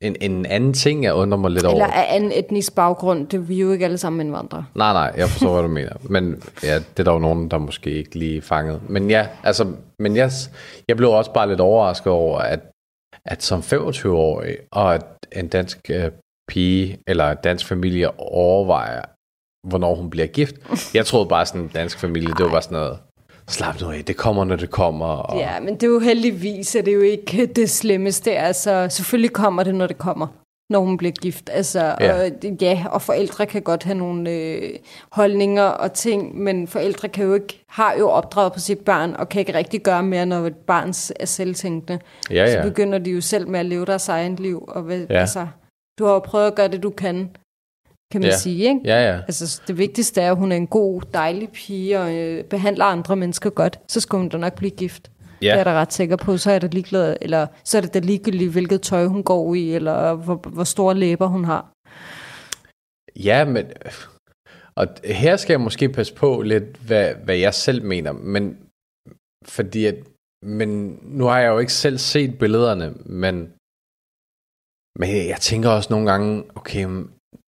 en, 0.00 0.16
en 0.20 0.46
anden 0.46 0.72
ting, 0.72 1.04
jeg 1.04 1.14
undrer 1.14 1.38
mig 1.38 1.50
lidt 1.50 1.62
Eller 1.62 1.74
over. 1.74 1.84
Eller 1.84 1.94
af 1.94 2.16
anden 2.16 2.32
etnisk 2.34 2.74
baggrund. 2.74 3.26
Det 3.26 3.48
vi 3.48 3.56
er 3.56 3.60
jo 3.60 3.72
ikke 3.72 3.84
alle 3.84 3.98
sammen 3.98 4.26
indvandrere. 4.26 4.64
Nej, 4.74 4.92
nej, 4.92 5.12
jeg 5.16 5.28
forstår, 5.28 5.52
hvad 5.52 5.62
du 5.62 5.68
mener. 5.68 5.92
Men 6.02 6.42
ja, 6.62 6.74
det 6.74 6.98
er 6.98 7.04
der 7.04 7.12
jo 7.12 7.18
nogen, 7.18 7.50
der 7.50 7.58
måske 7.58 7.90
ikke 7.90 8.18
lige 8.18 8.42
fanget. 8.42 8.80
Men 8.88 9.10
ja, 9.10 9.28
altså, 9.42 9.72
men 9.98 10.16
jeg, 10.16 10.30
jeg 10.88 10.96
blev 10.96 11.10
også 11.10 11.32
bare 11.32 11.48
lidt 11.48 11.60
overrasket 11.60 12.12
over, 12.12 12.38
at, 12.38 12.60
at 13.24 13.42
som 13.42 13.60
25-årig, 13.60 14.56
og 14.72 14.94
at 14.94 15.04
en 15.36 15.48
dansk 15.48 15.78
øh, 15.90 16.10
pige, 16.48 16.98
eller 17.06 17.34
dansk 17.34 17.66
familie 17.66 18.20
overvejer, 18.20 19.02
hvornår 19.68 19.94
hun 19.94 20.10
bliver 20.10 20.26
gift. 20.26 20.54
Jeg 20.94 21.06
troede 21.06 21.26
bare 21.26 21.46
sådan, 21.46 21.60
en 21.60 21.70
dansk 21.74 21.98
familie, 21.98 22.28
det 22.28 22.44
var 22.44 22.50
bare 22.50 22.62
sådan 22.62 22.78
noget, 22.78 22.98
slap 23.48 23.80
nu 23.80 23.90
af, 23.90 24.04
det 24.04 24.16
kommer, 24.16 24.44
når 24.44 24.56
det 24.56 24.70
kommer. 24.70 25.06
Og... 25.06 25.38
Ja, 25.38 25.60
men 25.60 25.74
det 25.74 25.82
er 25.82 25.90
jo 25.90 25.98
heldigvis, 25.98 26.76
at 26.76 26.84
det 26.84 26.90
er 26.90 26.96
jo 26.96 27.02
ikke 27.02 27.46
det 27.46 27.70
slemmeste. 27.70 28.32
Altså, 28.32 28.86
selvfølgelig 28.90 29.32
kommer 29.32 29.62
det, 29.62 29.74
når 29.74 29.86
det 29.86 29.98
kommer 29.98 30.26
når 30.70 30.80
hun 30.80 30.96
bliver 30.96 31.12
gift. 31.12 31.50
Altså, 31.52 31.96
ja. 32.00 32.22
Og, 32.22 32.30
ja, 32.60 32.84
og 32.90 33.02
forældre 33.02 33.46
kan 33.46 33.62
godt 33.62 33.82
have 33.82 33.98
nogle 33.98 34.30
øh, 34.30 34.78
holdninger 35.12 35.62
og 35.62 35.92
ting, 35.92 36.38
men 36.38 36.68
forældre 36.68 37.08
kan 37.08 37.24
jo 37.24 37.34
ikke, 37.34 37.64
har 37.68 37.94
jo 37.98 38.08
opdraget 38.08 38.52
på 38.52 38.58
sit 38.58 38.78
barn, 38.78 39.14
og 39.14 39.28
kan 39.28 39.40
ikke 39.40 39.54
rigtig 39.54 39.82
gøre 39.82 40.02
mere, 40.02 40.26
når 40.26 40.46
et 40.46 40.56
barn 40.56 40.88
er 41.20 41.26
selvtænkende. 41.26 42.00
Ja, 42.30 42.34
ja. 42.34 42.62
Så 42.62 42.68
begynder 42.68 42.98
de 42.98 43.10
jo 43.10 43.20
selv 43.20 43.48
med 43.48 43.60
at 43.60 43.66
leve 43.66 43.86
deres 43.86 44.08
egen 44.08 44.36
liv. 44.36 44.64
Og, 44.68 44.90
ja. 44.90 45.04
altså, 45.08 45.46
du 45.98 46.04
har 46.04 46.12
jo 46.12 46.18
prøvet 46.18 46.46
at 46.46 46.54
gøre 46.54 46.68
det, 46.68 46.82
du 46.82 46.90
kan, 46.90 47.30
kan 48.10 48.20
man 48.20 48.30
ja. 48.30 48.36
sige. 48.36 48.68
Ikke? 48.68 48.80
Ja, 48.84 49.12
ja. 49.12 49.16
Altså, 49.16 49.62
det 49.66 49.78
vigtigste 49.78 50.20
er, 50.20 50.30
at 50.30 50.36
hun 50.36 50.52
er 50.52 50.56
en 50.56 50.66
god, 50.66 51.02
dejlig 51.14 51.48
pige 51.48 52.00
og 52.00 52.14
øh, 52.14 52.44
behandler 52.44 52.84
andre 52.84 53.16
mennesker 53.16 53.50
godt. 53.50 53.80
Så 53.88 54.00
skal 54.00 54.16
hun 54.16 54.28
da 54.28 54.36
nok 54.36 54.54
blive 54.54 54.70
gift. 54.70 55.10
Ja. 55.42 55.46
Det 55.46 55.52
er 55.52 55.56
jeg 55.56 55.66
da 55.66 55.72
ret 55.72 55.92
sikker 55.92 56.16
på. 56.16 56.36
Så 56.36 56.50
er 56.50 56.58
det 56.58 56.74
ligeglad, 56.74 57.16
eller 57.20 57.46
så 57.64 57.76
er 57.76 57.82
det 57.82 57.94
da 57.94 57.98
ligegyldigt, 57.98 58.52
hvilket 58.52 58.82
tøj 58.82 59.06
hun 59.06 59.22
går 59.22 59.54
i, 59.54 59.74
eller 59.74 60.14
hvor, 60.14 60.34
hvor 60.34 60.64
store 60.64 60.94
læber 60.94 61.26
hun 61.26 61.44
har. 61.44 61.72
Ja, 63.16 63.44
men... 63.44 63.66
Og 64.74 64.86
her 65.04 65.36
skal 65.36 65.52
jeg 65.52 65.60
måske 65.60 65.88
passe 65.88 66.14
på 66.14 66.42
lidt, 66.42 66.76
hvad, 66.86 67.14
hvad 67.14 67.36
jeg 67.36 67.54
selv 67.54 67.84
mener, 67.84 68.12
men 68.12 68.58
fordi 69.44 69.86
at, 69.86 69.94
men 70.42 70.98
nu 71.02 71.24
har 71.24 71.38
jeg 71.38 71.48
jo 71.48 71.58
ikke 71.58 71.72
selv 71.72 71.98
set 71.98 72.38
billederne, 72.38 72.94
men, 73.06 73.52
men 74.98 75.28
jeg 75.28 75.40
tænker 75.40 75.70
også 75.70 75.92
nogle 75.92 76.10
gange, 76.10 76.44
okay, 76.54 76.86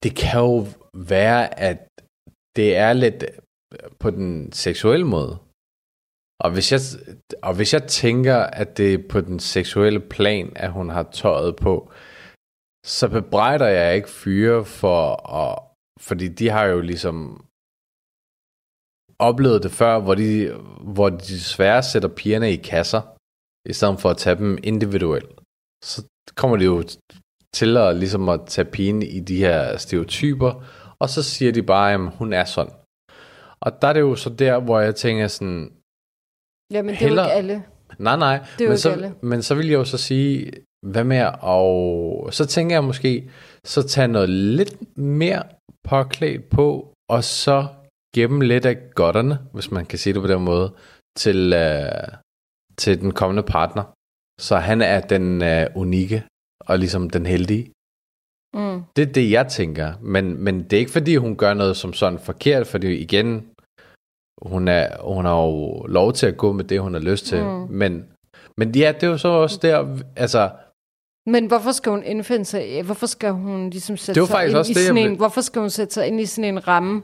det 0.03 0.12
kan 0.16 0.40
jo 0.40 0.66
være, 1.14 1.42
at 1.68 1.79
det 2.57 2.77
er 2.77 2.92
lidt 2.92 3.23
øh, 3.23 3.90
på 4.01 4.11
den 4.11 4.53
seksuelle 4.53 5.07
måde. 5.07 5.38
Og 6.45 6.51
hvis 6.55 6.73
jeg, 6.73 6.81
og 7.42 7.53
hvis 7.57 7.73
jeg 7.77 7.83
tænker, 7.88 8.37
at 8.37 8.77
det 8.79 8.95
er 8.95 9.09
på 9.09 9.21
den 9.21 9.38
seksuelle 9.38 10.01
plan, 10.01 10.53
at 10.57 10.73
hun 10.73 10.88
har 10.97 11.03
tøjet 11.03 11.57
på, 11.57 11.92
så 12.87 13.09
bebrejder 13.09 13.66
jeg 13.66 13.97
ikke 13.97 14.09
fyre 14.23 14.64
for 14.64 15.03
at, 15.40 15.59
fordi 16.01 16.29
de 16.29 16.49
har 16.49 16.64
jo 16.64 16.81
ligesom 16.81 17.16
oplevet 19.18 19.62
det 19.62 19.71
før, 19.71 20.01
hvor 20.05 20.14
de, 20.14 20.33
hvor 20.95 21.09
de 21.11 21.18
desværre 21.18 21.83
sætter 21.83 22.09
pigerne 22.09 22.53
i 22.53 22.57
kasser, 22.57 23.03
i 23.71 23.73
stedet 23.73 24.01
for 24.01 24.11
at 24.11 24.16
tage 24.16 24.37
dem 24.37 24.59
individuelt. 24.62 25.33
Så 25.85 25.99
kommer 26.40 26.57
de 26.57 26.64
jo 26.64 26.83
til 27.55 27.77
at, 27.77 27.97
ligesom 27.97 28.29
at 28.29 28.41
tage 28.47 28.65
pigen 28.65 29.03
i 29.03 29.21
de 29.21 29.37
her 29.37 29.77
stereotyper, 29.77 30.65
og 30.99 31.09
så 31.09 31.23
siger 31.23 31.53
de 31.53 31.62
bare, 31.62 31.93
at 31.93 32.01
hun 32.19 32.33
er 32.33 32.45
sådan. 32.45 32.73
Og 33.61 33.83
der 33.83 33.88
er 33.88 33.93
det 33.93 34.01
jo 34.01 34.15
så 34.17 34.31
der, 34.31 34.61
hvor 34.61 34.81
jeg 34.81 34.95
tænker 34.95 35.29
sådan... 35.29 35.73
Ja, 36.73 36.83
men 36.83 36.95
det 36.95 37.03
er 37.03 37.09
jo 37.09 37.12
ikke 37.12 37.33
alle. 37.33 37.62
Nej, 37.99 38.17
nej. 38.17 38.47
Det 38.59 38.65
er 38.65 38.69
men, 38.69 38.79
så, 38.79 38.91
alle. 38.91 39.15
men 39.23 39.43
så 39.43 39.55
vil 39.55 39.67
jeg 39.67 39.75
jo 39.75 39.85
så 39.85 39.99
sige, 39.99 40.53
hvad 40.87 41.05
med 41.05 41.31
og 41.41 42.35
så 42.35 42.47
tænker 42.47 42.77
jeg 42.77 42.85
måske, 42.85 43.31
så 43.65 43.88
tage 43.88 44.09
noget 44.09 44.29
lidt 44.29 44.99
mere 44.99 45.43
påklædt 45.85 46.51
på, 46.51 46.95
og 47.11 47.25
så 47.25 47.67
gemme 48.15 48.45
lidt 48.45 48.67
af 48.67 48.77
godterne, 48.95 49.38
hvis 49.53 49.71
man 49.71 49.87
kan 49.87 49.99
sige 49.99 50.15
det 50.15 50.23
på 50.23 50.29
den 50.29 50.45
måde, 50.45 50.75
til, 51.17 51.53
uh, 51.53 52.19
til 52.79 53.01
den 53.01 53.12
kommende 53.12 53.43
partner. 53.43 53.85
Så 54.41 54.57
han 54.57 54.83
er 54.83 55.01
den 55.01 55.43
uh, 55.43 55.83
unikke, 55.83 56.25
og 56.66 56.79
ligesom 56.79 57.11
den 57.11 57.27
heldige. 57.27 57.72
Mm. 58.55 58.83
Det 58.96 59.09
er 59.09 59.12
det, 59.12 59.31
jeg 59.31 59.48
tænker. 59.48 59.92
Men, 60.01 60.44
men 60.44 60.62
det 60.62 60.72
er 60.72 60.79
ikke, 60.79 60.90
fordi 60.90 61.16
hun 61.16 61.37
gør 61.37 61.55
noget 61.55 61.77
som 61.77 61.92
sådan 61.92 62.18
forkert, 62.18 62.66
fordi 62.66 62.94
igen, 62.94 63.46
hun, 64.42 64.68
er, 64.68 65.03
hun 65.03 65.25
har 65.25 65.42
jo 65.42 65.87
lov 65.87 66.12
til 66.12 66.27
at 66.27 66.37
gå 66.37 66.53
med 66.53 66.64
det, 66.64 66.81
hun 66.81 66.94
har 66.94 67.01
lyst 67.01 67.27
til. 67.27 67.44
Mm. 67.44 67.66
Men, 67.70 68.05
men 68.59 68.77
ja, 68.77 68.92
det 68.92 69.03
er 69.03 69.11
jo 69.11 69.18
så 69.18 69.29
også 69.29 69.59
der, 69.62 69.98
altså... 70.16 70.51
Men 71.27 71.46
hvorfor 71.46 71.72
skal 71.72 71.90
hun 71.90 72.03
indfinde 72.03 72.44
sig? 72.44 72.83
Hvorfor 72.83 73.07
skal 73.07 73.31
hun 73.31 73.70
ligesom 73.70 73.96
sætte 73.96 74.20
det 74.20 74.29
sig 74.29 74.46
ind 74.48 74.57
også 74.57 74.72
i 74.72 74.75
det, 74.75 74.87
sådan 74.87 75.11
en, 75.11 75.16
Hvorfor 75.16 75.40
skal 75.40 75.61
hun 75.61 75.70
sætte 75.70 75.94
sig 75.94 76.07
ind 76.07 76.20
i 76.20 76.27
sådan 76.27 76.55
en 76.55 76.68
ramme? 76.68 77.03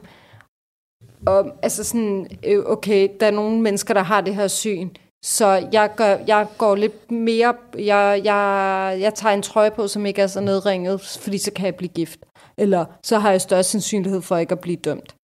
Og, 1.27 1.51
altså 1.63 1.83
sådan, 1.83 2.27
øh, 2.47 2.65
okay, 2.65 3.09
der 3.19 3.27
er 3.27 3.31
nogle 3.31 3.61
mennesker, 3.61 3.93
der 3.93 4.01
har 4.01 4.21
det 4.21 4.35
her 4.35 4.47
syn. 4.47 4.89
Så 5.21 5.69
jeg, 5.71 5.91
gør, 5.95 6.17
jeg 6.27 6.47
går 6.57 6.75
lidt 6.75 7.11
mere, 7.11 7.55
jeg, 7.77 8.21
jeg, 8.23 8.97
jeg 8.99 9.13
tager 9.13 9.35
en 9.35 9.41
trøje 9.41 9.71
på, 9.71 9.87
som 9.87 10.05
ikke 10.05 10.21
er 10.21 10.27
så 10.27 10.41
nedringet, 10.41 11.01
fordi 11.01 11.37
så 11.37 11.51
kan 11.51 11.65
jeg 11.65 11.75
blive 11.75 11.89
gift. 11.89 12.19
Eller 12.57 12.85
så 13.03 13.19
har 13.19 13.31
jeg 13.31 13.41
større 13.41 13.63
sandsynlighed 13.63 14.21
for 14.21 14.37
ikke 14.37 14.51
at 14.51 14.59
blive 14.59 14.77
dømt. 14.77 15.15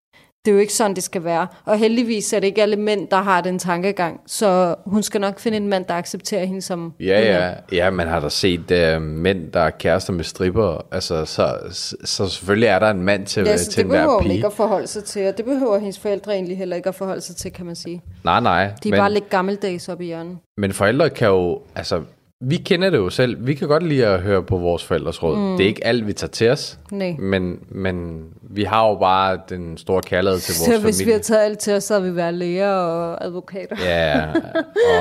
Det 0.45 0.51
er 0.51 0.55
jo 0.55 0.59
ikke 0.59 0.73
sådan, 0.73 0.95
det 0.95 1.03
skal 1.03 1.23
være. 1.23 1.47
Og 1.65 1.77
heldigvis 1.77 2.33
er 2.33 2.39
det 2.39 2.47
ikke 2.47 2.61
alle 2.61 2.75
mænd, 2.75 3.07
der 3.07 3.17
har 3.17 3.41
den 3.41 3.59
tankegang. 3.59 4.21
Så 4.25 4.75
hun 4.85 5.03
skal 5.03 5.21
nok 5.21 5.39
finde 5.39 5.57
en 5.57 5.67
mand, 5.67 5.85
der 5.85 5.93
accepterer 5.93 6.45
hende 6.45 6.61
som 6.61 6.93
Ja, 6.99 7.21
ja. 7.21 7.53
ja 7.71 7.89
man 7.89 8.07
har 8.07 8.19
da 8.19 8.29
set 8.29 8.95
uh, 8.95 9.01
mænd, 9.01 9.51
der 9.51 9.59
er 9.59 9.69
kærester 9.69 10.13
med 10.13 10.23
stripper. 10.23 10.85
Altså, 10.91 11.25
så, 11.25 11.57
så, 11.71 11.95
så 12.03 12.29
selvfølgelig 12.29 12.67
er 12.67 12.79
der 12.79 12.89
en 12.89 13.01
mand 13.01 13.25
til, 13.25 13.45
ja, 13.45 13.57
til 13.57 13.83
det 13.83 13.91
behøver 13.91 14.21
hun 14.21 14.31
ikke 14.31 14.47
at 14.47 14.53
forholde 14.53 14.87
sig 14.87 15.03
til. 15.03 15.27
Og 15.27 15.37
det 15.37 15.45
behøver 15.45 15.77
hendes 15.77 15.99
forældre 15.99 16.33
egentlig 16.33 16.57
heller 16.57 16.75
ikke 16.75 16.89
at 16.89 16.95
forholde 16.95 17.21
sig 17.21 17.35
til, 17.35 17.51
kan 17.51 17.65
man 17.65 17.75
sige. 17.75 18.01
Nej, 18.23 18.39
nej. 18.39 18.63
De 18.83 18.89
er 18.89 18.91
men, 18.91 18.97
bare 18.97 19.13
lidt 19.13 19.29
gammeldags 19.29 19.89
op 19.89 20.01
i 20.01 20.05
hjørnet. 20.05 20.37
Men 20.57 20.73
forældre 20.73 21.09
kan 21.09 21.27
jo... 21.27 21.61
Altså, 21.75 22.01
vi 22.47 22.57
kender 22.57 22.89
det 22.89 22.97
jo 22.97 23.09
selv. 23.09 23.47
Vi 23.47 23.53
kan 23.53 23.67
godt 23.67 23.83
lide 23.83 24.05
at 24.05 24.21
høre 24.21 24.43
på 24.43 24.57
vores 24.57 24.83
forældres 24.83 25.23
råd. 25.23 25.37
Mm. 25.37 25.57
Det 25.57 25.63
er 25.63 25.67
ikke 25.67 25.87
alt, 25.87 26.07
vi 26.07 26.13
tager 26.13 26.31
til 26.31 26.49
os. 26.49 26.79
Nej. 26.91 27.15
Men, 27.19 27.59
men 27.69 28.23
vi 28.41 28.63
har 28.63 28.87
jo 28.87 28.95
bare 28.95 29.39
den 29.49 29.77
store 29.77 30.01
kærlighed 30.01 30.39
til 30.39 30.53
vores 30.53 30.59
så 30.59 30.65
familie. 30.65 30.93
Så 30.93 30.97
hvis 30.97 31.07
vi 31.07 31.11
har 31.11 31.19
taget 31.19 31.45
alt 31.45 31.59
til 31.59 31.73
os, 31.73 31.83
så 31.83 31.93
har 31.93 32.01
vi 32.01 32.15
været 32.15 32.33
læger 32.33 32.71
og 32.71 33.25
advokater. 33.25 33.75
Ja, 33.85 34.33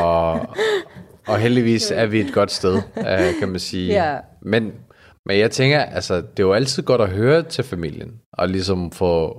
og, 0.02 0.40
og 1.26 1.38
heldigvis 1.38 1.90
er 1.90 2.06
vi 2.06 2.20
et 2.20 2.32
godt 2.32 2.50
sted, 2.50 2.82
øh, 2.98 3.38
kan 3.40 3.48
man 3.48 3.60
sige. 3.60 3.92
Ja. 3.92 4.16
Men, 4.42 4.72
men 5.26 5.38
jeg 5.38 5.50
tænker, 5.50 5.80
altså, 5.80 6.14
det 6.16 6.38
er 6.38 6.42
jo 6.42 6.52
altid 6.52 6.82
godt 6.82 7.00
at 7.00 7.08
høre 7.08 7.42
til 7.42 7.64
familien. 7.64 8.12
Og 8.32 8.48
ligesom 8.48 8.90
få, 8.90 9.38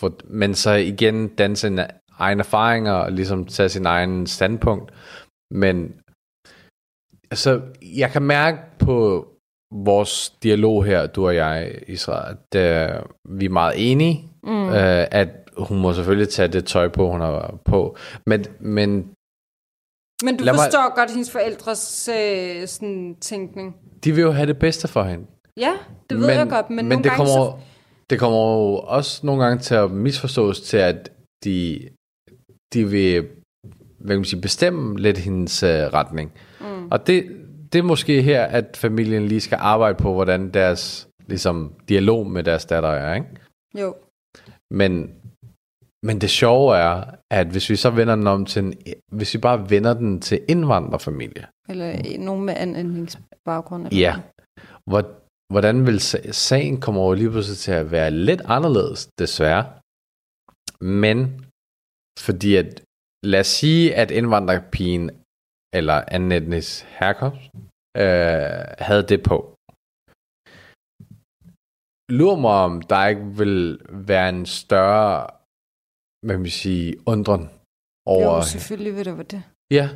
få 0.00 0.12
men 0.30 0.54
så 0.54 0.72
igen 0.72 1.28
danne 1.28 1.56
sine 1.56 1.86
egne 2.18 2.40
erfaringer 2.40 2.92
og 2.92 3.12
ligesom 3.12 3.44
tage 3.44 3.68
sin 3.68 3.86
egen 3.86 4.26
standpunkt. 4.26 4.92
Men 5.50 5.92
Altså, 7.30 7.60
jeg 7.96 8.10
kan 8.10 8.22
mærke 8.22 8.58
på 8.78 9.26
vores 9.72 10.30
dialog 10.42 10.84
her, 10.84 11.06
du 11.06 11.26
og 11.26 11.34
jeg, 11.34 11.82
Israel, 11.88 12.36
at 12.52 13.00
uh, 13.00 13.38
vi 13.38 13.44
er 13.44 13.50
meget 13.50 13.90
enige, 13.92 14.30
mm. 14.42 14.66
uh, 14.66 14.74
at 15.10 15.28
hun 15.56 15.78
må 15.78 15.92
selvfølgelig 15.92 16.28
tage 16.28 16.48
det 16.48 16.64
tøj 16.64 16.88
på, 16.88 17.10
hun 17.10 17.20
har 17.20 17.58
på. 17.64 17.96
Men, 18.26 18.44
men 18.60 19.10
men 20.24 20.36
du 20.36 20.44
forstår 20.44 20.82
mig... 20.82 20.92
godt 20.96 21.10
hendes 21.10 21.30
forældres 21.30 22.08
øh, 22.08 22.68
sådan, 22.68 23.16
tænkning. 23.20 23.76
De 24.04 24.12
vil 24.12 24.22
jo 24.22 24.30
have 24.30 24.46
det 24.46 24.58
bedste 24.58 24.88
for 24.88 25.02
hende. 25.02 25.26
Ja, 25.56 25.72
det 26.10 26.18
ved 26.18 26.26
men, 26.26 26.36
jeg 26.36 26.48
godt, 26.48 26.70
men, 26.70 26.88
men 26.88 27.04
det 27.04 27.12
kommer, 27.12 27.34
så... 27.34 27.52
det 28.10 28.18
kommer 28.18 28.38
jo 28.38 28.78
også 28.78 29.26
nogle 29.26 29.44
gange 29.44 29.58
til 29.58 29.74
at 29.74 29.90
misforstås 29.90 30.60
til, 30.60 30.76
at 30.76 31.12
de, 31.44 31.88
de 32.74 32.88
vil 32.88 33.28
hvad 33.98 34.08
kan 34.08 34.18
man 34.18 34.24
sige, 34.24 34.40
bestemme 34.40 34.98
lidt 34.98 35.18
hendes 35.18 35.62
uh, 35.62 35.68
retning. 35.68 36.32
Mm. 36.60 36.88
Og 36.90 37.06
det, 37.06 37.46
det 37.72 37.78
er 37.78 37.82
måske 37.82 38.22
her, 38.22 38.44
at 38.44 38.76
familien 38.76 39.28
lige 39.28 39.40
skal 39.40 39.58
arbejde 39.60 39.98
på, 39.98 40.12
hvordan 40.12 40.50
deres 40.54 41.08
ligesom, 41.26 41.74
dialog 41.88 42.26
med 42.26 42.44
deres 42.44 42.64
datter 42.64 42.88
er, 42.88 43.14
ikke? 43.14 43.26
Jo. 43.80 43.94
Men, 44.70 45.14
men 46.06 46.20
det 46.20 46.30
sjove 46.30 46.76
er, 46.76 47.04
at 47.30 47.46
hvis 47.46 47.70
vi 47.70 47.76
så 47.76 47.90
vender 47.90 48.16
den 48.16 48.26
om 48.26 48.44
til 48.44 48.64
en, 48.64 48.74
hvis 49.12 49.34
vi 49.34 49.38
bare 49.38 49.70
vender 49.70 49.94
den 49.94 50.20
til 50.20 50.40
indvandrerfamilie. 50.48 51.46
Eller 51.68 52.18
nogen 52.18 52.44
med 52.44 52.54
anden 52.56 53.08
baggrund. 53.44 53.86
Eller 53.86 53.98
ja. 53.98 54.14
Hvor, 54.90 55.02
hvordan 55.52 55.86
vil 55.86 56.00
sagen 56.32 56.80
komme 56.80 57.00
over 57.00 57.14
lige 57.14 57.30
pludselig 57.30 57.58
til 57.58 57.72
at 57.72 57.90
være 57.90 58.10
lidt 58.10 58.42
anderledes, 58.44 59.08
desværre. 59.18 59.64
Men 60.80 61.44
fordi 62.20 62.56
at 62.56 62.82
lad 63.24 63.40
os 63.40 63.46
sige, 63.46 63.94
at 63.94 64.10
indvandrerpigen 64.10 65.10
eller 65.72 66.04
anden 66.14 66.32
etnisk 66.32 66.84
herkomst 66.84 67.50
øh, 67.96 68.64
havde 68.78 69.06
det 69.12 69.22
på. 69.22 69.54
Lur 72.18 72.36
mig, 72.36 72.50
om 72.50 72.82
der 72.82 73.06
ikke 73.06 73.26
vil 73.40 73.78
være 73.88 74.28
en 74.28 74.46
større, 74.46 75.26
hvad 76.24 76.34
kan 76.34 76.40
man 76.40 76.50
sige, 76.50 76.96
undren 77.06 77.50
over... 78.06 78.36
Jo, 78.36 78.42
selvfølgelig 78.42 78.96
vil 78.96 79.04
der 79.04 79.14
være 79.14 79.30
det. 79.34 79.42
Ja, 79.70 79.86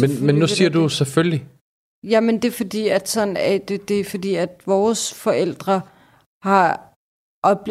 men, 0.00 0.26
men 0.26 0.34
nu 0.34 0.46
siger 0.46 0.70
du 0.70 0.82
det. 0.82 0.92
selvfølgelig. 0.92 1.42
Jamen, 2.12 2.34
det 2.42 2.48
er 2.48 2.56
fordi, 2.62 2.88
at, 2.88 3.08
sådan, 3.08 3.36
at 3.36 3.68
det, 3.68 3.88
det 3.88 4.00
er 4.00 4.04
fordi, 4.04 4.34
at 4.34 4.62
vores 4.66 5.14
forældre 5.14 5.80
har, 6.44 6.92
op, 7.42 7.68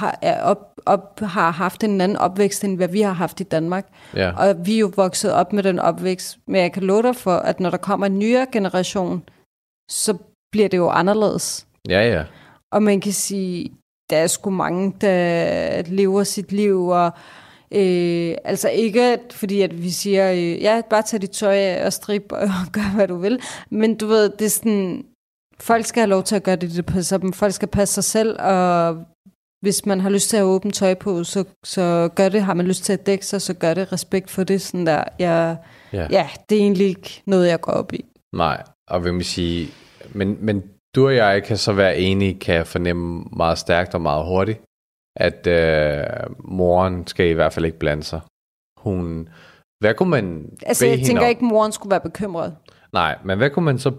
har, 0.00 0.18
er 0.22 0.42
op, 0.42 0.77
op, 0.88 1.20
har 1.20 1.50
haft 1.50 1.84
en 1.84 2.00
anden 2.00 2.16
opvækst, 2.16 2.64
end 2.64 2.76
hvad 2.76 2.88
vi 2.88 3.00
har 3.00 3.12
haft 3.12 3.40
i 3.40 3.44
Danmark. 3.44 3.86
Ja. 4.14 4.32
Og 4.36 4.66
vi 4.66 4.74
er 4.74 4.78
jo 4.78 4.92
vokset 4.96 5.32
op 5.32 5.52
med 5.52 5.62
den 5.62 5.78
opvækst. 5.78 6.38
Men 6.46 6.60
jeg 6.60 6.72
kan 6.72 6.82
love 6.82 7.02
dig 7.02 7.16
for, 7.16 7.36
at 7.36 7.60
når 7.60 7.70
der 7.70 7.76
kommer 7.76 8.06
en 8.06 8.18
nyere 8.18 8.46
generation, 8.52 9.22
så 9.90 10.18
bliver 10.52 10.68
det 10.68 10.76
jo 10.76 10.88
anderledes. 10.88 11.66
Ja, 11.88 12.08
ja. 12.08 12.24
Og 12.72 12.82
man 12.82 13.00
kan 13.00 13.12
sige, 13.12 13.72
der 14.10 14.16
er 14.16 14.26
sgu 14.26 14.50
mange, 14.50 14.94
der 15.00 15.82
lever 15.86 16.24
sit 16.24 16.52
liv, 16.52 16.86
og 16.86 17.12
øh, 17.74 18.34
altså 18.44 18.68
ikke 18.68 19.18
fordi, 19.30 19.62
at 19.62 19.82
vi 19.82 19.90
siger, 19.90 20.32
øh, 20.32 20.62
ja, 20.62 20.82
bare 20.90 21.02
tag 21.02 21.22
dit 21.22 21.30
tøj 21.30 21.56
af 21.56 21.86
og 21.86 21.92
strip 21.92 22.32
og 22.32 22.48
gør, 22.72 22.94
hvad 22.94 23.08
du 23.08 23.16
vil, 23.16 23.40
men 23.70 23.96
du 23.96 24.06
ved, 24.06 24.30
det 24.30 24.44
er 24.44 24.50
sådan, 24.50 25.04
folk 25.60 25.86
skal 25.86 26.00
have 26.00 26.10
lov 26.10 26.22
til 26.22 26.36
at 26.36 26.42
gøre 26.42 26.56
det, 26.56 26.70
det 26.70 26.86
passer 26.86 27.18
dem. 27.18 27.32
Folk 27.32 27.52
skal 27.52 27.68
passe 27.68 27.94
sig 27.94 28.04
selv, 28.04 28.36
og 28.40 28.96
hvis 29.60 29.86
man 29.86 30.00
har 30.00 30.10
lyst 30.10 30.30
til 30.30 30.36
at 30.36 30.42
åbne 30.42 30.70
tøj 30.70 30.94
på, 30.94 31.24
så, 31.24 31.44
så 31.64 32.08
gør 32.14 32.28
det. 32.28 32.42
Har 32.42 32.54
man 32.54 32.66
lyst 32.66 32.84
til 32.84 32.92
at 32.92 33.06
dække 33.06 33.26
sig, 33.26 33.42
så 33.42 33.54
gør 33.54 33.74
det. 33.74 33.92
Respekt 33.92 34.30
for 34.30 34.44
det. 34.44 34.60
Sådan 34.60 34.86
der. 34.86 35.04
Jeg, 35.18 35.56
ja. 35.92 36.06
ja, 36.10 36.28
det 36.48 36.58
er 36.58 36.62
egentlig 36.62 36.86
ikke 36.86 37.22
noget, 37.26 37.48
jeg 37.48 37.60
går 37.60 37.72
op 37.72 37.92
i. 37.92 38.04
Nej, 38.32 38.62
og 38.88 39.04
vil 39.04 39.14
man 39.14 39.22
sige, 39.24 39.68
men, 40.14 40.36
men 40.40 40.62
du 40.94 41.06
og 41.06 41.16
jeg 41.16 41.44
kan 41.44 41.56
så 41.56 41.72
være 41.72 41.98
enige, 41.98 42.34
kan 42.38 42.54
jeg 42.54 42.66
fornemme 42.66 43.24
meget 43.36 43.58
stærkt 43.58 43.94
og 43.94 44.00
meget 44.00 44.26
hurtigt, 44.26 44.60
at 45.16 45.46
øh, 45.46 46.04
moren 46.38 47.06
skal 47.06 47.26
i 47.26 47.32
hvert 47.32 47.52
fald 47.52 47.64
ikke 47.64 47.78
blande 47.78 48.02
sig. 48.02 48.20
Hun, 48.78 49.28
hvad 49.80 49.94
kunne 49.94 50.10
man 50.10 50.50
Altså, 50.66 50.86
jeg 50.86 50.98
tænker 51.06 51.22
om? 51.22 51.28
ikke, 51.28 51.38
at 51.38 51.42
moren 51.42 51.72
skulle 51.72 51.90
være 51.90 52.00
bekymret. 52.00 52.56
Nej, 52.92 53.18
men 53.24 53.38
hvad 53.38 53.50
kunne 53.50 53.64
man 53.64 53.78
så 53.78 53.92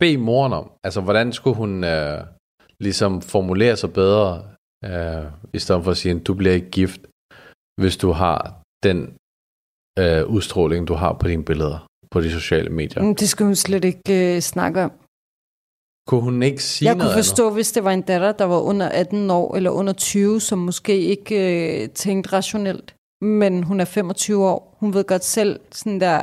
bede 0.00 0.18
moren 0.18 0.52
om? 0.52 0.70
Altså, 0.84 1.00
hvordan 1.00 1.32
skulle 1.32 1.56
hun 1.56 1.84
øh, 1.84 2.24
ligesom 2.80 3.22
formulere 3.22 3.76
sig 3.76 3.92
bedre, 3.92 4.42
øh, 4.90 5.24
i 5.52 5.58
stedet 5.58 5.84
for 5.84 5.90
at 5.90 5.96
sige, 5.96 6.14
at 6.14 6.26
du 6.26 6.34
bliver 6.34 6.54
ikke 6.54 6.70
gift, 6.70 7.00
hvis 7.80 7.96
du 7.96 8.10
har 8.12 8.62
den 8.82 8.98
øh, 9.98 10.26
udstråling, 10.26 10.88
du 10.88 10.94
har 10.94 11.12
på 11.12 11.28
dine 11.28 11.44
billeder 11.44 11.86
på 12.10 12.20
de 12.20 12.30
sociale 12.30 12.70
medier? 12.70 13.02
Mm, 13.02 13.14
det 13.14 13.28
skal 13.28 13.46
hun 13.46 13.54
slet 13.54 13.84
ikke 13.84 14.34
øh, 14.36 14.40
snakke 14.40 14.82
om. 14.82 14.92
Kunne 16.08 16.20
hun 16.20 16.42
ikke 16.42 16.62
sige 16.62 16.88
Jeg 16.88 17.00
kunne 17.00 17.12
forstå, 17.12 17.42
andet? 17.42 17.56
hvis 17.56 17.72
det 17.72 17.84
var 17.84 17.90
en 17.90 18.02
datter, 18.02 18.32
der 18.32 18.44
var 18.44 18.60
under 18.60 18.88
18 18.88 19.30
år 19.30 19.56
eller 19.56 19.70
under 19.70 19.92
20, 19.92 20.40
som 20.40 20.58
måske 20.58 20.98
ikke 20.98 21.82
øh, 21.82 21.88
tænkte 21.88 22.32
rationelt. 22.32 22.94
Men 23.20 23.62
hun 23.62 23.80
er 23.80 23.84
25 23.84 24.46
år. 24.46 24.76
Hun 24.80 24.94
ved 24.94 25.04
godt 25.04 25.24
selv, 25.24 25.60
sådan 25.72 26.00
der, 26.00 26.22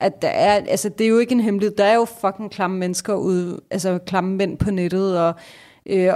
at 0.00 0.22
der 0.22 0.28
er, 0.28 0.54
altså 0.54 0.88
det 0.88 1.04
er 1.04 1.08
jo 1.08 1.18
ikke 1.18 1.32
en 1.32 1.40
hemmelighed. 1.40 1.76
Der 1.76 1.84
er 1.84 1.94
jo 1.94 2.04
fucking 2.20 2.50
klamme 2.50 2.78
mennesker 2.78 3.14
ude, 3.14 3.60
altså 3.70 3.98
klamme 3.98 4.36
mænd 4.36 4.58
på 4.58 4.70
nettet, 4.70 5.20
og, 5.20 5.34
øh, 5.86 6.12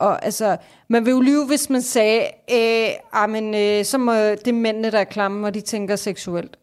og 0.00 0.24
altså, 0.24 0.56
man 0.88 1.04
vil 1.04 1.10
jo 1.10 1.20
lyve, 1.20 1.46
hvis 1.46 1.70
man 1.70 1.82
sagde, 1.82 2.20
øh, 2.52 2.88
ah, 3.12 3.30
men, 3.30 3.54
øh, 3.54 3.84
så 3.84 3.98
må 3.98 4.12
det 4.14 4.54
mændene, 4.54 4.90
der 4.90 4.98
er 4.98 5.04
klamme, 5.04 5.46
og 5.46 5.54
de 5.54 5.60
tænker 5.60 5.96
seksuelt 5.96 6.56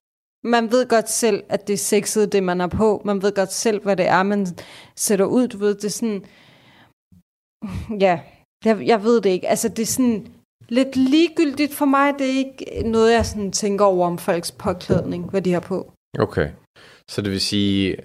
man 0.44 0.72
ved 0.72 0.88
godt 0.88 1.10
selv, 1.10 1.44
at 1.50 1.68
det 1.68 1.74
er 1.74 1.78
sexet, 1.78 2.32
det 2.32 2.44
man 2.44 2.62
er 2.62 2.68
på. 2.68 3.02
Man 3.06 3.22
ved 3.22 3.36
godt 3.36 3.54
selv, 3.54 3.84
hvad 3.84 3.96
det 3.96 4.08
er, 4.08 4.24
man 4.24 4.48
sætter 4.96 5.26
ud. 5.26 5.48
Du 5.48 5.58
ved, 5.58 5.76
det 5.76 5.86
er 5.86 5.90
sådan... 5.90 6.26
Ja, 8.00 8.20
jeg, 8.66 8.88
jeg 8.88 9.04
ved 9.04 9.22
det 9.22 9.30
ikke. 9.30 9.48
Altså, 9.48 9.70
det 9.70 9.80
er 9.80 9.86
sådan 9.86 10.28
lidt 10.70 10.96
ligegyldigt 10.96 11.74
for 11.74 11.86
mig. 11.86 12.14
Det 12.20 12.30
er 12.30 12.38
ikke 12.38 12.84
noget, 12.86 13.14
jeg 13.14 13.26
sådan 13.26 13.52
tænker 13.52 13.86
over 13.86 14.08
om 14.08 14.18
folks 14.18 14.52
påklædning, 14.52 15.30
hvad 15.30 15.42
de 15.42 15.54
har 15.54 15.60
på. 15.60 15.92
Okay. 16.20 16.50
Så 17.12 17.22
det 17.22 17.32
vil 17.32 17.42
sige... 17.42 17.98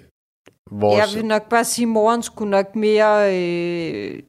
Vores... 0.71 0.99
Jeg 0.99 1.07
vil 1.15 1.25
nok 1.25 1.49
bare 1.49 1.63
sige, 1.63 1.83
at 1.83 1.89
moren 1.89 2.23
skulle 2.23 2.51
nok 2.51 2.75
mere 2.75 3.39
øh, 3.39 4.23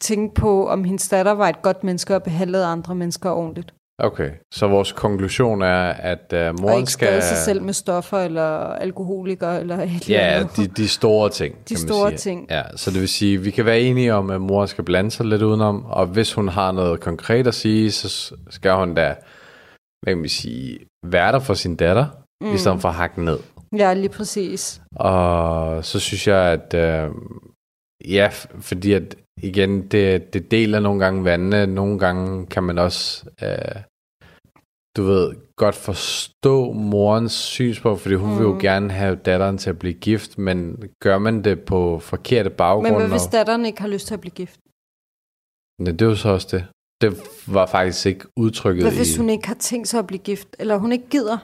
tænke 0.00 0.34
på, 0.34 0.68
om 0.68 0.84
hendes 0.84 1.08
datter 1.08 1.32
var 1.32 1.48
et 1.48 1.62
godt 1.62 1.84
menneske 1.84 2.14
og 2.14 2.22
behandlede 2.22 2.66
andre 2.66 2.94
mennesker 2.94 3.30
ordentligt. 3.30 3.74
Okay, 3.98 4.30
så 4.52 4.66
vores 4.66 4.92
konklusion 4.92 5.62
er, 5.62 5.82
at 5.88 6.32
uh, 6.32 6.38
moren 6.38 6.74
og 6.74 6.78
ikke 6.78 6.92
skal... 6.92 7.22
sig 7.22 7.36
selv 7.36 7.62
med 7.62 7.72
stoffer 7.72 8.18
eller 8.18 8.42
alkoholiker 8.58 9.52
eller 9.52 9.82
et 9.82 10.08
Ja, 10.08 10.44
de, 10.56 10.66
de 10.66 10.88
store 10.88 11.30
ting, 11.30 11.54
De 11.68 11.74
kan 11.74 11.76
store 11.76 12.10
sige. 12.10 12.18
ting. 12.18 12.46
Ja, 12.50 12.62
så 12.76 12.90
det 12.90 13.00
vil 13.00 13.08
sige, 13.08 13.38
vi 13.38 13.50
kan 13.50 13.64
være 13.64 13.80
enige 13.80 14.14
om, 14.14 14.30
at 14.30 14.40
mor 14.40 14.66
skal 14.66 14.84
blande 14.84 15.10
sig 15.10 15.26
lidt 15.26 15.42
udenom, 15.42 15.84
og 15.84 16.06
hvis 16.06 16.32
hun 16.32 16.48
har 16.48 16.72
noget 16.72 17.00
konkret 17.00 17.46
at 17.46 17.54
sige, 17.54 17.92
så 17.92 18.34
skal 18.50 18.72
hun 18.72 18.94
da, 18.94 19.14
hvad 20.02 20.14
kan 20.14 20.18
man 20.18 20.28
sige, 20.28 20.78
være 21.06 21.32
der 21.32 21.38
for 21.38 21.54
sin 21.54 21.76
datter, 21.76 22.06
mm. 22.40 22.54
i 22.54 22.58
stedet 22.58 22.80
for 22.80 22.88
at 22.88 22.94
hakke 22.94 23.24
ned. 23.24 23.38
Ja, 23.76 23.94
lige 23.94 24.08
præcis. 24.08 24.80
Og 24.96 25.84
så 25.84 26.00
synes 26.00 26.28
jeg, 26.28 26.38
at... 26.72 27.04
Uh, 27.08 27.16
ja, 28.06 28.30
fordi 28.60 28.92
at 28.92 29.16
igen, 29.42 29.88
det, 29.88 30.32
det 30.34 30.50
deler 30.50 30.80
nogle 30.80 31.00
gange 31.04 31.24
vandene. 31.24 31.66
Nogle 31.66 31.98
gange 31.98 32.46
kan 32.46 32.62
man 32.62 32.78
også, 32.78 33.30
øh, 33.42 33.82
du 34.96 35.02
ved, 35.02 35.34
godt 35.56 35.74
forstå 35.74 36.72
morens 36.72 37.32
synspunkt, 37.32 38.00
fordi 38.00 38.14
hun 38.14 38.30
mm. 38.30 38.38
vil 38.38 38.44
jo 38.44 38.52
mm. 38.52 38.60
gerne 38.60 38.90
have 38.90 39.16
datteren 39.16 39.58
til 39.58 39.70
at 39.70 39.78
blive 39.78 39.94
gift, 39.94 40.38
men 40.38 40.82
gør 41.02 41.18
man 41.18 41.44
det 41.44 41.60
på 41.60 41.98
forkerte 41.98 42.50
baggrunde? 42.50 42.90
Men 42.90 42.98
hvad 42.98 43.18
hvis 43.18 43.26
datteren 43.26 43.66
ikke 43.66 43.80
har 43.80 43.88
lyst 43.88 44.06
til 44.06 44.14
at 44.14 44.20
blive 44.20 44.34
gift? 44.34 44.60
Nej, 45.82 45.92
det 45.92 46.02
er 46.02 46.06
jo 46.06 46.14
så 46.14 46.28
også 46.28 46.48
det. 46.50 46.66
Det 47.00 47.10
var 47.46 47.66
faktisk 47.66 48.06
ikke 48.06 48.24
udtrykket 48.36 48.84
Hvad 48.84 48.92
hvis 48.92 49.14
i... 49.14 49.18
hun 49.18 49.30
ikke 49.30 49.46
har 49.46 49.54
tænkt 49.54 49.88
sig 49.88 49.98
at 49.98 50.06
blive 50.06 50.18
gift? 50.18 50.48
Eller 50.58 50.76
hun 50.76 50.92
ikke 50.92 51.08
gider? 51.08 51.38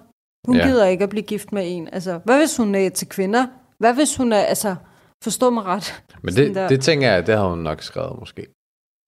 Hun 0.47 0.57
ja. 0.57 0.67
gider 0.67 0.87
ikke 0.87 1.05
at 1.05 1.11
blive 1.11 1.23
gift 1.23 1.53
med 1.53 1.63
en. 1.67 1.89
Altså, 1.93 2.21
hvad 2.25 2.39
hvis 2.39 2.57
hun 2.57 2.75
er 2.75 2.89
til 2.89 3.09
kvinder? 3.09 3.47
Hvad 3.79 3.95
hvis 3.95 4.17
hun 4.17 4.33
er, 4.33 4.41
altså, 4.41 4.77
forstå 5.23 5.51
mig 5.51 5.65
ret. 5.65 6.03
Men 6.23 6.35
det, 6.35 6.71
det 6.71 6.81
tænker 6.81 7.11
jeg, 7.11 7.27
det 7.27 7.37
har 7.37 7.49
hun 7.49 7.59
nok 7.59 7.83
skrevet 7.83 8.19
måske. 8.19 8.47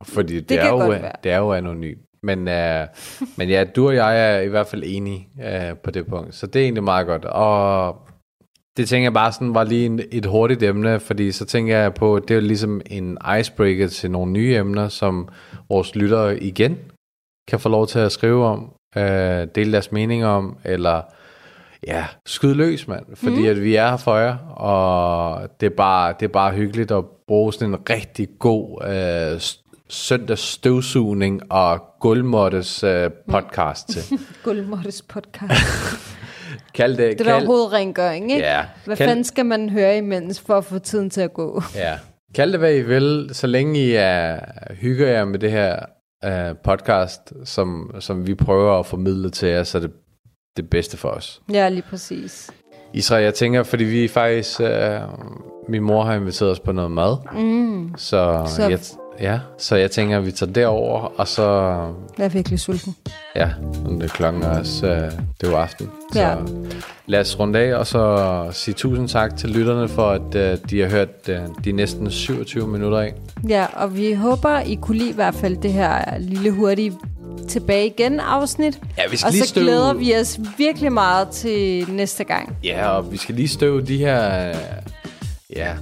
Fordi 0.04 0.34
det, 0.34 0.48
det, 0.48 0.60
er, 0.60 0.68
jo, 0.68 0.92
det 1.24 1.32
er 1.32 1.38
jo 1.38 1.52
anonym. 1.52 1.98
Men, 2.22 2.38
uh, 2.38 2.86
men 3.38 3.48
ja, 3.48 3.64
du 3.64 3.86
og 3.86 3.94
jeg 3.94 4.36
er 4.36 4.40
i 4.40 4.48
hvert 4.48 4.66
fald 4.66 4.82
enige 4.86 5.28
uh, 5.36 5.78
på 5.78 5.90
det 5.90 6.06
punkt. 6.06 6.34
Så 6.34 6.46
det 6.46 6.60
er 6.60 6.64
egentlig 6.64 6.84
meget 6.84 7.06
godt. 7.06 7.24
Og 7.24 7.98
det 8.76 8.88
tænker 8.88 9.04
jeg 9.04 9.12
bare 9.12 9.32
sådan 9.32 9.54
var 9.54 9.64
lige 9.64 9.86
en, 9.86 10.00
et 10.12 10.26
hurtigt 10.26 10.62
emne, 10.62 11.00
fordi 11.00 11.32
så 11.32 11.44
tænker 11.44 11.78
jeg 11.78 11.94
på, 11.94 12.18
det 12.28 12.36
er 12.36 12.40
ligesom 12.40 12.80
en 12.86 13.18
icebreaker 13.40 13.86
til 13.86 14.10
nogle 14.10 14.32
nye 14.32 14.56
emner, 14.56 14.88
som 14.88 15.28
vores 15.68 15.94
lyttere 15.94 16.42
igen 16.42 16.78
kan 17.48 17.60
få 17.60 17.68
lov 17.68 17.86
til 17.86 17.98
at 17.98 18.12
skrive 18.12 18.44
om, 18.44 18.72
uh, 18.96 19.02
dele 19.54 19.72
deres 19.72 19.92
mening 19.92 20.24
om, 20.24 20.56
eller 20.64 21.02
ja, 21.86 22.06
skyd 22.26 22.54
løs, 22.54 22.88
mand. 22.88 23.04
Fordi 23.14 23.40
mm. 23.40 23.46
at 23.46 23.62
vi 23.62 23.74
er 23.74 23.90
her 23.90 23.96
for 23.96 24.16
jer, 24.16 24.36
og 24.56 25.48
det 25.60 25.66
er, 25.66 25.76
bare, 25.76 26.14
det 26.20 26.26
er 26.26 26.32
bare 26.32 26.52
hyggeligt 26.52 26.90
at 26.90 27.04
bruge 27.26 27.52
sådan 27.52 27.68
en 27.68 27.78
rigtig 27.90 28.28
god 28.38 28.84
øh, 28.86 29.40
søndags 29.88 30.42
støvsugning 30.42 31.52
og 31.52 31.82
gulvmåttes 32.00 32.84
øh, 32.84 33.10
podcast 33.30 33.88
til. 33.88 34.18
gulvmåttes 34.44 35.02
podcast. 35.02 35.62
kald 36.74 36.96
det, 36.96 37.18
det 37.18 37.26
er 37.26 37.46
hovedrengøring, 37.46 38.32
ikke? 38.32 38.46
Ja. 38.46 38.64
Hvad 38.84 38.96
kald... 38.96 39.08
fanden 39.08 39.24
skal 39.24 39.46
man 39.46 39.70
høre 39.70 39.98
imens 39.98 40.40
for 40.40 40.54
at 40.54 40.64
få 40.64 40.78
tiden 40.78 41.10
til 41.10 41.20
at 41.20 41.32
gå? 41.32 41.62
Ja. 41.74 41.98
Kald 42.34 42.52
det, 42.52 42.60
hvad 42.60 42.74
I 42.74 42.82
vil, 42.82 43.30
så 43.32 43.46
længe 43.46 43.80
I 43.80 43.92
er, 43.92 44.40
hygger 44.70 45.08
jer 45.08 45.24
med 45.24 45.38
det 45.38 45.50
her 45.50 45.78
uh, 46.26 46.56
podcast, 46.64 47.32
som, 47.44 47.94
som 48.00 48.26
vi 48.26 48.34
prøver 48.34 48.78
at 48.78 48.86
formidle 48.86 49.30
til 49.30 49.48
jer, 49.48 49.62
så 49.62 49.80
det 49.80 49.90
det 50.56 50.70
bedste 50.70 50.96
for 50.96 51.08
os. 51.08 51.40
Ja, 51.52 51.68
lige 51.68 51.84
præcis. 51.90 52.50
Israel, 52.92 53.24
jeg 53.24 53.34
tænker, 53.34 53.62
fordi 53.62 53.84
vi 53.84 54.08
faktisk... 54.08 54.60
Øh, 54.60 55.00
min 55.68 55.82
mor 55.82 56.04
har 56.04 56.14
inviteret 56.14 56.50
os 56.50 56.60
på 56.60 56.72
noget 56.72 56.90
mad. 56.90 57.16
Mm. 57.32 57.94
Så, 57.96 58.42
så 58.56 58.68
jeg, 58.68 58.78
ja, 59.20 59.38
så 59.58 59.76
jeg 59.76 59.90
tænker, 59.90 60.18
at 60.18 60.26
vi 60.26 60.32
tager 60.32 60.52
derover 60.52 61.00
og 61.00 61.28
så... 61.28 61.42
Jeg 62.18 62.24
er 62.24 62.28
virkelig 62.28 62.60
sulten. 62.60 62.96
Ja, 63.36 63.50
det 63.88 64.02
er 64.02 64.08
klokken 64.08 64.42
også, 64.42 64.86
øh, 64.86 65.12
det 65.40 65.46
er 65.46 65.50
jo 65.50 65.56
aften. 65.56 65.90
Så 66.12 66.20
ja. 66.20 66.36
lad 67.06 67.20
os 67.20 67.38
runde 67.40 67.58
af, 67.58 67.74
og 67.74 67.86
så 67.86 68.46
sige 68.52 68.74
tusind 68.74 69.08
tak 69.08 69.36
til 69.36 69.50
lytterne 69.50 69.88
for, 69.88 70.10
at 70.10 70.34
øh, 70.34 70.58
de 70.70 70.80
har 70.80 70.88
hørt 70.88 71.28
øh, 71.28 71.38
de 71.64 71.72
næsten 71.72 72.10
27 72.10 72.68
minutter 72.68 72.98
af. 72.98 73.14
Ja, 73.48 73.66
og 73.72 73.96
vi 73.96 74.12
håber, 74.12 74.60
I 74.60 74.74
kunne 74.74 74.98
lide 74.98 75.10
i 75.10 75.14
hvert 75.14 75.34
fald 75.34 75.56
det 75.56 75.72
her 75.72 76.18
lille 76.18 76.50
hurtige 76.50 76.92
tilbage 77.48 77.86
igen 77.86 78.20
afsnit. 78.20 78.80
Ja, 78.98 79.02
vi 79.10 79.16
skal 79.16 79.26
og 79.26 79.32
lige 79.32 79.42
så 79.42 79.48
støve... 79.48 79.64
glæder 79.64 79.92
vi 79.92 80.14
os 80.16 80.40
virkelig 80.58 80.92
meget 80.92 81.28
til 81.28 81.90
næste 81.90 82.24
gang. 82.24 82.56
Ja, 82.64 82.88
og 82.88 83.12
vi 83.12 83.16
skal 83.16 83.34
lige 83.34 83.48
støve 83.48 83.80
de 83.80 83.98
her... 83.98 84.52
Ja, 85.56 85.72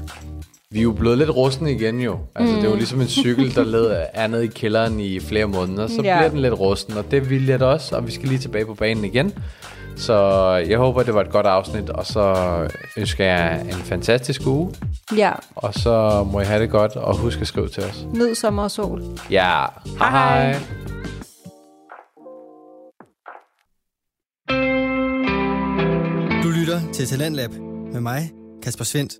vi 0.70 0.78
er 0.78 0.82
jo 0.82 0.92
blevet 0.92 1.18
lidt 1.18 1.30
rustne 1.30 1.72
igen 1.72 2.00
jo. 2.00 2.18
Altså, 2.34 2.54
mm. 2.54 2.60
det 2.60 2.66
er 2.66 2.70
jo 2.70 2.76
ligesom 2.76 3.00
en 3.00 3.08
cykel, 3.08 3.54
der 3.54 3.64
led, 3.64 3.96
er 4.12 4.26
nede 4.26 4.44
i 4.44 4.48
kælderen 4.48 5.00
i 5.00 5.20
flere 5.20 5.46
måneder. 5.46 5.86
Så 5.86 6.02
ja. 6.02 6.18
bliver 6.18 6.28
den 6.30 6.38
lidt 6.38 6.60
rusten, 6.60 6.96
og 6.96 7.10
det 7.10 7.30
vil 7.30 7.46
jeg 7.46 7.62
også. 7.62 7.96
Og 7.96 8.06
vi 8.06 8.12
skal 8.12 8.28
lige 8.28 8.38
tilbage 8.38 8.66
på 8.66 8.74
banen 8.74 9.04
igen. 9.04 9.32
Så 9.96 10.16
jeg 10.68 10.78
håber, 10.78 11.02
det 11.02 11.14
var 11.14 11.20
et 11.20 11.30
godt 11.30 11.46
afsnit, 11.46 11.90
og 11.90 12.06
så 12.06 12.56
ønsker 12.96 13.24
jeg 13.24 13.60
en 13.60 13.72
fantastisk 13.72 14.46
uge. 14.46 14.74
Ja. 15.16 15.32
Og 15.54 15.74
så 15.74 16.26
må 16.32 16.40
I 16.40 16.44
have 16.44 16.62
det 16.62 16.70
godt, 16.70 16.96
og 16.96 17.16
husk 17.16 17.40
at 17.40 17.46
skrive 17.46 17.68
til 17.68 17.82
os. 17.82 18.06
Nyd 18.14 18.34
sommer 18.34 18.62
og 18.62 18.70
sol. 18.70 19.02
Ja. 19.30 19.64
Hej 19.98 20.10
hej. 20.10 20.52
hej. 20.52 20.60
Til 26.92 27.06
Talentlab 27.06 27.50
med 27.92 28.00
mig, 28.00 28.30
Kasper 28.62 28.84
Svendt. 28.84 29.14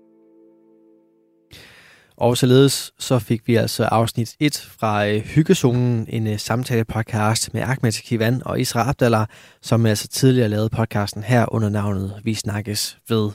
Og 2.17 2.37
således 2.37 2.93
så 2.99 3.19
fik 3.19 3.47
vi 3.47 3.55
altså 3.55 3.83
afsnit 3.83 4.35
1 4.39 4.67
fra 4.79 5.07
øh, 5.07 5.21
Hyggezonen, 5.21 6.05
en 6.09 6.27
øh, 6.27 6.39
samtale-podcast 6.39 7.49
med 7.53 7.61
Ahmed 7.61 8.03
Kivan 8.03 8.41
og 8.45 8.59
Isra 8.59 8.89
Abdallah, 8.89 9.25
som 9.61 9.85
altså 9.85 10.07
tidligere 10.07 10.49
lavede 10.49 10.69
podcasten 10.69 11.23
her 11.23 11.53
under 11.53 11.69
navnet 11.69 12.21
Vi 12.23 12.33
Snakkes 12.33 12.97
Ved. 13.09 13.29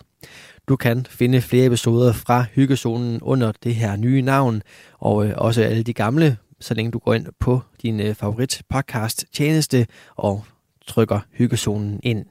Du 0.68 0.76
kan 0.76 1.06
finde 1.10 1.40
flere 1.40 1.66
episoder 1.66 2.12
fra 2.12 2.44
Hyggezonen 2.54 3.22
under 3.22 3.52
det 3.62 3.74
her 3.74 3.96
nye 3.96 4.22
navn, 4.22 4.62
og 4.98 5.26
øh, 5.26 5.32
også 5.36 5.62
alle 5.62 5.82
de 5.82 5.92
gamle, 5.92 6.36
så 6.60 6.74
længe 6.74 6.92
du 6.92 6.98
går 6.98 7.14
ind 7.14 7.26
på 7.40 7.60
din 7.82 8.00
øh, 8.00 8.14
favorit 8.14 8.62
podcast 8.70 9.24
tjeneste 9.32 9.86
og 10.16 10.44
trykker 10.86 11.20
Hyggezonen 11.32 12.00
ind. 12.02 12.26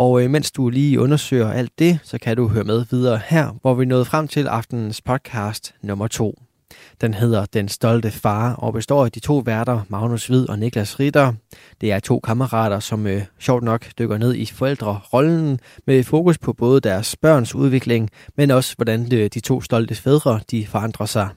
Og 0.00 0.22
øh, 0.22 0.30
mens 0.30 0.50
du 0.52 0.68
lige 0.68 1.00
undersøger 1.00 1.52
alt 1.52 1.78
det, 1.78 1.98
så 2.02 2.18
kan 2.18 2.36
du 2.36 2.48
høre 2.48 2.64
med 2.64 2.84
videre 2.90 3.20
her, 3.26 3.58
hvor 3.60 3.74
vi 3.74 3.84
nåede 3.84 4.04
frem 4.04 4.28
til 4.28 4.46
aftenens 4.46 5.00
podcast 5.00 5.74
nummer 5.82 6.08
to. 6.08 6.42
Den 7.00 7.14
hedder 7.14 7.46
Den 7.46 7.68
Stolte 7.68 8.10
Far 8.10 8.54
og 8.54 8.72
består 8.72 9.04
af 9.04 9.12
de 9.12 9.20
to 9.20 9.38
værter, 9.38 9.80
Magnus 9.88 10.26
Hvid 10.26 10.48
og 10.48 10.58
Niklas 10.58 11.00
Ritter. 11.00 11.32
Det 11.80 11.92
er 11.92 11.98
to 11.98 12.20
kammerater, 12.20 12.80
som 12.80 13.06
øh, 13.06 13.22
sjovt 13.38 13.62
nok 13.62 13.86
dykker 13.98 14.18
ned 14.18 14.34
i 14.34 14.46
forældrerollen 14.46 15.60
med 15.86 16.04
fokus 16.04 16.38
på 16.38 16.52
både 16.52 16.80
deres 16.80 17.16
børns 17.16 17.54
udvikling, 17.54 18.10
men 18.36 18.50
også 18.50 18.76
hvordan 18.76 19.10
de, 19.10 19.28
de 19.28 19.40
to 19.40 19.60
stolte 19.60 19.94
fædre 19.94 20.40
de 20.50 20.66
forandrer 20.66 21.06
sig. 21.06 21.28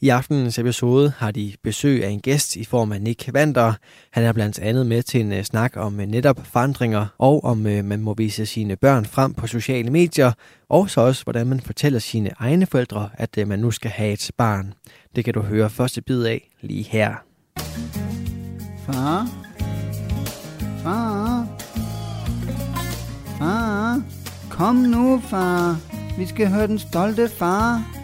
I 0.00 0.08
aftenens 0.08 0.58
episode 0.58 1.12
har 1.18 1.30
de 1.30 1.52
besøg 1.62 2.04
af 2.04 2.08
en 2.08 2.20
gæst 2.20 2.56
i 2.56 2.64
form 2.64 2.92
af 2.92 3.02
Nick 3.02 3.32
Vander. 3.32 3.72
Han 4.10 4.22
er 4.22 4.32
blandt 4.32 4.58
andet 4.58 4.86
med 4.86 5.02
til 5.02 5.20
en 5.20 5.32
øh, 5.32 5.44
snak 5.44 5.76
om 5.76 6.00
øh, 6.00 6.06
netop 6.06 6.46
forandringer, 6.46 7.06
og 7.18 7.44
om 7.44 7.66
øh, 7.66 7.84
man 7.84 8.00
må 8.00 8.14
vise 8.14 8.46
sine 8.46 8.76
børn 8.76 9.04
frem 9.04 9.34
på 9.34 9.46
sociale 9.46 9.90
medier, 9.90 10.32
og 10.68 10.90
så 10.90 11.00
også 11.00 11.24
hvordan 11.24 11.46
man 11.46 11.60
fortæller 11.60 11.98
sine 11.98 12.30
egne 12.38 12.66
forældre, 12.66 13.10
at 13.14 13.48
man 13.48 13.58
nu 13.58 13.70
skal 13.70 13.90
have 13.90 14.12
et 14.12 14.30
barn. 14.36 14.74
Det 15.16 15.24
kan 15.24 15.34
du 15.34 15.40
høre 15.40 15.70
første 15.70 16.02
bid 16.02 16.24
af 16.24 16.50
lige 16.60 16.82
her. 16.82 17.14
Far? 18.86 19.28
Far? 20.82 21.48
Far? 23.38 24.02
Kom 24.50 24.74
nu, 24.74 25.20
far. 25.30 25.76
Vi 26.18 26.26
skal 26.26 26.48
høre 26.48 26.66
den 26.66 26.78
stolte 26.78 27.28
far. 27.28 27.95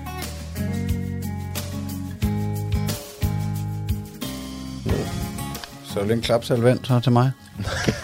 Så 5.92 6.00
er 6.00 6.04
det 6.04 6.12
en 6.12 6.22
klapsalvent 6.22 6.86
så 6.86 7.00
til 7.00 7.12
mig. 7.12 7.32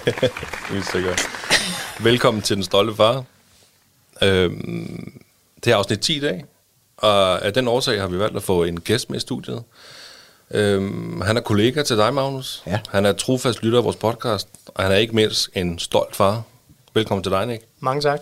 Helt 0.70 0.86
sikkert. 0.92 1.22
Velkommen 2.00 2.42
til 2.42 2.56
Den 2.56 2.64
Stolte 2.64 2.94
Far. 2.94 3.24
Øhm, 4.22 5.20
det 5.64 5.72
er 5.72 5.76
afsnit 5.76 6.00
10 6.00 6.16
i 6.16 6.20
dag, 6.20 6.44
og 6.96 7.44
af 7.44 7.52
den 7.52 7.68
årsag 7.68 8.00
har 8.00 8.06
vi 8.08 8.18
valgt 8.18 8.36
at 8.36 8.42
få 8.42 8.64
en 8.64 8.80
gæst 8.80 9.10
med 9.10 9.16
i 9.16 9.20
studiet. 9.20 9.62
Øhm, 10.50 11.20
han 11.20 11.36
er 11.36 11.40
kollega 11.40 11.82
til 11.82 11.96
dig, 11.96 12.14
Magnus. 12.14 12.62
Ja. 12.66 12.80
Han 12.88 13.06
er 13.06 13.12
trofast 13.12 13.62
lytter 13.62 13.78
af 13.78 13.84
vores 13.84 13.96
podcast, 13.96 14.48
og 14.66 14.82
han 14.82 14.92
er 14.92 14.96
ikke 14.96 15.14
mindst 15.14 15.50
en 15.54 15.78
stolt 15.78 16.16
far. 16.16 16.42
Velkommen 16.94 17.22
til 17.22 17.32
dig, 17.32 17.46
Nick. 17.46 17.64
Mange 17.80 18.02
tak. 18.02 18.20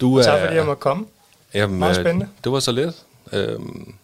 Du 0.00 0.16
er, 0.16 0.22
tak 0.22 0.40
fordi 0.40 0.54
jeg 0.54 0.66
måtte 0.66 0.80
komme. 0.80 1.06
Jamen, 1.54 1.78
Meget 1.78 1.96
spændende. 1.96 2.28
Det 2.44 2.52
var 2.52 2.60
så 2.60 2.72
let. 2.72 2.94
Øhm, 3.32 3.94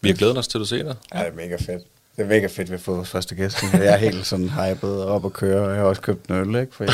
vi 0.00 0.08
har 0.08 0.16
glædet 0.16 0.38
os 0.38 0.48
til 0.48 0.60
at 0.60 0.68
se 0.68 0.78
dig. 0.78 0.96
Ja, 1.14 1.18
det 1.18 1.26
er 1.26 1.32
mega 1.32 1.56
fedt. 1.56 1.82
Det 2.18 2.24
er 2.24 2.28
mega 2.28 2.46
fedt, 2.46 2.58
at 2.58 2.70
vi 2.70 2.74
har 2.74 2.78
fået 2.78 2.96
vores 2.96 3.08
første 3.08 3.34
gæst. 3.34 3.62
Jeg 3.72 3.86
er 3.86 3.96
helt 3.96 4.26
sådan 4.26 4.50
hyped 4.50 4.88
og 4.88 5.14
op 5.14 5.24
at 5.24 5.32
køre, 5.32 5.62
og 5.62 5.70
jeg 5.70 5.78
har 5.78 5.84
også 5.84 6.02
købt 6.02 6.26
en 6.26 6.34
øl, 6.34 6.60
ikke? 6.60 6.74
For, 6.74 6.84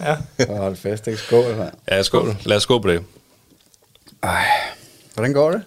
ja. 0.00 0.16
for 0.46 0.52
at 0.52 0.58
holde 0.58 0.76
fest, 0.76 1.06
ikke? 1.06 1.18
Skål, 1.18 1.56
man. 1.56 1.70
Ja, 1.90 2.02
skål. 2.02 2.36
Lad 2.44 2.56
os 2.56 2.62
skål 2.62 2.82
på 2.82 2.88
det. 2.88 3.04
Ej, 4.22 4.44
hvordan 5.14 5.32
går 5.32 5.50
det? 5.50 5.62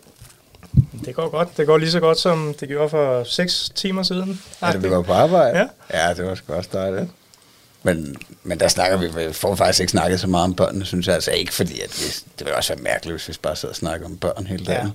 Det 1.06 1.16
går 1.16 1.30
godt. 1.30 1.58
Det 1.58 1.68
går 1.68 1.78
lige 1.78 1.92
så 1.92 2.00
godt, 2.00 2.20
som 2.20 2.56
det 2.60 2.68
gjorde 2.68 2.90
for 2.90 3.24
6 3.24 3.72
timer 3.76 4.04
siden. 4.04 4.42
Ja, 4.62 4.72
det 4.72 4.92
var 4.92 5.02
på 5.02 5.14
arbejde? 5.14 5.60
Ja. 5.60 5.68
Ja, 5.94 6.14
det 6.14 6.26
var 6.26 6.36
sgu 6.36 6.54
også 6.54 6.70
dejligt. 6.74 7.10
Men, 7.84 8.16
men 8.44 8.60
der 8.60 8.68
snakker 8.68 8.98
vi, 8.98 9.26
vi 9.26 9.34
får 9.34 9.56
faktisk 9.56 9.80
ikke 9.80 9.92
snakket 9.92 10.20
så 10.20 10.28
meget 10.28 10.44
om 10.44 10.56
børnene, 10.56 10.86
synes 10.86 11.08
jeg. 11.08 11.16
Altså 11.16 11.32
ikke 11.32 11.54
fordi, 11.54 11.82
at 11.82 12.00
vi, 12.00 12.06
det 12.40 12.46
vil 12.48 12.54
også 12.54 12.74
være 12.74 12.84
mærkeligt, 12.84 13.14
hvis 13.14 13.28
vi 13.28 13.40
bare 13.42 13.56
sidder 13.56 13.72
og 13.72 13.76
snakker 13.76 14.06
om 14.06 14.18
børn 14.18 14.48
hele 14.48 14.66
dagen. 14.66 14.88
Ja. 14.88 14.92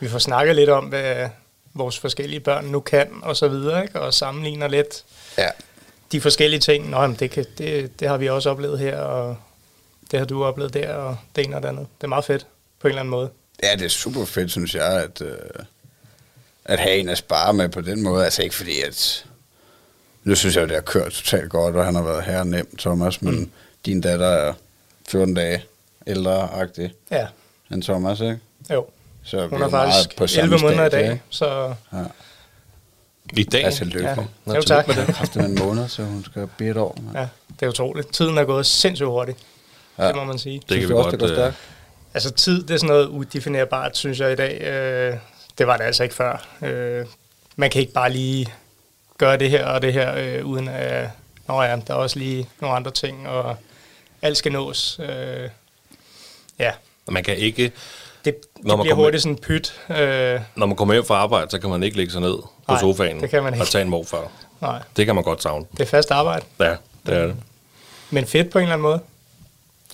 Vi 0.00 0.08
får 0.08 0.18
snakket 0.18 0.56
lidt 0.56 0.70
om, 0.70 0.84
hvad, 0.84 1.28
vores 1.74 1.98
forskellige 1.98 2.40
børn 2.40 2.64
nu 2.64 2.80
kan, 2.80 3.08
og 3.22 3.36
så 3.36 3.48
videre, 3.48 3.82
ikke? 3.82 4.00
og 4.00 4.14
sammenligner 4.14 4.68
lidt 4.68 5.04
ja. 5.38 5.48
de 6.12 6.20
forskellige 6.20 6.60
ting. 6.60 6.90
Nå, 6.90 7.00
jamen, 7.00 7.16
det, 7.16 7.30
kan, 7.30 7.44
det, 7.58 8.00
det 8.00 8.08
har 8.08 8.16
vi 8.16 8.28
også 8.28 8.50
oplevet 8.50 8.78
her, 8.78 8.98
og 8.98 9.36
det 10.10 10.18
har 10.18 10.26
du 10.26 10.44
oplevet 10.44 10.74
der, 10.74 10.94
og 10.94 11.16
det 11.36 11.44
ene 11.44 11.56
og 11.56 11.62
det 11.62 11.68
andet. 11.68 11.86
Det 11.98 12.04
er 12.04 12.08
meget 12.08 12.24
fedt, 12.24 12.46
på 12.80 12.88
en 12.88 12.90
eller 12.90 13.00
anden 13.00 13.10
måde. 13.10 13.30
Ja, 13.62 13.72
det 13.72 13.84
er 13.84 13.88
super 13.88 14.24
fedt, 14.24 14.50
synes 14.50 14.74
jeg, 14.74 15.02
at, 15.02 15.22
øh, 15.22 15.36
at 16.64 16.78
have 16.78 16.96
en 16.96 17.08
at 17.08 17.18
spare 17.18 17.52
med 17.52 17.68
på 17.68 17.80
den 17.80 18.02
måde. 18.02 18.24
Altså 18.24 18.42
ikke 18.42 18.54
fordi, 18.54 18.80
at... 18.80 19.26
Nu 20.24 20.34
synes 20.34 20.56
jeg, 20.56 20.68
det 20.68 20.76
har 20.76 20.82
kørt 20.82 21.12
totalt 21.12 21.50
godt, 21.50 21.76
og 21.76 21.84
han 21.84 21.94
har 21.94 22.02
været 22.02 22.24
her 22.24 22.44
nemt, 22.44 22.78
Thomas, 22.78 23.22
men 23.22 23.38
mm. 23.38 23.50
din 23.86 24.00
datter 24.00 24.26
er 24.26 24.54
14 25.08 25.34
dage 25.34 25.64
ældre-agtig 26.06 26.92
ja. 27.10 27.26
end 27.70 27.82
Thomas, 27.82 28.20
ikke? 28.20 28.38
Jo. 28.70 28.86
Så 29.22 29.46
hun 29.46 29.62
er 29.62 29.68
faktisk 29.68 30.16
på 30.16 30.24
11 30.38 30.58
måneder 30.58 30.86
i 30.86 30.90
dag, 30.90 31.22
så... 31.30 31.74
Ja. 31.92 31.98
I 33.32 33.42
dag? 33.42 33.64
Altså, 33.64 33.84
lykke. 33.84 34.08
Ja. 34.46 34.54
Jo, 34.54 34.62
tak. 34.62 34.86
Det 34.86 34.94
har 34.94 35.12
haft 35.18 35.36
en 35.36 35.58
måned, 35.58 35.88
så 35.88 36.02
hun 36.02 36.24
skal 36.24 36.46
blive 36.56 36.70
et 36.70 36.76
år. 36.76 36.98
Man. 37.02 37.14
Ja, 37.14 37.28
det 37.60 37.66
er 37.66 37.70
utroligt. 37.70 38.12
Tiden 38.12 38.38
er 38.38 38.44
gået 38.44 38.66
sindssygt 38.66 39.06
hurtigt. 39.06 39.38
Ja. 39.98 40.08
Det 40.08 40.16
må 40.16 40.24
man 40.24 40.38
sige. 40.38 40.62
Det 40.68 40.80
kan 40.80 40.88
vi 40.88 40.94
også, 40.94 41.16
godt... 41.16 41.30
Det 41.30 41.46
øh... 41.46 41.52
Altså, 42.14 42.30
tid, 42.30 42.62
det 42.62 42.74
er 42.74 42.78
sådan 42.78 42.88
noget 42.88 43.06
udefinerbart, 43.06 43.96
synes 43.96 44.20
jeg 44.20 44.32
i 44.32 44.36
dag. 44.36 44.60
Øh, 44.60 45.16
det 45.58 45.66
var 45.66 45.76
det 45.76 45.84
altså 45.84 46.02
ikke 46.02 46.14
før. 46.14 46.46
Øh, 46.62 47.06
man 47.56 47.70
kan 47.70 47.80
ikke 47.80 47.92
bare 47.92 48.12
lige 48.12 48.46
gøre 49.18 49.36
det 49.36 49.50
her 49.50 49.66
og 49.66 49.82
det 49.82 49.92
her, 49.92 50.14
øh, 50.16 50.46
uden 50.46 50.68
at... 50.68 51.08
Nå 51.48 51.62
ja, 51.62 51.76
der 51.86 51.94
er 51.94 51.98
også 51.98 52.18
lige 52.18 52.48
nogle 52.60 52.76
andre 52.76 52.90
ting, 52.90 53.28
og 53.28 53.56
alt 54.22 54.36
skal 54.36 54.52
nås. 54.52 55.00
Øh, 55.02 55.48
ja. 56.58 56.72
Man 57.08 57.24
kan 57.24 57.36
ikke 57.36 57.72
det, 58.24 58.34
det 58.56 58.64
når 58.64 58.76
man 58.76 58.84
bliver 58.84 58.94
hurtigt 58.94 59.22
sådan 59.22 59.36
pyt. 59.36 59.80
Øh. 59.90 60.40
Når 60.56 60.66
man 60.66 60.76
kommer 60.76 60.94
hjem 60.94 61.04
fra 61.04 61.14
arbejde, 61.14 61.50
så 61.50 61.58
kan 61.58 61.70
man 61.70 61.82
ikke 61.82 61.96
lægge 61.96 62.12
sig 62.12 62.20
ned 62.20 62.34
på 62.36 62.52
Nej, 62.68 62.80
sofaen 62.80 63.20
det 63.20 63.30
kan 63.30 63.42
man 63.42 63.54
ikke. 63.54 63.64
og 63.64 63.68
tage 63.68 63.82
en 63.82 63.88
morfar. 63.88 64.30
Nej. 64.60 64.82
Det 64.96 65.06
kan 65.06 65.14
man 65.14 65.24
godt 65.24 65.42
savne. 65.42 65.66
Det 65.72 65.80
er 65.80 65.84
fast 65.86 66.10
arbejde. 66.10 66.44
Ja, 66.60 66.76
det 67.06 67.16
er 67.16 67.26
det. 67.26 67.36
Men 68.10 68.26
fedt 68.26 68.50
på 68.50 68.58
en 68.58 68.62
eller 68.62 68.72
anden 68.72 68.82
måde. 68.82 69.00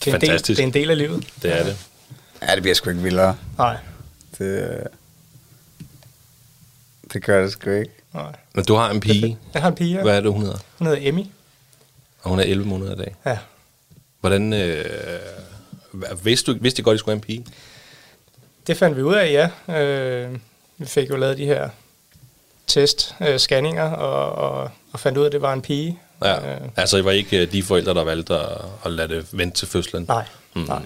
Det 0.05 0.07
er 0.07 0.13
Fantastisk. 0.13 0.61
En 0.61 0.65
del, 0.73 0.73
det 0.73 0.77
er 0.77 0.81
en 0.81 0.83
del 0.83 0.91
af 0.91 0.99
livet. 0.99 1.29
Det 1.43 1.61
er 1.61 1.65
det. 1.65 1.77
Ja, 2.43 2.55
det 2.55 2.63
bliver 2.63 2.75
sgu 2.75 2.91
ikke 2.91 3.03
vildere. 3.03 3.37
Nej. 3.59 3.77
Det, 4.39 4.79
det 7.13 7.23
gør 7.25 7.43
det 7.43 7.53
sgu 7.53 7.71
ikke. 7.71 7.93
Nej. 8.15 8.33
Men 8.55 8.65
du 8.65 8.75
har 8.75 8.91
en 8.91 9.01
pige. 9.01 9.39
Jeg 9.55 9.63
har 9.63 9.69
en 9.69 9.75
pige, 9.75 9.97
ja. 9.97 10.03
Hvad 10.03 10.17
er 10.17 10.21
det, 10.21 10.33
hun 10.33 10.41
hedder? 10.43 10.59
Hun 10.79 10.87
hedder 10.87 11.09
Emmy. 11.09 11.25
Og 12.23 12.31
hun 12.31 12.39
er 12.39 12.45
11 12.45 12.67
måneder 12.67 12.93
i 12.93 12.97
dag. 12.97 13.15
Ja. 13.27 13.39
Hvordan... 14.21 14.53
Øh, 14.53 14.85
vidste, 16.23 16.53
du, 16.53 16.59
vidste 16.61 16.81
I 16.81 16.83
godt, 16.83 16.95
at 16.95 16.97
I 16.97 16.99
skulle 16.99 17.13
have 17.13 17.17
en 17.17 17.21
pige? 17.21 17.47
Det 18.67 18.77
fandt 18.77 18.97
vi 18.97 19.03
ud 19.03 19.15
af, 19.15 19.51
ja. 19.69 19.81
Øh, 19.81 20.39
vi 20.79 20.87
fik 20.87 21.11
jo 21.11 21.17
lavet 21.17 21.39
de 21.39 21.47
her 21.47 21.69
test, 22.67 23.15
øh, 23.21 23.39
scanninger, 23.39 23.91
og, 23.91 24.33
og, 24.33 24.71
og 24.93 25.01
fandt 25.01 25.19
ud 25.19 25.23
af, 25.23 25.27
at 25.27 25.33
det 25.33 25.43
var 25.43 25.53
en 25.53 25.63
pige. 25.63 25.99
Ja, 26.25 26.55
øh, 26.55 26.61
altså 26.77 26.97
I 26.97 27.05
var 27.05 27.11
ikke 27.11 27.43
øh, 27.43 27.53
de 27.53 27.63
forældre, 27.63 27.95
der 27.95 28.05
valgte 28.05 28.35
at, 28.35 28.59
at 28.85 28.93
lade 28.93 29.09
det 29.09 29.27
vente 29.33 29.57
til 29.59 29.69
fødslen? 29.69 30.05
Nej, 30.09 30.25
mm. 30.55 30.63
nej. 30.63 30.83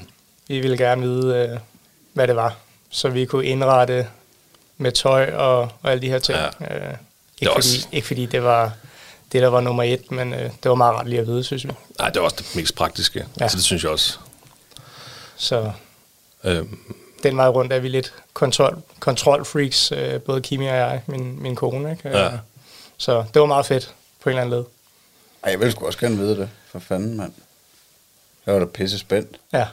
Vi 0.48 0.60
ville 0.60 0.76
gerne 0.76 1.02
vide, 1.02 1.36
øh, 1.36 1.58
hvad 2.12 2.28
det 2.28 2.36
var, 2.36 2.56
så 2.90 3.08
vi 3.08 3.24
kunne 3.24 3.44
indrette 3.44 4.06
med 4.76 4.92
tøj 4.92 5.32
og, 5.32 5.60
og 5.60 5.90
alle 5.90 6.02
de 6.02 6.08
her 6.08 6.18
ting. 6.18 6.38
Ja. 6.60 6.88
Øh, 6.88 6.94
ikke, 7.40 7.52
fordi, 7.54 7.86
ikke 7.92 8.06
fordi 8.06 8.26
det 8.26 8.42
var 8.42 8.72
det, 9.32 9.42
der 9.42 9.48
var 9.48 9.60
nummer 9.60 9.82
et, 9.82 10.10
men 10.10 10.34
øh, 10.34 10.42
det 10.42 10.68
var 10.68 10.74
meget 10.74 10.96
ret 10.96 11.08
lige 11.08 11.20
at 11.20 11.26
vide, 11.26 11.44
synes 11.44 11.64
vi. 11.64 11.70
Nej, 11.98 12.08
det 12.08 12.16
var 12.16 12.24
også 12.24 12.36
det 12.38 12.56
mest 12.56 12.74
praktiske. 12.74 13.18
Ja. 13.18 13.42
Altså, 13.42 13.56
det 13.56 13.64
synes 13.64 13.82
jeg 13.82 13.92
også. 13.92 14.18
Så... 15.36 15.72
Øhm, 16.44 16.78
den 17.22 17.36
vej 17.36 17.48
rundt 17.48 17.72
er 17.72 17.78
vi 17.78 17.88
lidt 17.88 18.14
kontrol, 18.34 18.82
kontrolfreaks, 19.00 19.92
øh, 19.92 20.20
både 20.20 20.40
Kimi 20.40 20.66
og 20.66 20.76
jeg, 20.76 21.02
min, 21.06 21.42
min 21.42 21.56
kone. 21.56 21.90
Ikke? 21.90 22.18
Ja. 22.18 22.30
Så 22.96 23.24
det 23.34 23.40
var 23.40 23.46
meget 23.46 23.66
fedt 23.66 23.94
på 24.22 24.28
en 24.28 24.30
eller 24.30 24.42
anden 24.42 24.58
led. 24.58 24.64
Ej, 25.44 25.50
jeg 25.50 25.58
ville 25.60 25.72
sgu 25.72 25.86
også 25.86 25.98
gerne 25.98 26.16
vide 26.16 26.36
det, 26.36 26.50
for 26.66 26.78
fanden, 26.78 27.16
mand. 27.16 27.32
Jeg 28.46 28.54
var 28.54 28.60
da 28.60 28.66
pisse 28.66 28.98
spændt. 28.98 29.40
Ja. 29.52 29.66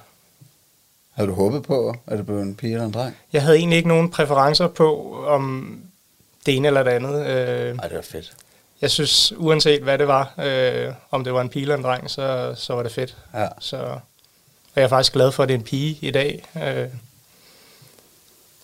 Havde 1.13 1.29
du 1.29 1.33
håbet 1.35 1.63
på, 1.63 1.95
at 2.07 2.17
det 2.17 2.25
blev 2.25 2.39
en 2.39 2.55
pige 2.55 2.73
eller 2.73 2.85
en 2.85 2.93
dreng? 2.93 3.17
Jeg 3.33 3.41
havde 3.41 3.57
egentlig 3.57 3.77
ikke 3.77 3.89
nogen 3.89 4.11
præferencer 4.11 4.67
på, 4.67 5.17
om 5.27 5.73
det 6.45 6.55
ene 6.55 6.67
eller 6.67 6.83
det 6.83 6.91
andet. 6.91 7.25
Øh, 7.27 7.77
Ej, 7.77 7.87
det 7.87 7.95
var 7.95 8.01
fedt. 8.01 8.33
Jeg 8.81 8.91
synes, 8.91 9.33
uanset 9.37 9.81
hvad 9.83 9.97
det 9.97 10.07
var, 10.07 10.33
øh, 10.39 10.93
om 11.11 11.23
det 11.23 11.33
var 11.33 11.41
en 11.41 11.49
pige 11.49 11.61
eller 11.61 11.75
en 11.75 11.83
dreng, 11.83 12.09
så, 12.09 12.53
så 12.57 12.73
var 12.73 12.83
det 12.83 12.91
fedt. 12.91 13.17
Ja. 13.33 13.47
Så, 13.59 13.77
og 13.77 14.01
jeg 14.75 14.83
er 14.83 14.87
faktisk 14.87 15.13
glad 15.13 15.31
for, 15.31 15.43
at 15.43 15.49
det 15.49 15.55
er 15.55 15.59
en 15.59 15.63
pige 15.63 15.97
i 16.01 16.11
dag. 16.11 16.43
Øh, 16.63 16.87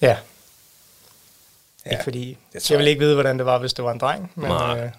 Ja. 0.04 0.18
ja. 1.86 1.92
Ikke 1.92 2.04
fordi, 2.04 2.38
jeg, 2.54 2.62
jeg 2.70 2.80
vil 2.80 2.88
ikke 2.88 3.00
vide, 3.00 3.14
hvordan 3.14 3.38
det 3.38 3.46
var, 3.46 3.58
hvis 3.58 3.74
det 3.74 3.86
var 3.86 3.92
en 3.92 4.00
dreng. 4.00 4.32
Men, 4.36 4.50
Nej. 4.50 4.80
Øh, 4.80 4.90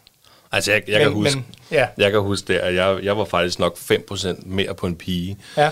altså, 0.53 0.73
jeg, 0.73 0.83
jeg, 0.89 0.99
men, 0.99 1.07
kan 1.07 1.13
huske, 1.13 1.37
men, 1.37 1.47
ja. 1.71 1.87
jeg 1.99 2.11
kan 2.11 2.21
huske 2.21 2.53
det, 2.53 2.59
at 2.59 2.75
jeg, 2.75 2.99
jeg 3.03 3.19
var 3.19 3.25
faktisk 3.25 3.59
nok 3.59 3.77
5% 3.77 4.47
mere 4.47 4.75
på 4.75 4.87
en 4.87 4.97
pige. 4.97 5.39
Ja. 5.57 5.71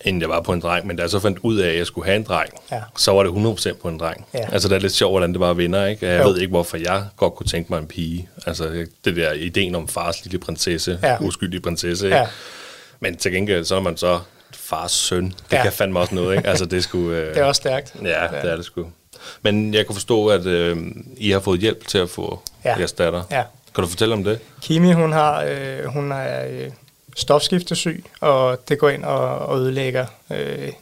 end 0.00 0.20
jeg 0.20 0.28
var 0.28 0.40
på 0.40 0.52
en 0.52 0.60
dreng. 0.60 0.86
Men 0.86 0.96
da 0.96 1.02
jeg 1.02 1.10
så 1.10 1.20
fandt 1.20 1.38
ud 1.42 1.56
af, 1.58 1.68
at 1.68 1.76
jeg 1.76 1.86
skulle 1.86 2.04
have 2.04 2.16
en 2.16 2.22
dreng, 2.22 2.50
ja. 2.72 2.82
så 2.96 3.12
var 3.12 3.22
det 3.22 3.30
100% 3.30 3.74
på 3.82 3.88
en 3.88 3.98
dreng. 4.00 4.26
Ja. 4.34 4.48
Altså, 4.52 4.68
det 4.68 4.74
er 4.76 4.80
lidt 4.80 4.92
sjovt, 4.92 5.12
hvordan 5.12 5.32
det 5.32 5.40
var 5.40 5.52
vinder, 5.52 5.86
ikke? 5.86 6.06
Jeg 6.06 6.22
jo. 6.22 6.28
ved 6.28 6.38
ikke, 6.38 6.50
hvorfor 6.50 6.76
jeg 6.76 7.04
godt 7.16 7.34
kunne 7.34 7.46
tænke 7.46 7.72
mig 7.72 7.78
en 7.78 7.86
pige. 7.86 8.28
Altså, 8.46 8.86
det 9.04 9.16
der 9.16 9.32
ideen 9.32 9.74
om 9.74 9.88
fars 9.88 10.24
lille 10.24 10.38
prinsesse, 10.38 10.98
ja. 11.02 11.16
uskyldige 11.20 11.60
prinsesse, 11.60 12.06
ikke? 12.06 12.16
Ja. 12.16 12.26
Men 13.00 13.16
til 13.16 13.32
gengæld, 13.32 13.64
så 13.64 13.76
er 13.76 13.80
man 13.80 13.96
så 13.96 14.20
fars 14.54 14.92
søn. 14.92 15.24
Det 15.24 15.52
ja. 15.52 15.62
kan 15.62 15.72
fandme 15.72 16.00
også 16.00 16.14
noget, 16.14 16.36
ikke? 16.36 16.48
Altså, 16.48 16.64
det, 16.64 16.84
skulle, 16.84 17.18
øh... 17.18 17.28
det 17.34 17.38
er 17.38 17.44
også 17.44 17.60
stærkt. 17.60 17.94
Ja, 18.02 18.24
ja, 18.24 18.40
det 18.42 18.50
er 18.50 18.56
det 18.56 18.64
sgu. 18.64 18.86
Men 19.42 19.74
jeg 19.74 19.86
kunne 19.86 19.96
forstå, 19.96 20.26
at 20.26 20.46
øh, 20.46 20.76
I 21.16 21.30
har 21.30 21.40
fået 21.40 21.60
hjælp 21.60 21.86
til 21.86 21.98
at 21.98 22.10
få 22.10 22.42
ja. 22.64 22.78
jeres 22.78 22.92
datter. 22.92 23.22
Ja. 23.30 23.42
Kan 23.74 23.84
du 23.84 23.88
fortælle 23.88 24.14
om 24.14 24.24
det? 24.24 24.40
Kimi, 24.62 24.92
hun 24.92 25.12
har, 25.12 25.44
øh, 25.48 25.84
hun 25.84 26.12
er 26.12 26.46
øh, 26.48 26.70
stofskiftesyg, 27.16 28.04
og 28.20 28.68
det 28.68 28.78
går 28.78 28.88
ind 28.88 29.04
og, 29.04 29.38
og 29.38 29.58
ødelægger 29.58 30.06
øh, 30.30 30.72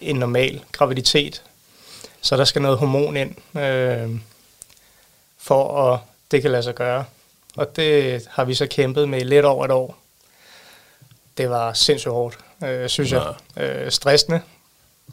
en 0.00 0.16
normal 0.16 0.60
graviditet. 0.72 1.42
Så 2.20 2.36
der 2.36 2.44
skal 2.44 2.62
noget 2.62 2.78
hormon 2.78 3.16
ind, 3.16 3.58
øh, 3.58 4.20
for 5.38 5.92
at 5.92 6.00
det 6.30 6.42
kan 6.42 6.50
lade 6.50 6.62
sig 6.62 6.74
gøre. 6.74 7.04
Og 7.56 7.76
det 7.76 8.22
har 8.30 8.44
vi 8.44 8.54
så 8.54 8.66
kæmpet 8.66 9.08
med 9.08 9.20
lidt 9.20 9.44
over 9.44 9.64
et 9.64 9.70
år. 9.70 9.96
Det 11.38 11.50
var 11.50 11.72
sindssygt 11.72 12.12
hårdt, 12.12 12.38
øh, 12.64 12.88
synes 12.88 13.12
ja. 13.12 13.22
jeg. 13.56 13.84
Øh, 13.84 13.90
stressende 13.90 14.40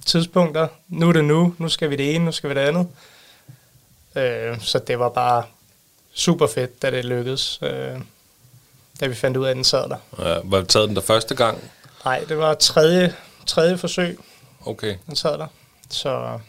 tidspunkter. 0.05 0.67
Nu 0.89 1.09
er 1.09 1.13
det 1.13 1.25
nu, 1.25 1.55
nu 1.57 1.69
skal 1.69 1.89
vi 1.89 1.95
det 1.95 2.15
ene, 2.15 2.25
nu 2.25 2.31
skal 2.31 2.49
vi 2.49 2.55
det 2.55 2.61
andet. 2.61 2.87
Øh, 4.15 4.61
så 4.61 4.79
det 4.79 4.99
var 4.99 5.09
bare 5.09 5.43
super 6.13 6.47
fedt, 6.47 6.81
da 6.81 6.91
det 6.91 7.05
lykkedes. 7.05 7.59
Øh, 7.61 7.99
da 8.99 9.07
vi 9.07 9.15
fandt 9.15 9.37
ud 9.37 9.45
af, 9.45 9.49
at 9.49 9.55
den 9.55 9.63
sad 9.63 9.89
der. 9.89 9.97
Ja, 10.19 10.39
var 10.43 10.57
det 10.57 10.69
taget 10.69 10.87
den 10.87 10.95
der 10.95 11.01
første 11.01 11.35
gang? 11.35 11.71
Nej, 12.05 12.23
det 12.29 12.37
var 12.37 12.53
tredje, 12.53 13.15
tredje 13.45 13.77
forsøg. 13.77 14.19
Okay. 14.65 14.95
Den 15.07 15.15
sad 15.15 15.37
der. 15.37 15.47
Så 15.89 16.39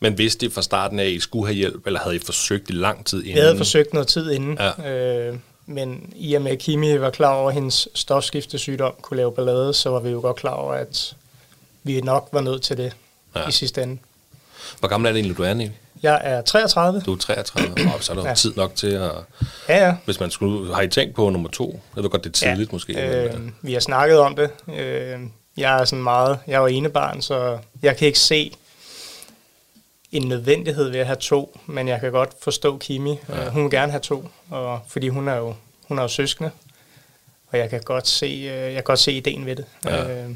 men 0.00 0.18
vidste 0.18 0.46
I 0.46 0.50
fra 0.50 0.62
starten 0.62 0.98
af, 0.98 1.04
at 1.04 1.10
I 1.10 1.20
skulle 1.20 1.46
have 1.46 1.54
hjælp, 1.54 1.86
eller 1.86 2.00
havde 2.00 2.16
I 2.16 2.18
forsøgt 2.18 2.70
i 2.70 2.72
lang 2.72 3.06
tid 3.06 3.18
inden? 3.18 3.34
Vi 3.34 3.40
havde 3.40 3.56
forsøgt 3.56 3.92
noget 3.92 4.08
tid 4.08 4.30
inden, 4.30 4.58
ja. 4.60 4.90
øh, 4.90 5.38
men 5.66 6.12
i 6.16 6.34
og 6.34 6.42
med 6.42 6.52
at 6.52 6.58
Kimi 6.58 7.00
var 7.00 7.10
klar 7.10 7.34
over, 7.34 7.48
at 7.48 7.54
hendes 7.54 7.88
stofskiftesygdom 7.94 8.94
kunne 9.02 9.16
lave 9.16 9.32
ballade, 9.32 9.74
så 9.74 9.90
var 9.90 10.00
vi 10.00 10.10
jo 10.10 10.20
godt 10.20 10.36
klar 10.36 10.52
over, 10.52 10.74
at 10.74 11.16
vi 11.82 12.00
nok 12.00 12.28
var 12.32 12.40
nødt 12.40 12.62
til 12.62 12.76
det 12.76 12.92
ja. 13.36 13.48
i 13.48 13.52
sidste 13.52 13.82
ende. 13.82 13.98
Hvor 14.78 14.88
gammel 14.88 15.08
er 15.08 15.12
det 15.12 15.18
egentlig, 15.18 15.38
du 15.38 15.42
er, 15.42 15.54
Nick? 15.54 15.72
Jeg 16.02 16.20
er 16.24 16.42
33. 16.42 17.00
Du 17.00 17.12
er 17.12 17.16
33, 17.16 17.94
og 17.94 18.04
så 18.04 18.12
er 18.12 18.16
der 18.16 18.28
ja. 18.28 18.34
tid 18.34 18.52
nok 18.56 18.74
til 18.74 18.86
at... 18.86 19.10
Ja, 19.68 19.86
ja. 19.86 19.96
Hvis 20.04 20.20
man 20.20 20.30
skulle... 20.30 20.74
Har 20.74 20.82
I 20.82 20.88
tænkt 20.88 21.14
på 21.14 21.30
nummer 21.30 21.48
to? 21.48 21.80
Jeg 21.96 22.02
ved 22.02 22.10
godt, 22.10 22.24
det 22.24 22.30
er 22.30 22.50
tidligt 22.50 22.70
ja. 22.70 22.74
måske. 22.74 23.00
Øh, 23.00 23.32
men, 23.32 23.54
vi 23.62 23.72
har 23.72 23.80
snakket 23.80 24.18
om 24.18 24.36
det. 24.36 24.50
Øh, 24.74 25.20
jeg 25.56 25.80
er 25.80 25.84
sådan 25.84 26.02
meget... 26.02 26.38
Jeg 26.46 26.54
er 26.54 26.60
jo 26.60 26.66
enebarn, 26.66 27.22
så 27.22 27.58
jeg 27.82 27.96
kan 27.96 28.06
ikke 28.06 28.18
se 28.18 28.52
en 30.16 30.28
nødvendighed 30.28 30.90
ved 30.90 31.00
at 31.00 31.06
have 31.06 31.16
to, 31.16 31.60
men 31.66 31.88
jeg 31.88 32.00
kan 32.00 32.12
godt 32.12 32.30
forstå 32.40 32.78
Kimi. 32.78 33.18
Ja. 33.28 33.48
Hun 33.48 33.62
vil 33.62 33.70
gerne 33.70 33.92
have 33.92 34.00
to, 34.00 34.28
og, 34.50 34.80
fordi 34.88 35.08
hun 35.08 35.28
er 35.28 35.36
jo, 35.36 35.54
hun 35.88 35.98
er 35.98 36.02
jo 36.02 36.08
søskende, 36.08 36.50
og 37.46 37.58
jeg 37.58 37.70
kan 37.70 37.80
godt 37.80 38.08
se, 38.08 38.26
øh, 38.26 38.48
jeg 38.48 38.74
kan 38.74 38.82
godt 38.82 38.98
se 38.98 39.12
ideen 39.12 39.46
ved 39.46 39.56
det. 39.56 39.64
Ja. 39.84 40.10
Øh, 40.10 40.30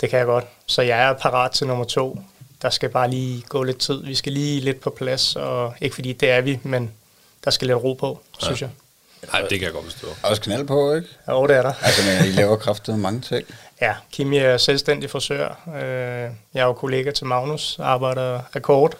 det 0.00 0.10
kan 0.10 0.18
jeg 0.18 0.26
godt. 0.26 0.44
Så 0.66 0.82
jeg 0.82 1.08
er 1.08 1.12
parat 1.12 1.50
til 1.50 1.66
nummer 1.66 1.84
to. 1.84 2.18
Der 2.62 2.70
skal 2.70 2.88
bare 2.88 3.10
lige 3.10 3.42
gå 3.48 3.62
lidt 3.62 3.78
tid. 3.78 4.04
Vi 4.04 4.14
skal 4.14 4.32
lige 4.32 4.60
lidt 4.60 4.80
på 4.80 4.90
plads, 4.90 5.36
og 5.36 5.74
ikke 5.80 5.94
fordi 5.94 6.12
det 6.12 6.30
er 6.30 6.40
vi, 6.40 6.58
men 6.62 6.92
der 7.44 7.50
skal 7.50 7.66
lidt 7.66 7.78
ro 7.78 7.94
på, 7.94 8.20
ja. 8.40 8.44
synes 8.44 8.60
jeg. 8.62 8.70
Nej, 9.32 9.40
det 9.40 9.58
kan 9.58 9.62
jeg 9.62 9.72
godt 9.72 9.84
forstå. 9.84 10.06
Også 10.22 10.42
knald 10.42 10.66
på, 10.66 10.94
ikke? 10.94 11.08
Jo, 11.28 11.46
det 11.46 11.56
er 11.56 11.62
der. 11.62 11.72
Altså, 11.82 12.02
men 12.10 12.32
I 12.32 12.32
laver 12.32 12.56
kraftet 12.56 12.98
mange 12.98 13.20
ting. 13.20 13.46
Ja, 13.82 13.94
Kimi 14.12 14.36
er 14.36 14.56
selvstændig 14.56 15.10
frisør. 15.10 15.48
Øh, 15.66 16.30
jeg 16.54 16.60
er 16.60 16.64
jo 16.64 16.72
kollega 16.72 17.10
til 17.10 17.26
Magnus, 17.26 17.78
arbejder 17.78 18.40
akkord. 18.54 18.94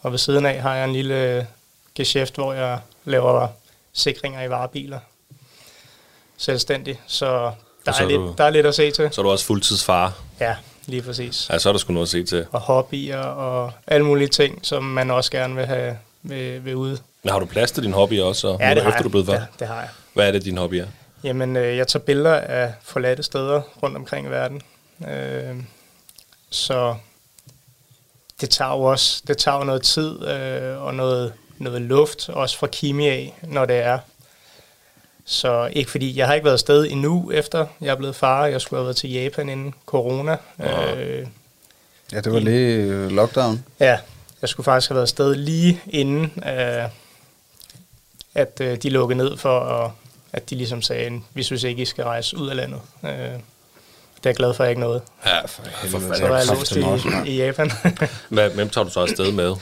Og 0.00 0.10
ved 0.10 0.18
siden 0.18 0.46
af 0.46 0.62
har 0.62 0.74
jeg 0.74 0.84
en 0.84 0.92
lille 0.92 1.46
geschæft, 1.94 2.34
hvor 2.34 2.52
jeg 2.52 2.78
laver 3.04 3.48
sikringer 3.92 4.42
i 4.42 4.50
varebiler. 4.50 4.98
Selvstændig. 6.36 7.00
Så 7.06 7.52
der, 7.86 7.92
så 7.92 8.02
er, 8.02 8.08
lidt, 8.08 8.18
du, 8.18 8.34
der 8.38 8.44
er 8.44 8.50
lidt 8.50 8.66
at 8.66 8.74
se 8.74 8.90
til. 8.90 9.08
Så 9.12 9.20
er 9.20 9.22
du 9.22 9.30
også 9.30 9.44
fuldtidsfar? 9.44 10.12
Ja, 10.40 10.56
lige 10.86 11.02
præcis. 11.02 11.50
Ja, 11.50 11.58
så 11.58 11.68
er 11.68 11.72
der 11.72 11.78
sgu 11.78 11.92
noget 11.92 12.06
at 12.06 12.10
se 12.10 12.24
til. 12.24 12.46
Og 12.52 12.60
hobbyer 12.60 13.18
og 13.18 13.72
alle 13.86 14.06
mulige 14.06 14.28
ting, 14.28 14.58
som 14.62 14.82
man 14.82 15.10
også 15.10 15.30
gerne 15.30 15.54
vil 15.54 15.66
have 15.66 15.98
ved, 16.22 16.60
ved 16.60 16.74
ude. 16.74 16.98
Men 17.22 17.32
har 17.32 17.38
du 17.38 17.46
plads 17.46 17.72
til 17.72 17.82
din 17.82 17.92
hobby 17.92 18.20
også, 18.20 18.48
og 18.48 18.60
ja, 18.60 18.74
det 18.74 18.88
efter 18.88 19.02
du 19.02 19.08
blevet 19.08 19.26
far? 19.26 19.34
Ja, 19.34 19.44
det 19.58 19.68
har 19.68 19.80
jeg. 19.80 19.88
Hvad 20.14 20.28
er 20.28 20.32
det, 20.32 20.44
din 20.44 20.58
hobby 20.58 20.74
er? 20.74 20.86
Jamen, 21.24 21.56
øh, 21.56 21.76
jeg 21.76 21.88
tager 21.88 22.04
billeder 22.04 22.34
af 22.34 22.74
forladte 22.82 23.22
steder 23.22 23.62
rundt 23.82 23.96
omkring 23.96 24.26
i 24.26 24.30
verden. 24.30 24.62
Øh, 25.08 25.56
så 26.50 26.96
det 28.40 28.50
tager 28.50 28.70
jo 28.70 28.82
også 28.82 29.22
det 29.26 29.38
tager 29.38 29.58
jo 29.58 29.64
noget 29.64 29.82
tid 29.82 30.28
øh, 30.28 30.82
og 30.82 30.94
noget, 30.94 31.32
noget 31.58 31.82
luft, 31.82 32.28
også 32.28 32.58
fra 32.58 32.66
Kimi 32.66 33.08
af, 33.08 33.34
når 33.42 33.64
det 33.64 33.76
er. 33.76 33.98
Så 35.24 35.70
ikke 35.72 35.90
fordi, 35.90 36.16
jeg 36.16 36.26
har 36.26 36.34
ikke 36.34 36.44
været 36.44 36.54
afsted 36.54 36.86
endnu 36.90 37.30
efter 37.30 37.66
jeg 37.80 37.88
er 37.88 37.94
blevet 37.94 38.16
far. 38.16 38.46
Jeg 38.46 38.60
skulle 38.60 38.78
have 38.78 38.84
været 38.84 38.96
til 38.96 39.12
Japan 39.12 39.48
inden 39.48 39.74
corona. 39.86 40.36
Ja, 40.58 40.94
øh, 40.94 41.26
ja 42.12 42.20
det 42.20 42.32
var 42.32 42.38
lige 42.38 42.76
øh, 42.76 43.10
lockdown. 43.10 43.64
Ja, 43.80 43.98
jeg 44.40 44.48
skulle 44.48 44.64
faktisk 44.64 44.88
have 44.88 44.94
været 44.94 45.06
afsted 45.06 45.34
lige 45.34 45.80
inden, 45.86 46.42
øh, 46.46 46.88
at 48.34 48.60
øh, 48.60 48.76
de 48.76 48.90
lukkede 48.90 49.16
ned 49.18 49.36
for, 49.36 49.60
at, 49.60 49.90
at 50.32 50.50
de 50.50 50.54
ligesom 50.54 50.82
sagde, 50.82 51.20
vi 51.34 51.42
synes 51.42 51.62
ikke, 51.62 51.82
I 51.82 51.84
skal 51.84 52.04
rejse 52.04 52.36
ud 52.36 52.48
af 52.48 52.56
landet. 52.56 52.80
Øh, 53.04 53.10
det 53.10 54.26
er 54.26 54.30
jeg 54.30 54.36
glad 54.36 54.54
for, 54.54 54.64
at 54.64 54.66
jeg 54.66 54.70
ikke 54.70 54.80
noget. 54.80 55.02
Ja, 55.26 55.46
for 55.46 55.62
helvede. 55.82 56.16
Så 56.16 56.28
var 56.28 56.36
jeg 56.36 56.46
låst 56.46 56.76
i, 57.26 57.30
i 57.30 57.36
Japan. 57.36 57.70
Hvad, 58.28 58.50
hvem 58.50 58.70
tager 58.70 58.84
du 58.84 58.90
så 58.90 59.00
afsted 59.00 59.32
med? 59.32 59.54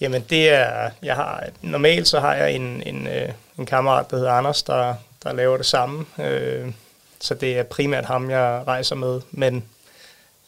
Jamen 0.00 0.24
det 0.30 0.48
er, 0.48 0.90
jeg 1.02 1.16
har, 1.16 1.44
normalt 1.62 2.08
så 2.08 2.20
har 2.20 2.34
jeg 2.34 2.52
en, 2.52 2.82
en, 2.86 3.06
øh, 3.06 3.28
en 3.58 3.66
kammerat, 3.66 4.10
der 4.10 4.16
hedder 4.16 4.32
Anders, 4.32 4.62
der, 4.62 4.94
der 5.22 5.32
laver 5.32 5.56
det 5.56 5.66
samme. 5.66 6.06
Øh, 6.18 6.72
så 7.20 7.34
det 7.34 7.58
er 7.58 7.62
primært 7.62 8.04
ham, 8.04 8.30
jeg 8.30 8.62
rejser 8.66 8.94
med. 8.94 9.20
Men 9.30 9.64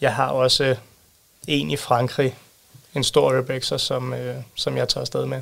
jeg 0.01 0.15
har 0.15 0.29
også 0.29 0.77
en 1.47 1.71
i 1.71 1.77
Frankrig, 1.77 2.37
en 2.95 3.05
stor 3.05 3.39
urbexer, 3.39 3.77
som, 3.77 4.15
øh, 4.15 4.37
som 4.55 4.77
jeg 4.77 4.89
tager 4.89 5.03
afsted 5.03 5.27
med. 5.27 5.41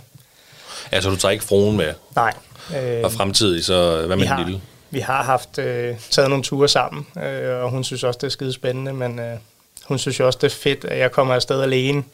Ja, 0.92 1.00
så 1.00 1.10
du 1.10 1.16
tager 1.16 1.32
ikke 1.32 1.44
fruen 1.44 1.76
med? 1.76 1.94
Nej. 2.16 2.34
Øh, 2.76 3.04
og 3.04 3.12
fremtidig, 3.12 3.64
så 3.64 4.06
hvad 4.06 4.16
med 4.16 4.26
den 4.26 4.46
lille? 4.46 4.60
Vi 4.90 5.00
har 5.00 5.22
haft 5.22 5.58
øh, 5.58 5.94
taget 6.10 6.30
nogle 6.30 6.44
ture 6.44 6.68
sammen, 6.68 7.06
øh, 7.22 7.62
og 7.62 7.70
hun 7.70 7.84
synes 7.84 8.04
også, 8.04 8.18
det 8.18 8.26
er 8.26 8.30
skide 8.30 8.52
spændende, 8.52 8.92
men 8.92 9.18
øh, 9.18 9.36
hun 9.84 9.98
synes 9.98 10.20
jo 10.20 10.26
også, 10.26 10.38
det 10.42 10.46
er 10.52 10.56
fedt, 10.56 10.84
at 10.84 10.98
jeg 10.98 11.12
kommer 11.12 11.34
afsted 11.34 11.62
alene, 11.62 12.04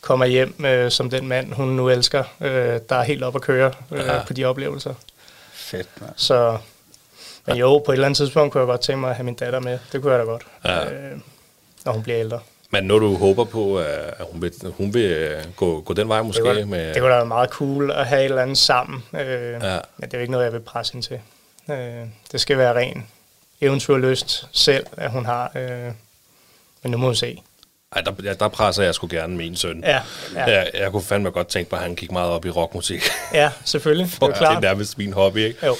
kommer 0.00 0.26
hjem 0.26 0.64
øh, 0.64 0.90
som 0.90 1.10
den 1.10 1.28
mand, 1.28 1.52
hun 1.52 1.68
nu 1.68 1.88
elsker, 1.88 2.24
øh, 2.40 2.80
der 2.88 2.96
er 2.96 3.02
helt 3.02 3.22
op 3.22 3.34
at 3.36 3.42
køre 3.42 3.72
øh, 3.92 3.98
ja. 3.98 4.24
på 4.26 4.32
de 4.32 4.44
oplevelser. 4.44 4.94
Fedt, 5.52 5.88
man. 6.00 6.10
Så, 6.16 6.58
men 7.46 7.56
jo, 7.56 7.78
på 7.78 7.92
et 7.92 7.96
eller 7.96 8.06
andet 8.06 8.16
tidspunkt 8.16 8.52
kunne 8.52 8.60
jeg 8.60 8.66
godt 8.66 8.80
tænke 8.80 9.00
mig 9.00 9.10
at 9.10 9.16
have 9.16 9.24
min 9.24 9.34
datter 9.34 9.60
med. 9.60 9.78
Det 9.92 10.02
kunne 10.02 10.12
jeg 10.12 10.20
da 10.20 10.24
godt, 10.24 10.42
ja. 10.64 10.92
øh, 10.92 11.18
når 11.84 11.92
hun 11.92 12.02
bliver 12.02 12.20
ældre. 12.20 12.40
Men 12.80 12.88
når 12.88 12.98
du 12.98 13.16
håber 13.16 13.44
på, 13.44 13.78
at 13.78 14.26
hun 14.32 14.42
vil, 14.42 14.52
hun 14.76 14.94
vil 14.94 15.02
øh, 15.02 15.44
gå, 15.56 15.80
gå 15.80 15.94
den 15.94 16.08
vej 16.08 16.22
måske? 16.22 16.44
Det 16.44 16.54
kunne, 16.54 16.70
med... 16.70 16.94
det 16.94 17.00
kunne 17.00 17.10
da 17.10 17.16
være 17.16 17.26
meget 17.26 17.50
cool 17.50 17.90
at 17.90 18.06
have 18.06 18.20
et 18.20 18.24
eller 18.24 18.42
andet 18.42 18.58
sammen. 18.58 19.04
Øh, 19.14 19.20
ja. 19.20 19.78
Men 19.96 20.08
det 20.08 20.14
er 20.14 20.18
jo 20.18 20.20
ikke 20.20 20.32
noget, 20.32 20.44
jeg 20.44 20.52
vil 20.52 20.60
presse 20.60 20.92
hende 20.92 21.06
til. 21.06 21.20
Øh, 21.70 22.06
det 22.32 22.40
skal 22.40 22.58
være 22.58 22.74
ren 22.74 23.06
eventyrlyst 23.60 24.48
selv, 24.52 24.86
at 24.96 25.10
hun 25.10 25.24
har. 25.24 25.52
Øh, 25.56 25.92
men 26.82 26.92
nu 26.92 26.98
må 26.98 27.08
vi 27.08 27.16
se. 27.16 27.42
Ej, 27.96 28.00
der, 28.00 28.12
ja, 28.24 28.34
der 28.34 28.48
presser 28.48 28.82
jeg 28.82 28.94
sgu 28.94 29.06
gerne 29.10 29.36
min 29.36 29.56
søn. 29.56 29.84
Ja, 29.84 30.00
ja. 30.34 30.44
Jeg, 30.44 30.70
jeg 30.74 30.90
kunne 30.90 31.02
fandme 31.02 31.30
godt 31.30 31.48
tænke 31.48 31.70
på, 31.70 31.76
at 31.76 31.82
han 31.82 31.94
gik 31.94 32.12
meget 32.12 32.30
op 32.30 32.44
i 32.44 32.50
rockmusik. 32.50 33.02
Ja, 33.34 33.50
selvfølgelig. 33.64 34.10
For, 34.10 34.26
det 34.26 34.34
er 34.34 34.38
klart. 34.38 34.50
Det 34.50 34.68
er 34.68 34.74
nærmest 34.74 34.98
min 34.98 35.12
hobby, 35.12 35.38
ikke? 35.38 35.66
Jo. 35.66 35.76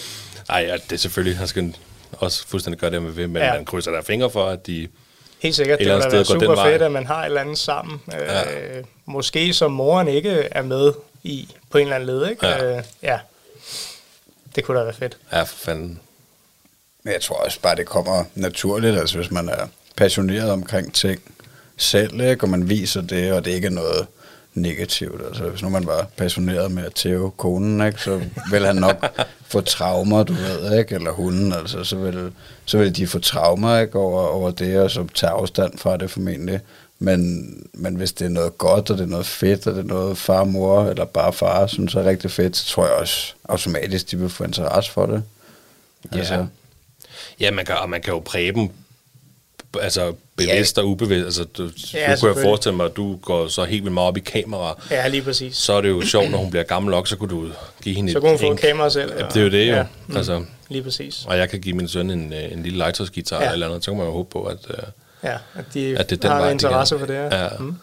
Ej, 0.49 0.65
ja, 0.69 0.75
det 0.75 0.93
er 0.93 0.97
selvfølgelig, 0.97 1.39
han 1.39 1.49
skal 1.49 1.75
også 2.13 2.47
fuldstændig 2.49 2.81
gøre 2.81 2.91
det 2.91 3.03
med 3.03 3.11
ved, 3.11 3.27
men 3.27 3.43
ja. 3.43 3.55
man 3.55 3.65
krydser 3.65 3.91
der 3.91 4.03
fingre 4.03 4.31
for, 4.31 4.47
at 4.47 4.67
de 4.67 4.89
Helt 5.39 5.55
sikkert, 5.55 5.79
det 5.79 5.87
vil 5.87 6.03
være 6.13 6.25
super 6.25 6.65
fedt, 6.65 6.83
at 6.83 6.93
man 6.93 7.07
har 7.07 7.21
et 7.23 7.27
eller 7.27 7.41
andet 7.41 7.59
sammen. 7.59 8.03
Ja. 8.13 8.77
Øh, 8.77 8.85
måske 9.07 9.53
som 9.53 9.73
moren 9.73 10.09
ikke 10.09 10.49
er 10.51 10.63
med 10.63 10.93
i 11.23 11.49
på 11.71 11.79
en 11.79 11.83
eller 11.83 11.95
anden 11.97 12.07
led, 12.07 12.31
ikke? 12.31 12.47
Ja. 12.47 12.77
Øh, 12.77 12.83
ja. 13.03 13.19
Det 14.57 14.65
kunne 14.65 14.79
da 14.79 14.85
være 14.85 14.95
fedt. 14.95 15.17
Ja, 15.33 15.43
for 15.43 15.57
fanden. 15.57 16.01
Men 17.03 17.13
jeg 17.13 17.21
tror 17.21 17.37
også 17.37 17.61
bare, 17.61 17.77
det 17.77 17.87
kommer 17.87 18.25
naturligt, 18.35 18.99
altså 18.99 19.17
hvis 19.17 19.31
man 19.31 19.49
er 19.49 19.67
passioneret 19.97 20.51
omkring 20.51 20.95
ting 20.95 21.21
selv, 21.77 22.21
ikke? 22.21 22.45
og 22.45 22.49
man 22.49 22.69
viser 22.69 23.01
det, 23.01 23.33
og 23.33 23.45
det 23.45 23.51
ikke 23.51 23.67
er 23.67 23.71
noget 23.71 24.07
negativt. 24.57 25.23
Altså, 25.27 25.49
hvis 25.49 25.63
nu 25.63 25.69
man 25.69 25.87
var 25.87 26.07
passioneret 26.17 26.71
med 26.71 26.85
at 26.85 26.95
tæve 26.95 27.31
konen, 27.31 27.87
ikke, 27.87 28.01
så 28.01 28.23
vil 28.51 28.67
han 28.67 28.77
nok 28.77 29.07
få 29.53 29.61
traumer, 29.61 30.23
du 30.23 30.33
ved, 30.33 30.79
ikke? 30.79 30.95
eller 30.95 31.11
hunden, 31.11 31.53
altså, 31.53 31.85
så 31.85 31.97
vil, 31.97 32.33
så 32.65 32.79
vil 32.79 32.97
de 32.97 33.07
få 33.07 33.19
traumer 33.19 33.79
ikke? 33.79 33.99
Over, 33.99 34.23
over 34.23 34.51
det, 34.51 34.81
og 34.81 34.91
så 34.91 35.07
tage 35.15 35.31
afstand 35.31 35.79
fra 35.79 35.97
det 35.97 36.11
formentlig. 36.11 36.61
Men, 36.99 37.51
men 37.73 37.97
hvis 37.97 38.13
det 38.13 38.25
er 38.25 38.29
noget 38.29 38.59
godt, 38.59 38.91
og 38.91 38.99
det 38.99 39.05
er 39.05 39.09
noget 39.09 39.27
fedt, 39.27 39.67
og 39.67 39.75
det 39.75 39.81
er 39.81 39.87
noget 39.87 40.19
far, 40.19 40.45
mor, 40.45 40.85
eller 40.85 41.05
bare 41.05 41.33
far, 41.33 41.67
synes 41.67 41.95
er 41.95 42.05
rigtig 42.05 42.31
fedt, 42.31 42.57
så 42.57 42.67
tror 42.67 42.87
jeg 42.87 42.95
også 42.95 43.35
automatisk, 43.49 44.11
de 44.11 44.19
vil 44.19 44.29
få 44.29 44.45
interesse 44.45 44.93
for 44.93 45.07
det. 45.07 45.23
Ja, 46.13 46.19
altså. 46.19 46.47
ja 47.41 47.51
man, 47.51 47.65
kan, 47.65 47.77
og 47.77 47.91
man 47.91 48.03
kan 48.03 48.13
jo 48.13 48.19
præge 48.19 48.53
dem 48.53 48.71
altså 49.79 50.15
bevidst 50.37 50.77
ja. 50.77 50.83
og 50.83 50.89
ubevidst. 50.89 51.25
Altså, 51.25 51.45
du, 51.45 51.71
ja, 51.95 52.15
du 52.15 52.21
kunne 52.21 52.35
jeg 52.35 52.43
forestille 52.43 52.77
mig, 52.77 52.87
at 52.87 52.97
du 52.97 53.17
går 53.17 53.49
så 53.49 53.65
helt 53.65 53.83
vildt 53.83 53.95
meget 53.95 54.09
op 54.09 54.17
i 54.17 54.21
kamera. 54.21 54.81
Ja, 54.91 55.09
lige 55.09 55.23
præcis. 55.23 55.57
Så 55.57 55.73
er 55.73 55.81
det 55.81 55.89
jo 55.89 56.03
sjovt, 56.03 56.31
når 56.31 56.39
hun 56.39 56.51
bliver 56.51 56.65
gammel 56.65 56.91
nok, 56.91 57.09
så 57.09 57.17
kunne 57.17 57.31
du 57.31 57.49
give 57.83 57.97
hende 57.97 58.13
Så 58.13 58.21
kunne 58.21 58.31
hun 58.31 58.39
få 58.39 58.51
en 58.51 58.57
kamera 58.57 58.91
selv. 58.91 59.13
Ja, 59.19 59.25
det 59.25 59.37
er 59.37 59.41
jo 59.41 59.51
det 59.51 59.69
jo. 59.69 59.75
Ja. 59.75 59.85
Mm, 60.07 60.17
altså, 60.17 60.45
lige 60.69 60.83
præcis. 60.83 61.25
Og 61.29 61.39
jeg 61.39 61.51
kan 61.51 61.61
give 61.61 61.77
min 61.77 61.89
søn 61.89 62.11
en, 62.11 62.33
øh, 62.33 62.53
en 62.53 62.63
lille 62.63 62.79
legetøjsgitar 62.79 63.43
ja. 63.43 63.53
eller 63.53 63.69
andet. 63.69 63.85
Så 63.85 63.91
kan 63.91 63.99
man 63.99 64.07
jo 64.07 64.13
håbe 64.13 64.31
på, 64.31 64.45
at, 64.45 64.59
øh, 64.71 64.77
ja, 65.25 65.37
at 65.55 65.65
de 65.75 65.99
at 65.99 66.11
det 66.11 66.23
den 66.23 66.31
har 66.31 66.41
vej, 66.41 66.51
interesse 66.51 66.95
de 66.95 66.99
for 66.99 67.07
det. 67.07 67.15
Ja. 67.15 67.43
ja. 67.45 67.49
Mm. 67.59 67.77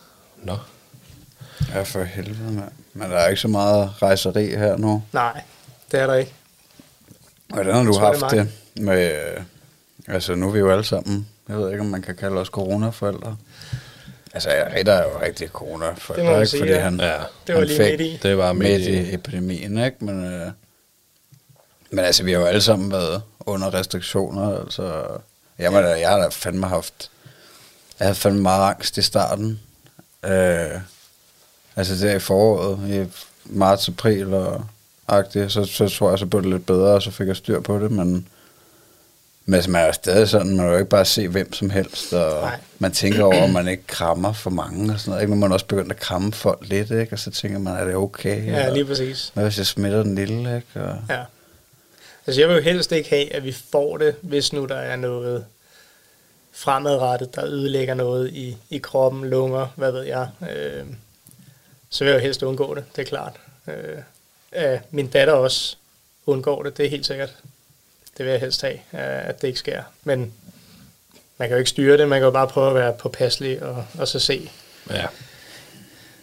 Nå. 0.44 0.58
Ja, 1.74 1.82
for 1.82 2.04
helvede, 2.04 2.52
mand. 2.52 2.72
Men 2.94 3.10
der 3.10 3.18
er 3.18 3.28
ikke 3.28 3.41
så 3.41 3.48
meget 3.48 3.91
rejseri 4.02 4.50
her 4.50 4.78
nu. 4.78 5.04
Nej, 5.12 5.41
det 5.91 6.00
er 6.00 6.08
der 6.08 6.14
ikke. 6.14 6.34
Hvordan 7.48 7.76
har 7.76 7.84
du 7.84 8.00
haft 8.00 8.22
det, 8.22 8.32
det 8.76 8.84
med... 8.84 9.12
Øh, 9.12 9.44
altså, 10.08 10.36
nu 10.36 10.48
er 10.48 10.52
vi 10.52 10.60
jo 10.60 10.72
alle 10.72 10.84
sammen... 10.84 11.28
Jeg 11.54 11.62
ved 11.62 11.72
ikke, 11.72 11.82
om 11.82 11.88
man 11.88 12.01
kan 12.01 12.16
kalde 12.16 12.36
os 12.36 12.47
coronaforældre. 12.47 13.38
Altså, 14.34 14.49
Ritter 14.76 14.93
er 14.93 15.04
jo 15.04 15.22
rigtig 15.22 15.49
coronaforældre, 15.49 16.36
ikke? 16.36 16.45
Sige, 16.45 16.62
fordi 16.62 16.74
han, 16.74 16.99
ja. 16.99 17.14
det 17.47 17.56
var 17.56 17.60
han 17.60 17.68
lige 17.68 17.78
fik 17.78 17.99
midt 17.99 18.01
i. 18.01 18.20
Det 18.24 18.38
var 18.38 18.54
midt, 18.54 18.72
midt 18.72 18.82
i. 18.82 19.12
i 19.12 19.14
epidemien, 19.14 19.86
ikke? 19.86 20.06
Men, 20.06 20.26
øh, 20.26 20.47
men 21.91 22.06
altså, 22.06 22.24
vi 22.24 22.32
har 22.32 22.39
jo 22.39 22.45
alle 22.45 22.62
sammen 22.62 22.91
været 22.91 23.22
under 23.39 23.74
restriktioner. 23.74 24.60
Altså, 24.60 24.84
jeg, 25.60 25.72
ja. 25.72 25.80
jeg 25.80 26.10
har 26.10 26.18
da 26.18 26.28
fandme 26.28 26.68
haft... 26.68 27.10
Jeg 27.99 28.06
havde 28.06 28.16
fandme 28.16 28.41
meget 28.41 28.70
angst 28.70 28.97
i 28.97 29.01
starten. 29.01 29.60
Øh, 30.26 30.80
altså, 31.76 31.95
det 31.95 32.12
er 32.12 32.16
i 32.16 32.20
foråret, 32.20 32.80
i 32.89 33.24
marts, 33.45 33.88
april 33.88 34.34
og 34.34 34.66
agtigt, 35.08 35.51
så, 35.51 35.66
så 35.66 35.89
tror 35.89 36.10
jeg, 36.10 36.20
så 36.20 36.26
blev 36.26 36.41
det 36.41 36.51
lidt 36.51 36.66
bedre, 36.66 36.93
og 36.93 37.01
så 37.01 37.12
fik 37.12 37.28
jeg 37.28 37.36
styr 37.36 37.60
på 37.60 37.80
det, 37.80 37.91
men, 37.91 38.28
men 39.46 39.54
altså, 39.54 39.72
man 39.72 39.82
er 39.82 39.86
jo 39.86 39.91
stadig 39.91 40.30
sådan, 40.30 40.48
man 40.48 40.58
kan 40.58 40.68
jo 40.68 40.78
ikke 40.78 40.89
bare 40.89 41.06
se 41.06 41.28
hvem 41.28 41.54
som 41.54 41.70
helst, 41.70 42.14
og 42.14 42.41
Nej. 42.41 42.60
man 42.80 42.91
tænker 42.91 43.24
over, 43.24 43.44
om 43.44 43.50
man 43.50 43.68
ikke 43.68 43.88
krammer 43.88 44.34
for 44.34 44.50
mange 44.50 44.94
og 44.94 45.00
sådan 45.00 45.10
noget, 45.10 45.22
ikke? 45.22 45.30
men 45.30 45.39
man 45.39 45.50
er 45.50 45.54
også 45.54 45.66
begyndt 45.66 45.91
at 45.91 46.00
kramme 46.00 46.34
folk 46.34 46.60
lidt, 46.62 46.91
ikke? 46.91 47.14
og 47.14 47.20
så 47.20 47.32
tænker 47.32 47.60
man, 47.60 47.76
er 47.76 47.86
det 47.86 47.96
okay? 47.96 48.46
Ja, 48.46 48.70
lige 48.70 48.86
præcis. 48.86 49.32
Hvad 49.34 49.44
hvis 49.44 49.58
jeg 49.58 49.66
smitter 49.66 50.04
den 50.04 50.16
lille, 50.16 50.56
ikke? 50.56 50.88
Og... 50.88 50.98
Ja. 51.10 51.24
Altså 52.28 52.41
jeg 52.41 52.50
vil 52.50 52.56
jo 52.56 52.62
helst 52.62 52.91
ikke 52.91 53.10
have, 53.10 53.34
at 53.34 53.44
vi 53.44 53.52
får 53.52 53.98
det, 53.98 54.16
hvis 54.22 54.54
nu 54.54 54.66
der 54.66 54.76
er 54.76 54.96
noget 54.96 55.46
fremadrettet, 56.52 57.36
der 57.36 57.46
ødelægger 57.46 57.94
noget 57.94 58.30
i, 58.34 58.58
i 58.70 58.78
kroppen, 58.78 59.26
lunger, 59.26 59.68
hvad 59.76 59.91
ved 59.91 60.04
jeg. 60.04 60.28
Øh, 60.41 60.84
så 61.89 62.04
vil 62.04 62.12
jeg 62.12 62.20
jo 62.20 62.24
helst 62.24 62.44
undgå 62.44 62.76
det, 62.76 62.84
det 62.96 63.02
er 63.02 63.06
klart. 63.06 63.34
Øh, 63.68 63.98
at 64.52 64.82
min 64.91 65.08
datter 65.08 65.34
også 65.34 65.76
undgår 66.26 66.64
det, 66.64 66.78
det 66.78 66.86
er 66.86 66.89
helt 66.89 67.06
sikkert. 67.06 67.36
Det 68.18 68.26
vil 68.26 68.32
jeg 68.32 68.39
helst 68.39 68.61
have, 68.61 68.80
at 69.01 69.41
det 69.41 69.47
ikke 69.47 69.59
sker. 69.59 69.84
Men 70.03 70.34
man 71.38 71.47
kan 71.49 71.55
jo 71.55 71.59
ikke 71.59 71.70
styre 71.70 71.97
det, 71.97 72.09
man 72.09 72.20
kan 72.20 72.26
jo 72.26 72.32
bare 72.32 72.47
prøve 72.47 72.70
at 72.70 72.76
være 72.76 72.93
påpasselig 72.93 73.64
og, 73.64 73.86
og 73.99 74.07
så 74.07 74.20
se, 74.20 74.49
ja. 74.89 75.05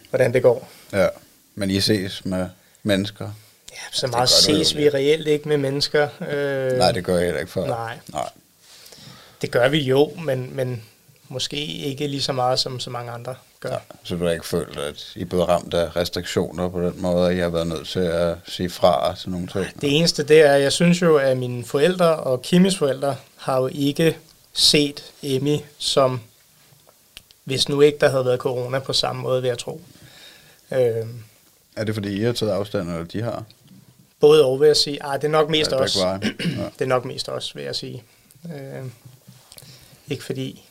hvordan 0.09 0.33
det 0.33 0.43
går. 0.43 0.69
Ja, 0.93 1.07
men 1.55 1.71
I 1.71 1.79
ses 1.79 2.25
med 2.25 2.49
mennesker? 2.83 3.31
Ja, 3.71 3.81
så 3.91 4.07
meget 4.07 4.29
ses 4.29 4.77
vi 4.77 4.89
reelt 4.89 5.27
ikke 5.27 5.49
med 5.49 5.57
mennesker. 5.57 6.09
Øh, 6.29 6.77
nej, 6.77 6.91
det 6.91 7.03
gør 7.03 7.15
jeg 7.15 7.25
heller 7.25 7.39
ikke 7.39 7.51
for. 7.51 7.65
Nej. 7.65 7.97
nej. 8.07 8.29
Det 9.41 9.51
gør 9.51 9.69
vi 9.69 9.79
jo, 9.79 10.13
men, 10.25 10.55
men 10.55 10.83
måske 11.27 11.65
ikke 11.65 12.07
lige 12.07 12.21
så 12.21 12.33
meget 12.33 12.59
som 12.59 12.79
så 12.79 12.89
mange 12.89 13.11
andre 13.11 13.35
gør. 13.61 13.69
Ja, 13.69 13.77
så 14.03 14.15
du 14.15 14.23
har 14.23 14.31
ikke 14.31 14.47
følt, 14.47 14.77
at 14.77 15.13
I 15.15 15.21
er 15.21 15.25
blevet 15.25 15.47
ramt 15.47 15.73
af 15.73 15.95
restriktioner 15.95 16.69
på 16.69 16.81
den 16.81 16.93
måde, 17.01 17.29
at 17.29 17.35
I 17.35 17.39
har 17.39 17.49
været 17.49 17.67
nødt 17.67 17.87
til 17.87 17.99
at 17.99 18.35
sige 18.47 18.69
fra 18.69 19.15
til 19.15 19.29
nogle 19.29 19.47
ting? 19.47 19.81
Det 19.81 19.97
eneste, 19.97 20.23
det 20.23 20.41
er, 20.41 20.53
jeg 20.53 20.71
synes 20.71 21.01
jo, 21.01 21.17
at 21.17 21.37
mine 21.37 21.65
forældre 21.65 22.15
og 22.15 22.41
Kimis 22.41 22.77
forældre 22.77 23.15
har 23.35 23.57
jo 23.59 23.69
ikke 23.71 24.17
set 24.53 25.13
Emmy 25.23 25.57
som, 25.77 26.21
hvis 27.43 27.69
nu 27.69 27.81
ikke 27.81 27.97
der 27.97 28.09
havde 28.09 28.25
været 28.25 28.39
corona 28.39 28.79
på 28.79 28.93
samme 28.93 29.21
måde, 29.21 29.41
vil 29.41 29.47
jeg 29.47 29.57
tro. 29.57 29.81
Øh, 30.71 31.07
er 31.75 31.83
det 31.83 31.93
fordi, 31.93 32.19
I 32.19 32.23
har 32.23 32.33
taget 32.33 32.51
afstand, 32.51 32.89
eller 32.89 33.03
de 33.03 33.21
har? 33.21 33.43
Både 34.19 34.45
og, 34.45 34.59
vil 34.59 34.67
jeg 34.67 34.77
sige. 34.77 34.97
Ej, 35.03 35.17
det 35.17 35.23
er 35.23 35.31
nok 35.31 35.49
mest 35.49 35.71
ja, 35.71 35.75
os. 35.75 35.97
Ja. 36.01 36.11
det 36.79 36.81
er 36.81 36.85
nok 36.85 37.05
mest 37.05 37.29
os, 37.29 37.55
vil 37.55 37.63
jeg 37.63 37.75
sige. 37.75 38.03
Øh, 38.45 38.85
ikke 40.09 40.23
fordi 40.23 40.65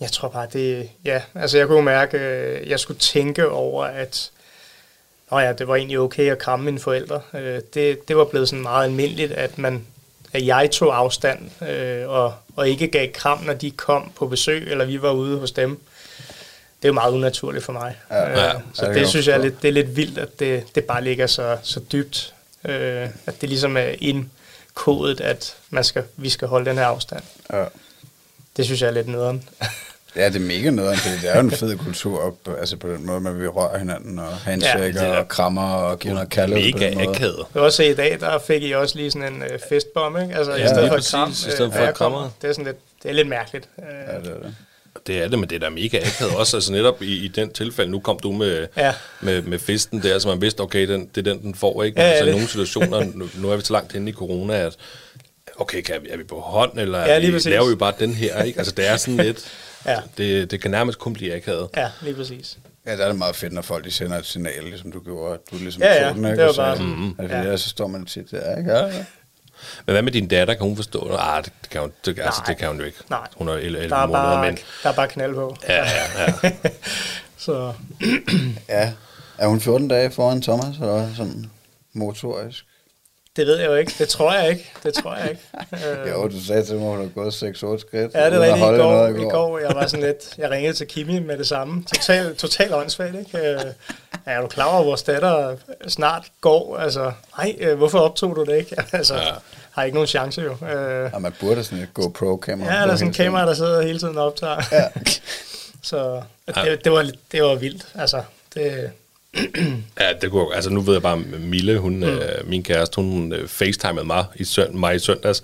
jeg 0.00 0.12
tror 0.12 0.28
bare, 0.28 0.46
det... 0.52 0.90
Ja, 1.04 1.22
altså 1.34 1.58
jeg 1.58 1.66
kunne 1.66 1.84
mærke, 1.84 2.18
øh, 2.18 2.68
jeg 2.68 2.80
skulle 2.80 3.00
tænke 3.00 3.48
over, 3.48 3.84
at 3.84 4.30
Nå 5.30 5.38
ja, 5.38 5.52
det 5.52 5.68
var 5.68 5.76
egentlig 5.76 5.98
okay 5.98 6.30
at 6.30 6.38
kramme 6.38 6.64
mine 6.64 6.78
forældre. 6.78 7.20
Øh, 7.34 7.60
det, 7.74 8.08
det 8.08 8.16
var 8.16 8.24
blevet 8.24 8.48
sådan 8.48 8.62
meget 8.62 8.84
almindeligt, 8.84 9.32
at, 9.32 9.58
man, 9.58 9.86
at 10.32 10.46
jeg 10.46 10.70
tog 10.70 10.96
afstand 10.98 11.62
øh, 11.68 12.08
og, 12.08 12.34
og 12.56 12.68
ikke 12.68 12.86
gav 12.86 13.12
kram, 13.12 13.42
når 13.42 13.54
de 13.54 13.70
kom 13.70 14.12
på 14.16 14.26
besøg, 14.26 14.70
eller 14.70 14.84
vi 14.84 15.02
var 15.02 15.12
ude 15.12 15.38
hos 15.38 15.52
dem. 15.52 15.70
Det 16.82 16.88
er 16.88 16.88
jo 16.88 16.92
meget 16.92 17.12
unaturligt 17.12 17.64
for 17.64 17.72
mig. 17.72 17.96
Ja, 18.10 18.46
ja, 18.46 18.52
så 18.74 18.86
det, 18.86 18.94
det 18.94 19.08
synes 19.08 19.28
jeg 19.28 19.34
er 19.34 19.42
lidt, 19.42 19.62
det 19.62 19.68
er 19.68 19.72
lidt 19.72 19.96
vildt, 19.96 20.18
at 20.18 20.40
det, 20.40 20.64
det 20.74 20.84
bare 20.84 21.04
ligger 21.04 21.26
så, 21.26 21.58
så 21.62 21.80
dybt. 21.92 22.34
at 22.64 23.40
det 23.40 23.48
ligesom 23.48 23.76
er 23.76 23.94
indkodet, 23.98 25.20
at 25.20 25.56
man 25.70 25.84
skal, 25.84 26.04
vi 26.16 26.30
skal 26.30 26.48
holde 26.48 26.70
den 26.70 26.78
her 26.78 26.86
afstand. 26.86 27.22
Ja. 27.52 27.64
Det 28.56 28.64
synes 28.64 28.82
jeg 28.82 28.88
er 28.88 28.92
lidt 28.92 29.08
nederen. 29.08 29.48
Ja, 30.16 30.28
det 30.28 30.36
er 30.36 30.40
mega 30.40 30.70
noget. 30.70 30.98
Det 31.22 31.30
er 31.30 31.34
jo 31.34 31.40
en 31.40 31.50
fed 31.50 31.76
kultur 31.76 32.20
op, 32.20 32.48
altså 32.58 32.76
på 32.76 32.88
den 32.88 33.06
måde, 33.06 33.20
man 33.20 33.40
vil 33.40 33.48
røre 33.48 33.78
hinanden 33.78 34.18
og 34.18 34.36
handshaker 34.36 35.04
ja, 35.04 35.18
og 35.18 35.28
krammer 35.28 35.72
og 35.72 35.98
give 35.98 36.14
noget 36.14 36.30
kaldet 36.30 36.74
Mega 36.74 36.90
akavet. 36.90 37.36
Det 37.36 37.54
var 37.54 37.60
også 37.60 37.82
i 37.82 37.94
dag, 37.94 38.20
der 38.20 38.38
fik 38.38 38.62
I 38.62 38.72
også 38.72 38.96
lige 38.96 39.10
sådan 39.10 39.32
en 39.32 39.42
uh, 39.42 39.60
festbombe, 39.68 40.22
ikke? 40.22 40.34
Altså 40.34 40.52
ja, 40.52 40.64
i 40.64 40.68
stedet 40.68 40.88
for 40.88 40.96
et 40.96 41.04
kram. 41.04 41.30
I 41.30 41.34
stedet 41.34 41.72
for 41.72 41.80
et 41.82 41.94
krammer. 41.94 42.30
Det 42.42 42.48
er 42.48 42.52
sådan 42.52 42.64
lidt, 42.64 42.76
det 43.02 43.08
er 43.08 43.14
lidt 43.14 43.28
mærkeligt. 43.28 43.68
Ja, 43.78 44.18
det 44.18 44.30
er 44.30 44.42
det. 44.42 44.54
Det 45.06 45.22
er 45.22 45.28
det, 45.28 45.38
men 45.38 45.50
det 45.50 45.56
er 45.56 45.60
da 45.60 45.68
mega 45.68 45.98
akavet 45.98 46.36
også. 46.36 46.56
Altså 46.56 46.72
netop 46.72 47.02
i, 47.02 47.24
i 47.24 47.28
den 47.28 47.52
tilfælde, 47.52 47.90
nu 47.90 48.00
kom 48.00 48.18
du 48.18 48.32
med, 48.32 48.66
ja. 48.76 48.94
med, 49.20 49.42
med 49.42 49.58
festen 49.58 50.02
der, 50.02 50.18
så 50.18 50.28
man 50.28 50.40
vidste, 50.40 50.60
okay, 50.60 50.88
den, 50.88 51.08
det 51.14 51.26
er 51.26 51.32
den, 51.32 51.42
den 51.42 51.54
får, 51.54 51.82
ikke? 51.82 51.96
Men 51.96 52.06
ja, 52.06 52.10
altså, 52.10 52.26
i 52.26 52.30
nogle 52.30 52.48
situationer, 52.48 53.04
nu, 53.14 53.28
nu 53.34 53.50
er 53.50 53.56
vi 53.56 53.62
så 53.62 53.72
langt 53.72 53.92
henne 53.92 54.10
i 54.10 54.12
corona, 54.12 54.54
at 54.54 54.76
okay, 55.56 55.82
kan 55.82 56.02
vi, 56.02 56.08
er 56.08 56.16
vi 56.16 56.24
på 56.24 56.40
hånd, 56.40 56.78
eller 56.78 57.00
ja, 57.00 57.18
vi, 57.18 57.38
laver 57.38 57.68
vi 57.68 57.74
bare 57.74 57.92
den 57.98 58.14
her, 58.14 58.42
ikke? 58.42 58.58
Altså 58.58 58.74
det 58.76 58.88
er 58.88 58.96
sådan 58.96 59.16
lidt... 59.26 59.52
Ja. 59.86 59.96
Det, 60.18 60.50
det 60.50 60.60
kan 60.60 60.70
nærmest 60.70 60.98
kun 60.98 61.12
blive 61.12 61.34
akavet. 61.34 61.68
Ja, 61.76 61.90
lige 62.02 62.14
præcis. 62.14 62.58
Ja, 62.86 62.96
der 62.96 63.04
er 63.04 63.08
det 63.08 63.18
meget 63.18 63.36
fedt, 63.36 63.52
når 63.52 63.62
folk 63.62 63.84
de 63.84 63.90
sender 63.90 64.18
et 64.18 64.26
signal, 64.26 64.64
ligesom 64.64 64.92
du 64.92 65.00
gjorde. 65.00 65.38
Du 65.50 65.56
ligesom 65.56 65.82
ja, 65.82 66.06
ja, 66.06 66.12
den, 66.12 66.24
ikke? 66.24 66.36
det 66.36 66.46
var 66.46 66.52
bare... 66.52 66.76
Mm, 66.76 67.14
altså, 67.18 67.36
ja. 67.36 67.56
så 67.56 67.68
står 67.68 67.86
man 67.86 68.06
tit 68.06 68.30
der, 68.30 68.56
ikke? 68.56 68.72
Ja, 68.72 68.86
ja. 68.86 69.04
Men 69.86 69.92
hvad 69.92 70.02
med 70.02 70.12
din 70.12 70.28
datter? 70.28 70.54
Kan 70.54 70.66
hun 70.66 70.76
forstå 70.76 71.08
det? 71.08 71.16
Ah, 71.18 71.44
det, 71.44 71.52
kan 71.70 71.80
hun, 71.80 71.92
det, 72.04 72.18
altså, 72.18 72.42
det 72.46 72.56
kan 72.56 72.68
hun 72.68 72.78
jo 72.78 72.84
ikke. 72.84 72.98
Nej. 73.10 73.28
Hun 73.36 73.48
er 73.48 73.52
11, 73.52 73.66
11 73.66 73.88
der 73.88 73.96
er 73.96 74.06
måneder, 74.06 74.24
bare, 74.24 74.44
men... 74.46 74.58
Der 74.82 74.88
er 74.88 74.94
bare 74.94 75.08
knald 75.08 75.34
på. 75.34 75.56
Ja, 75.68 75.84
ja, 75.84 76.32
ja. 76.42 76.50
så... 77.36 77.72
ja. 78.68 78.92
Er 79.38 79.46
hun 79.46 79.60
14 79.60 79.88
dage 79.88 80.10
foran 80.10 80.42
Thomas, 80.42 80.76
eller 80.80 81.14
sådan 81.16 81.50
motorisk? 81.92 82.64
Det 83.36 83.46
ved 83.46 83.58
jeg 83.58 83.66
jo 83.66 83.74
ikke. 83.74 83.94
Det 83.98 84.08
tror 84.08 84.32
jeg 84.32 84.50
ikke. 84.50 84.72
Det 84.82 84.94
tror 84.94 85.16
jeg 85.16 85.30
ikke. 85.30 86.10
jo, 86.10 86.28
du 86.28 86.40
sagde 86.40 86.64
til 86.64 86.76
mig, 86.76 86.84
at 86.84 86.90
hun 86.90 87.00
har 87.00 87.22
gået 87.22 87.32
6-8 87.32 87.78
skridt. 87.78 88.14
Ja, 88.14 88.30
det 88.30 88.38
var 88.38 88.44
rigtigt 88.44 88.64
i 88.64 88.76
går, 88.76 89.06
i 89.06 89.30
går. 89.30 89.58
Jeg 89.58 89.74
var 89.74 89.86
sådan 89.86 90.06
lidt, 90.06 90.38
jeg 90.38 90.50
ringede 90.50 90.74
til 90.74 90.86
Kimi 90.86 91.18
med 91.18 91.38
det 91.38 91.46
samme. 91.46 91.84
Total, 91.94 92.36
total 92.36 92.74
åndssvagt, 92.74 93.14
ikke? 93.18 93.38
Øh, 93.38 93.60
er 94.26 94.40
du 94.40 94.46
klar 94.46 94.64
over, 94.64 94.80
at 94.80 94.86
vores 94.86 95.02
datter 95.02 95.56
snart 95.88 96.26
går? 96.40 96.76
Altså, 96.76 97.12
nej, 97.38 97.56
øh, 97.58 97.76
hvorfor 97.76 97.98
optog 97.98 98.36
du 98.36 98.44
det 98.44 98.56
ikke? 98.56 98.76
altså, 98.92 99.14
ja. 99.14 99.30
har 99.70 99.84
ikke 99.84 99.94
nogen 99.94 100.06
chance 100.06 100.42
jo. 100.42 100.66
Øh, 100.66 101.10
ja, 101.12 101.18
man 101.18 101.34
burde 101.40 101.64
sådan 101.64 101.78
et 101.78 101.94
GoPro-kamera. 101.94 102.74
Ja, 102.74 102.80
der 102.80 102.92
er 102.92 102.96
sådan 102.96 103.10
et 103.10 103.16
kamera, 103.16 103.46
der 103.46 103.54
sidder 103.54 103.82
hele 103.82 103.98
tiden 103.98 104.18
og 104.18 104.26
optager. 104.26 104.62
Ja. 104.72 104.84
Så 105.82 106.22
det, 106.46 106.84
det, 106.84 106.92
var, 106.92 107.10
det 107.32 107.42
var 107.42 107.54
vildt. 107.54 107.86
Altså, 107.94 108.22
det, 108.54 108.90
ja, 110.00 110.12
det 110.20 110.30
kunne, 110.30 110.54
altså 110.54 110.70
nu 110.70 110.80
ved 110.80 110.94
jeg 110.94 111.02
bare, 111.02 111.16
Mille, 111.38 111.78
hun, 111.78 111.96
mm. 111.96 112.02
øh, 112.02 112.48
min 112.48 112.62
kæreste, 112.62 112.96
hun 112.96 113.32
øh, 113.32 113.48
facetimede 113.48 114.04
mig 114.06 114.24
i, 114.34 114.44
søn, 114.44 114.78
mig 114.78 114.94
i 114.94 114.98
søndags, 114.98 115.42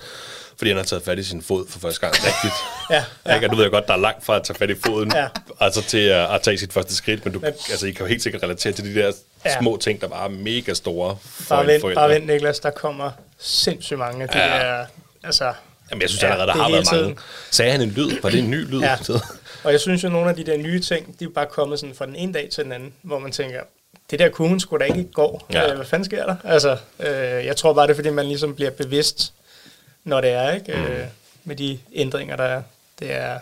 fordi 0.57 0.71
han 0.71 0.77
har 0.77 0.85
taget 0.85 1.03
fat 1.03 1.19
i 1.19 1.23
sin 1.23 1.43
fod 1.43 1.67
for 1.69 1.79
første 1.79 2.01
gang 2.01 2.15
rigtigt. 2.15 2.55
ja, 2.91 3.05
ja. 3.27 3.35
Ikke? 3.35 3.47
Og 3.47 3.51
du 3.51 3.57
ved 3.57 3.65
jeg 3.65 3.71
godt, 3.71 3.87
der 3.87 3.95
er 3.95 3.99
langt 3.99 4.25
fra 4.25 4.37
at 4.37 4.43
tage 4.43 4.59
fat 4.59 4.71
i 4.71 4.75
foden, 4.85 5.13
ja. 5.15 5.27
altså 5.61 5.83
til 5.83 5.99
at, 5.99 6.35
at 6.35 6.43
tage 6.43 6.59
sit 6.59 6.73
første 6.73 6.95
skridt, 6.95 7.25
men 7.25 7.35
du, 7.35 7.39
men, 7.39 7.53
altså, 7.71 7.87
I 7.87 7.91
kan 7.91 8.07
jo 8.07 8.09
helt 8.09 8.23
sikkert 8.23 8.43
relatere 8.43 8.73
til 8.73 8.85
de 8.85 9.01
der 9.01 9.13
ja. 9.45 9.61
små 9.61 9.77
ting, 9.77 10.01
der 10.01 10.09
var 10.09 10.29
mega 10.29 10.75
store 10.75 11.17
for 11.23 11.55
bare 11.55 11.67
vent, 11.67 11.95
Bare 11.95 12.09
vent, 12.09 12.27
Niklas, 12.27 12.61
der 12.61 12.71
kommer 12.71 13.11
sindssygt 13.39 13.99
mange 13.99 14.23
af 14.23 14.29
de 14.29 14.39
ja. 14.39 14.47
der, 14.47 14.87
altså... 15.25 15.53
Jamen, 15.91 16.03
jeg 16.03 16.11
synes 16.11 16.25
allerede, 16.25 16.47
der 16.47 16.53
har 16.53 16.71
været 16.71 16.89
tiden. 16.89 17.05
mange. 17.05 17.21
Sagde 17.51 17.73
han 17.73 17.81
en 17.81 17.91
lyd? 17.91 18.21
Var 18.23 18.31
det 18.31 18.39
en 18.39 18.51
ny 18.51 18.71
lyd? 18.71 18.81
Ja. 18.81 18.97
Og 19.65 19.73
jeg 19.73 19.81
synes 19.81 20.03
jo, 20.03 20.09
at 20.09 20.13
nogle 20.13 20.31
af 20.31 20.37
de 20.37 20.45
der 20.45 20.57
nye 20.57 20.81
ting, 20.81 21.21
de 21.21 21.25
er 21.25 21.29
bare 21.35 21.47
kommet 21.47 21.79
sådan 21.79 21.95
fra 21.95 22.07
den 22.07 22.17
ene 22.17 22.33
dag 22.33 22.49
til 22.53 22.65
den 22.65 22.73
anden, 22.73 22.93
hvor 23.03 23.19
man 23.19 23.33
tænker, 23.33 23.61
det 24.11 24.19
der 24.19 24.29
kunne 24.29 24.49
hun 24.49 24.61
skulle 24.61 24.87
da 24.87 24.95
ikke 24.95 25.13
gå. 25.13 25.43
Ja. 25.53 25.71
Øh, 25.71 25.77
hvad 25.77 25.87
fanden 25.87 26.05
sker 26.05 26.27
der? 26.27 26.37
Altså, 26.45 26.77
øh, 27.01 27.47
jeg 27.47 27.57
tror 27.57 27.73
bare, 27.73 27.87
det 27.87 27.93
er, 27.93 27.95
fordi 27.95 28.11
man 28.11 28.27
ligesom 28.27 28.55
bliver 28.55 28.71
bevidst, 28.71 29.33
når 30.05 30.21
det 30.21 30.31
er, 30.31 30.51
ikke? 30.53 30.73
Mm. 30.73 30.83
Øh, 30.83 31.07
med 31.45 31.57
de 31.57 31.79
ændringer, 31.93 32.37
der 32.37 32.45
er. 32.45 32.63
Det 32.99 33.13
er, 33.13 33.39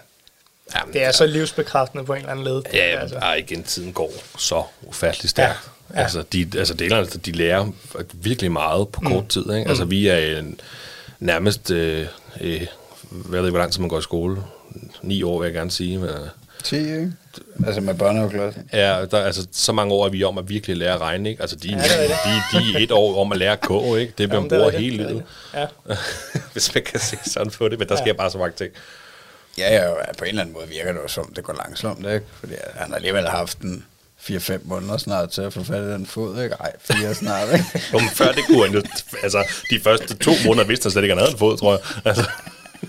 Jamen, 0.77 0.95
det 0.95 1.03
er 1.03 1.13
så 1.13 1.27
livsbekræftende 1.27 2.05
på 2.05 2.13
en 2.13 2.19
eller 2.19 2.31
anden 2.31 2.45
led. 2.45 2.63
Ja, 2.73 2.79
altså. 2.79 3.19
bare 3.19 3.41
igen, 3.41 3.63
tiden 3.63 3.93
går 3.93 4.13
så 4.39 4.63
ufattelig 4.83 5.31
stærkt. 5.31 5.59
Ja. 5.65 5.99
Ja. 5.99 6.03
Altså, 6.03 6.25
de, 6.33 6.51
altså 6.59 6.75
delerne, 6.75 7.07
de 7.07 7.33
lærer 7.33 7.67
virkelig 8.13 8.53
meget 8.53 8.89
på 8.89 9.01
kort 9.01 9.23
mm. 9.23 9.29
tid. 9.29 9.53
Ikke? 9.55 9.69
Altså, 9.69 9.85
mm. 9.85 9.91
vi 9.91 10.09
er 10.09 10.39
en, 10.39 10.61
nærmest 11.21 11.71
øh, 11.71 12.07
øh, 12.41 12.51
jeg 12.53 12.69
ved 13.29 13.39
ikke, 13.39 13.51
hvor 13.51 13.59
lang 13.59 13.73
tid 13.73 13.81
man 13.81 13.89
går 13.89 13.99
i 13.99 14.03
skole. 14.03 14.43
Ni 15.03 15.23
år, 15.23 15.39
vil 15.39 15.47
jeg 15.47 15.55
gerne 15.55 15.71
sige. 15.71 15.99
Men, 15.99 16.11
10, 16.65 16.77
ikke? 16.77 17.13
Altså 17.67 17.81
med 17.81 17.95
børnehaveklasse? 17.95 18.61
Ja, 18.73 19.05
der, 19.11 19.19
altså, 19.19 19.47
så 19.53 19.73
mange 19.73 19.95
år 19.95 20.07
er 20.07 20.11
vi 20.11 20.25
om 20.25 20.39
at 20.39 20.49
virkelig 20.49 20.77
lære 20.77 20.95
at 20.95 21.01
regne, 21.01 21.31
ikke? 21.31 21.43
Altså, 21.43 21.57
de, 21.57 21.69
ja, 21.69 21.77
de, 21.77 22.59
de 22.59 22.75
er 22.75 22.79
et 22.79 22.93
år 22.93 23.21
om 23.21 23.33
at 23.33 23.39
lære 23.39 23.53
at 23.53 23.61
gå, 23.61 23.97
ikke? 23.97 24.13
Det 24.19 24.29
bliver 24.29 24.41
man 24.41 24.49
bruger 24.49 24.71
hele 24.71 24.97
livet. 24.97 25.25
Ja. 25.55 25.67
Hvis 26.53 26.75
man 26.75 26.85
kan 26.85 27.01
se 27.01 27.19
sådan 27.25 27.51
på 27.51 27.69
det, 27.69 27.79
men 27.79 27.89
der 27.89 27.97
sker 27.97 28.07
ja. 28.07 28.13
bare 28.13 28.31
så 28.31 28.39
mange 28.39 28.55
ting. 28.57 28.71
Ja, 29.59 29.75
ja, 29.75 30.13
på 30.19 30.25
en 30.25 30.29
eller 30.29 30.43
anden 30.43 30.55
måde 30.55 30.69
virker 30.69 30.93
det 30.93 31.01
jo 31.03 31.09
som, 31.09 31.33
det 31.37 31.45
går 31.45 31.53
langsomt, 31.53 31.99
ikke? 31.99 32.27
Fordi 32.41 32.53
han 32.75 32.89
har 32.89 32.97
alligevel 32.97 33.29
haft 33.29 33.59
en 33.59 33.85
4-5 34.21 34.59
måneder 34.65 34.97
snart 34.97 35.31
til 35.31 35.43
at 35.43 35.53
få 35.53 35.65
fat 35.65 35.83
i 35.83 35.93
den 35.93 36.07
fod, 36.07 36.43
ikke? 36.43 36.57
Ej, 36.61 36.73
fire 36.81 37.15
snart, 37.15 37.49
ikke? 37.53 37.65
jo, 37.93 37.99
men 37.99 38.09
før 38.09 38.33
det 38.33 38.45
kunne 38.47 38.67
han 38.67 38.75
jo, 38.75 38.83
altså, 39.23 39.45
de 39.71 39.81
første 39.81 40.17
to 40.17 40.31
måneder 40.47 40.67
vidste 40.67 40.85
han 40.85 40.91
slet 40.91 41.03
ikke, 41.03 41.15
han 41.15 41.19
havde 41.19 41.33
en 41.33 41.39
fod, 41.39 41.59
tror 41.59 41.73
jeg. 41.73 41.81
Altså, 42.05 42.25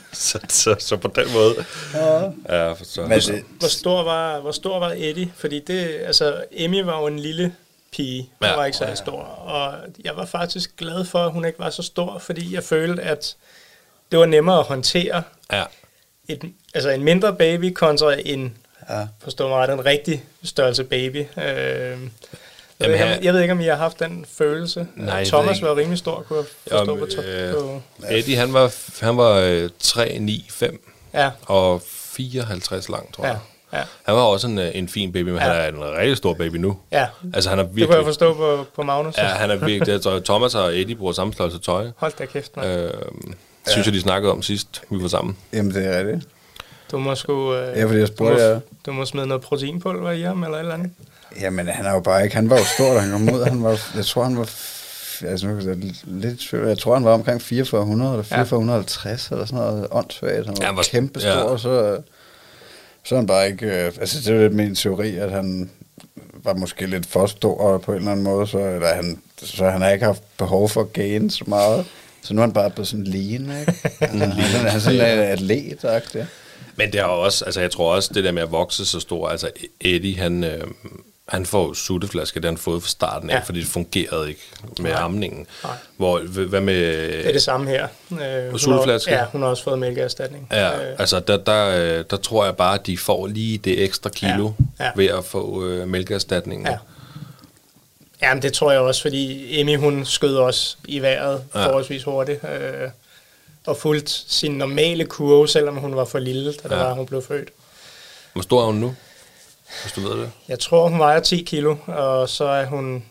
så, 0.28 0.40
så, 0.50 0.76
så, 0.80 0.98
på 0.98 1.08
den 1.16 1.34
måde. 1.34 1.66
Ja. 1.94 2.22
ja 2.50 2.76
så, 2.84 3.02
Men 3.02 3.20
det, 3.20 3.44
hvor, 3.60 3.68
stor 3.68 4.04
var, 4.04 4.40
hvor 4.40 4.52
stor 4.52 4.80
var 4.80 4.94
Eddie? 4.98 5.34
Fordi 5.36 5.60
det, 5.60 6.00
altså, 6.06 6.44
Emmy 6.52 6.82
var 6.82 7.00
jo 7.00 7.08
en 7.08 7.20
lille 7.20 7.56
pige. 7.92 8.22
Hun 8.40 8.48
ja. 8.48 8.56
var 8.56 8.66
ikke 8.66 8.78
så 8.78 8.92
stor. 8.96 9.22
Og 9.22 9.76
jeg 10.04 10.16
var 10.16 10.26
faktisk 10.26 10.78
glad 10.78 11.06
for, 11.06 11.20
at 11.20 11.32
hun 11.32 11.46
ikke 11.46 11.60
var 11.60 11.70
så 11.70 11.84
stor, 11.84 12.20
fordi 12.20 12.54
jeg 12.54 12.64
følte, 12.64 13.02
at 13.02 13.36
det 14.12 14.20
var 14.20 14.26
nemmere 14.26 14.60
at 14.60 14.66
håndtere. 14.66 15.24
Ja. 15.52 15.64
Et, 16.28 16.54
altså 16.74 16.90
en 16.90 17.04
mindre 17.04 17.36
baby 17.36 17.74
kontra 17.74 18.16
en, 18.26 18.58
ja. 18.90 19.08
forstå 19.20 19.48
mig 19.48 19.58
ret, 19.58 19.74
en 19.74 19.86
rigtig 19.86 20.24
størrelse 20.44 20.84
baby. 20.84 21.26
Øh, 21.38 21.98
Jamen, 22.82 23.00
jeg, 23.00 23.08
ved, 23.08 23.18
jeg 23.22 23.34
ved 23.34 23.42
ikke, 23.42 23.52
om 23.52 23.60
I 23.60 23.66
har 23.66 23.76
haft 23.76 24.00
den 24.00 24.26
følelse. 24.38 24.88
Nej, 24.96 25.26
Thomas 25.26 25.62
var 25.62 25.76
rimelig 25.78 25.98
stor, 25.98 26.26
kunne 26.28 26.40
jeg 26.40 26.46
forstå 26.46 26.78
Jamen, 26.78 27.00
på, 27.00 27.06
top, 27.06 27.26
øh, 27.26 27.54
på 27.54 27.82
Eddie, 28.10 28.38
han 28.38 28.54
var, 28.54 28.74
han 29.02 29.18
var 29.18 29.40
øh, 29.40 29.70
3, 29.80 30.20
9, 30.20 30.48
5 30.50 30.90
ja. 31.14 31.32
og 31.46 31.82
54 31.86 32.90
lang, 32.90 33.14
tror 33.14 33.26
jeg. 33.26 33.34
Ja. 33.34 33.40
Ja. 33.74 33.84
Han 34.04 34.16
var 34.16 34.22
også 34.22 34.48
en, 34.48 34.60
øh, 34.60 34.72
en 34.74 34.88
fin 34.88 35.12
baby, 35.12 35.28
men 35.28 35.36
ja. 35.36 35.42
han 35.42 35.52
er 35.52 35.68
en 35.68 35.98
rigtig 35.98 36.18
stor 36.18 36.34
baby 36.34 36.56
nu. 36.56 36.78
Ja, 36.92 37.08
altså, 37.34 37.50
han 37.50 37.60
er 37.60 37.64
virkelig, 37.64 37.82
det 37.82 37.88
kunne 37.88 37.98
jeg 37.98 38.06
forstå 38.06 38.34
på, 38.34 38.66
på 38.76 38.84
Magnus. 38.84 39.18
Ja, 39.18 39.24
han 39.24 39.52
er 39.52 39.56
virkelig... 39.66 40.04
Det, 40.04 40.24
Thomas 40.26 40.56
og 40.56 40.80
Eddie 40.80 40.96
bruger 40.96 41.14
samme 41.14 41.34
størrelse 41.34 41.60
tøj. 41.60 41.90
Hold 41.98 42.14
da 42.20 42.26
kæft, 42.26 42.58
man. 42.58 42.66
Øh, 42.68 42.94
synes 43.68 43.86
jeg, 43.88 43.94
de 43.94 44.02
snakkede 44.02 44.32
om 44.32 44.42
sidst, 44.42 44.82
vi 44.90 45.02
var 45.02 45.08
sammen. 45.08 45.38
Jamen, 45.54 45.74
det 45.74 45.86
er 45.86 46.00
rigtigt. 46.00 46.28
Du 46.92 46.98
må 46.98 47.16
sgu... 47.16 47.54
Øh, 47.54 47.78
ja, 47.78 47.86
fordi 47.86 48.00
jeg 48.00 48.08
spurgte, 48.08 48.50
du, 48.50 48.54
må, 48.54 48.62
du 48.86 48.92
må 48.92 49.06
smide 49.06 49.28
noget 49.28 49.44
proteinpulver 49.44 50.12
i 50.12 50.22
ham, 50.22 50.44
eller 50.44 50.58
et 50.58 50.62
eller 50.62 50.74
andet. 50.74 50.92
Jamen, 51.42 51.68
han 51.68 51.86
er 51.86 51.94
jo 51.94 52.00
bare 52.00 52.24
ikke... 52.24 52.36
Han 52.36 52.50
var 52.50 52.58
jo 52.58 52.64
stor, 52.64 52.94
da 52.94 53.00
han 53.00 53.12
kom 53.12 53.34
ud. 53.34 53.44
Han 53.44 53.64
var, 53.64 53.80
jeg 53.96 54.06
tror, 54.06 54.24
han 54.24 54.38
var... 54.38 54.50
Altså, 55.26 55.48
nu 55.48 55.60
jeg 55.68 55.76
lidt 56.06 56.54
Jeg 56.54 56.78
tror, 56.78 56.94
han 56.94 57.06
var 57.06 57.14
omkring 57.14 57.42
4400 57.42 58.12
eller 58.12 58.24
4450 58.24 59.32
ja. 59.32 59.36
eller 59.36 59.46
sådan 59.46 59.60
noget 59.60 59.88
åndssvagt. 59.92 60.46
Han 60.46 60.48
var, 60.48 60.54
ja, 60.62 60.66
han 60.66 60.76
var 60.76 60.88
kæmpe 60.92 61.20
stor, 61.20 61.52
ja. 61.52 61.58
så, 61.58 62.02
så 63.04 63.16
han 63.16 63.28
bare 63.28 63.48
ikke... 63.48 63.66
Øh, 63.66 63.86
altså, 63.86 64.20
det 64.20 64.36
er 64.36 64.42
lidt 64.42 64.54
min 64.54 64.76
teori, 64.76 65.16
at 65.16 65.32
han 65.32 65.70
var 66.44 66.54
måske 66.54 66.86
lidt 66.86 67.06
for 67.06 67.26
stor 67.26 67.78
på 67.78 67.92
en 67.92 67.98
eller 67.98 68.12
anden 68.12 68.24
måde, 68.24 68.48
så, 68.48 68.60
eller 68.60 68.94
han, 68.94 69.22
så 69.38 69.70
han 69.70 69.82
har 69.82 69.90
ikke 69.90 70.06
haft 70.06 70.24
behov 70.38 70.70
for 70.70 70.82
at 70.82 70.94
gain 70.94 71.30
så 71.30 71.44
meget. 71.48 71.86
Så 72.22 72.34
nu 72.34 72.42
er 72.42 72.46
han 72.46 72.54
bare 72.54 72.70
blevet 72.70 72.88
sådan 72.88 73.04
lean, 73.04 73.60
ikke? 73.60 73.74
Han, 74.02 74.22
han, 74.22 74.32
han 74.32 74.66
er 74.66 74.80
sådan 74.80 75.00
en 75.00 75.20
atlet, 75.20 75.86
ja. 76.16 76.26
Men 76.76 76.92
det 76.92 77.00
er 77.00 77.04
også, 77.04 77.46
altså 77.46 77.62
jeg 77.62 77.72
tror 77.72 77.96
også, 77.96 78.12
det 78.14 78.24
der 78.24 78.32
med 78.32 78.42
at 78.42 78.52
vokse 78.52 78.86
så 78.86 79.00
stor, 79.00 79.30
altså 79.30 79.52
Eddie, 79.82 80.18
han, 80.18 80.44
øh, 80.44 80.64
han 81.30 81.46
får 81.46 81.74
sutteflaske, 81.74 82.40
det 82.40 82.46
han 82.46 82.58
fået 82.58 82.84
fra 82.84 82.90
starten 82.90 83.30
af, 83.30 83.34
ja. 83.34 83.40
fordi 83.40 83.60
det 83.60 83.68
fungerede 83.68 84.30
ikke 84.30 84.42
med 84.80 84.92
Nej. 84.92 85.02
amningen. 85.02 85.48
Nej. 85.64 85.74
Hvor, 85.98 86.20
hvad 86.46 86.62
med... 86.62 87.08
Det 87.08 87.28
er 87.28 87.32
det 87.32 87.42
samme 87.42 87.70
her. 87.70 87.88
Øh, 88.12 88.58
sutteflaske? 88.58 89.12
Ja, 89.12 89.26
hun 89.32 89.42
har 89.42 89.50
også 89.50 89.64
fået 89.64 89.80
mælkeerstatning. 89.80 90.48
Ja, 90.52 90.90
øh. 90.92 90.96
altså 91.00 91.20
der, 91.20 91.38
der, 91.38 91.98
øh, 92.00 92.06
der 92.10 92.18
tror 92.18 92.46
jeg 92.46 92.56
bare, 92.58 92.80
at 92.80 92.86
de 92.86 92.98
får 92.98 93.28
lige 93.28 93.58
det 93.58 93.84
ekstra 93.84 94.10
kilo 94.10 94.52
ja. 94.80 94.86
Ja. 94.86 94.92
ved 94.96 95.06
at 95.06 95.26
få 95.26 95.66
øh, 95.66 95.88
mælkeerstatningen. 95.88 96.68
Ja. 96.68 96.78
Jamen 98.22 98.42
det 98.42 98.54
tror 98.54 98.72
jeg 98.72 98.82
også, 98.82 99.02
fordi 99.02 99.60
Emmy 99.60 99.78
hun 99.78 100.06
skød 100.06 100.36
også 100.36 100.78
i 100.86 101.00
vejret 101.00 101.44
ja. 101.56 101.66
forholdsvis 101.66 102.04
hurtigt. 102.04 102.44
Øh, 102.44 102.90
og 103.68 103.78
fulgt 103.78 104.26
sin 104.28 104.52
normale 104.52 105.06
kurve, 105.06 105.48
selvom 105.48 105.76
hun 105.76 105.96
var 105.96 106.06
for 106.06 106.20
lille, 106.20 106.54
da 106.54 106.76
ja. 106.76 106.84
var, 106.84 106.94
hun 106.94 107.06
blev 107.06 107.22
født. 107.22 107.50
Hvor 108.34 108.42
stor 108.42 108.62
er 108.62 108.66
hun 108.66 108.76
nu? 108.76 108.96
Hvis 109.82 109.94
du 109.94 110.02
ved 110.02 110.22
det? 110.22 110.32
Jeg 110.48 110.60
tror, 110.60 110.88
hun 110.88 111.00
vejer 111.00 111.20
10 111.20 111.44
kilo, 111.48 111.76
og 111.88 112.30
så 112.30 112.46
er 112.46 112.66
hun... 112.66 113.04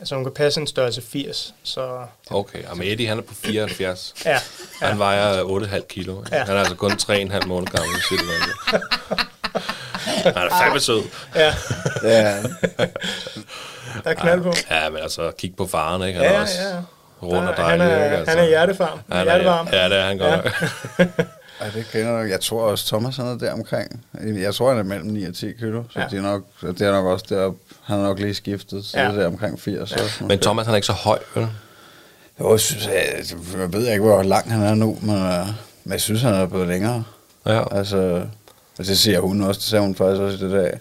Altså, 0.00 0.14
hun 0.14 0.24
kan 0.24 0.32
passe 0.32 0.60
en 0.60 0.66
størrelse 0.66 1.02
80, 1.02 1.54
så... 1.62 2.06
Okay, 2.30 2.64
og 2.64 2.78
med 2.78 2.86
Eddie, 2.86 3.08
han 3.08 3.18
er 3.18 3.22
på 3.22 3.34
74. 3.34 4.14
ja, 4.24 4.30
ja. 4.30 4.38
Han 4.86 4.98
vejer 4.98 5.44
8,5 5.44 5.86
kilo. 5.86 6.24
Ja. 6.32 6.44
Han 6.44 6.56
er 6.56 6.60
altså 6.60 6.74
kun 6.74 6.92
3,5 6.92 7.46
måneder 7.46 7.72
gammel, 7.72 8.02
siger 8.08 8.20
det 8.20 8.82
Han 10.36 10.46
er 10.46 10.62
fandme 10.62 10.80
sød. 10.80 11.02
Ja. 11.34 11.54
ja. 12.02 12.42
Der 14.04 14.10
er 14.10 14.14
knald 14.14 14.42
på. 14.42 14.52
Ja, 14.70 14.90
men 14.90 15.02
altså, 15.02 15.30
kig 15.38 15.56
på 15.56 15.66
faren, 15.66 16.02
ikke? 16.02 16.18
Han 16.20 16.28
ja, 16.28 16.36
er 16.36 16.40
også 16.40 16.62
ja. 16.62 16.82
rund 17.22 17.48
og 17.48 17.56
dejlig, 17.56 17.86
han 17.86 18.00
er, 18.00 18.04
ikke? 18.04 18.16
Altså. 18.16 18.30
Han 18.30 18.44
er 18.44 18.48
hjertefarm. 18.48 19.00
Han 19.12 19.18
er, 19.18 19.24
hjertevarm. 19.24 19.68
Ja, 19.72 19.88
det 19.88 19.98
er 19.98 20.06
han 20.06 20.18
godt 20.18 20.44
ja. 20.98 21.04
Ej, 21.60 21.70
det 21.74 21.86
kender 21.92 22.18
jeg. 22.18 22.30
Jeg 22.30 22.40
tror 22.40 22.62
også, 22.62 22.86
Thomas 22.86 23.16
han 23.16 23.26
er 23.26 23.38
der 23.38 23.52
omkring. 23.52 24.04
Jeg 24.24 24.54
tror, 24.54 24.68
han 24.68 24.78
er 24.78 24.82
mellem 24.82 25.06
9 25.06 25.24
og 25.24 25.34
10 25.34 25.52
kilo, 25.52 25.82
så 25.90 26.00
ja. 26.00 26.06
det, 26.10 26.18
er 26.18 26.22
nok, 26.22 26.44
det 26.60 26.80
er 26.80 26.92
nok 26.92 27.06
også 27.06 27.26
der, 27.28 27.52
han 27.82 27.98
er 27.98 28.02
nok 28.02 28.18
lige 28.18 28.34
skiftet, 28.34 28.84
så 28.84 29.00
ja. 29.00 29.04
det 29.04 29.14
er 29.14 29.20
der 29.20 29.26
omkring 29.26 29.60
80. 29.60 29.92
Ja. 29.92 30.02
Også, 30.02 30.24
men 30.24 30.38
Thomas, 30.38 30.66
han 30.66 30.72
er 30.72 30.76
ikke 30.76 30.86
så 30.86 30.92
høj, 30.92 31.18
vel? 31.34 31.48
Jo, 32.40 32.50
jeg, 32.50 32.60
synes, 32.60 32.86
jeg, 32.86 33.24
jeg 33.58 33.72
ved 33.72 33.88
ikke, 33.88 34.04
hvor 34.04 34.22
lang 34.22 34.52
han 34.52 34.62
er 34.62 34.74
nu, 34.74 34.98
men, 35.02 35.16
øh, 35.16 35.46
men 35.84 35.92
jeg 35.92 36.00
synes, 36.00 36.22
han 36.22 36.34
er 36.34 36.46
blevet 36.46 36.68
længere. 36.68 37.04
Ja. 37.46 37.76
Altså, 37.78 38.26
altså 38.78 38.90
det 38.92 38.98
siger 38.98 39.20
hun 39.20 39.42
også, 39.42 39.58
det 39.58 39.64
sagde 39.68 39.82
hun 39.82 39.94
faktisk 39.94 40.20
også 40.20 40.44
i 40.44 40.48
det 40.48 40.56
dag. 40.56 40.78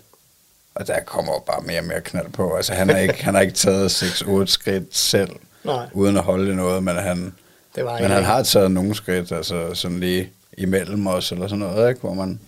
Og 0.76 0.88
der 0.88 1.00
kommer 1.06 1.34
bare 1.48 1.62
mere 1.62 1.80
og 1.80 1.86
mere 1.86 2.02
knald 2.02 2.32
på. 2.32 2.56
Altså, 2.56 2.74
han 2.74 2.90
har 2.90 2.98
ikke, 2.98 3.24
han 3.24 3.34
har 3.34 3.42
ikke 3.42 3.54
taget 3.54 4.04
6-8 4.04 4.46
skridt 4.46 4.96
selv, 4.96 5.30
Nej. 5.64 5.86
uden 5.94 6.18
at 6.18 6.24
holde 6.24 6.56
noget, 6.56 6.84
men 6.84 6.96
han, 6.96 7.34
det 7.76 7.86
var 7.86 8.00
men 8.00 8.12
han 8.12 8.24
har 8.24 8.44
taget 8.44 8.72
nogle 8.72 8.96
skridt, 8.96 9.32
altså 9.32 9.74
sådan 9.74 10.00
lige 10.00 10.32
imellem 10.58 11.08
os, 11.08 11.32
eller 11.32 11.48
sådan 11.48 11.60
noget, 11.60 11.90
ikke? 11.90 12.02
hvor 12.02 12.14
man 12.14 12.40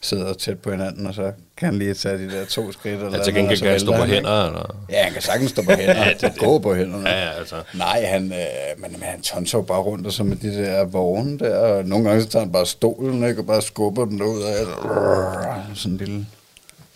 sidder 0.00 0.32
tæt 0.34 0.58
på 0.58 0.70
hinanden, 0.70 1.06
og 1.06 1.14
så 1.14 1.32
kan 1.56 1.66
han 1.66 1.78
lige 1.78 1.94
tage 1.94 2.18
de 2.18 2.30
der 2.30 2.44
to 2.44 2.72
skridt. 2.72 3.02
Eller 3.02 3.18
ja, 3.18 3.24
til 3.24 3.34
gengæld 3.34 3.60
kan 3.60 3.70
han 3.70 3.80
stå 3.80 3.96
på 3.96 4.04
hænder? 4.04 4.46
Eller? 4.46 4.76
Ja, 4.90 5.02
han 5.02 5.12
kan 5.12 5.22
sagtens 5.22 5.50
stå 5.50 5.62
på 5.62 5.70
hænder, 5.70 6.04
ja, 6.06 6.12
det, 6.20 6.38
gå 6.38 6.58
på 6.58 6.74
hænderne. 6.74 7.08
Ja, 7.08 7.24
ja, 7.24 7.30
altså. 7.30 7.62
Nej, 7.74 8.04
han, 8.04 8.32
øh, 8.32 8.38
men, 8.82 8.92
men 8.92 9.02
han 9.02 9.22
tonser 9.22 9.62
bare 9.62 9.80
rundt 9.80 10.06
og 10.06 10.12
så 10.12 10.24
med 10.24 10.36
de 10.36 10.54
der 10.54 10.84
vogne 10.84 11.38
der, 11.38 11.56
og 11.56 11.84
nogle 11.84 12.08
gange 12.08 12.22
så 12.22 12.28
tager 12.28 12.44
han 12.44 12.52
bare 12.52 12.66
stolen, 12.66 13.28
ikke, 13.28 13.40
og 13.40 13.46
bare 13.46 13.62
skubber 13.62 14.04
den 14.04 14.22
ud 14.22 14.42
af, 14.42 14.56
sådan 15.74 15.92
en 15.92 15.98
lille 15.98 16.26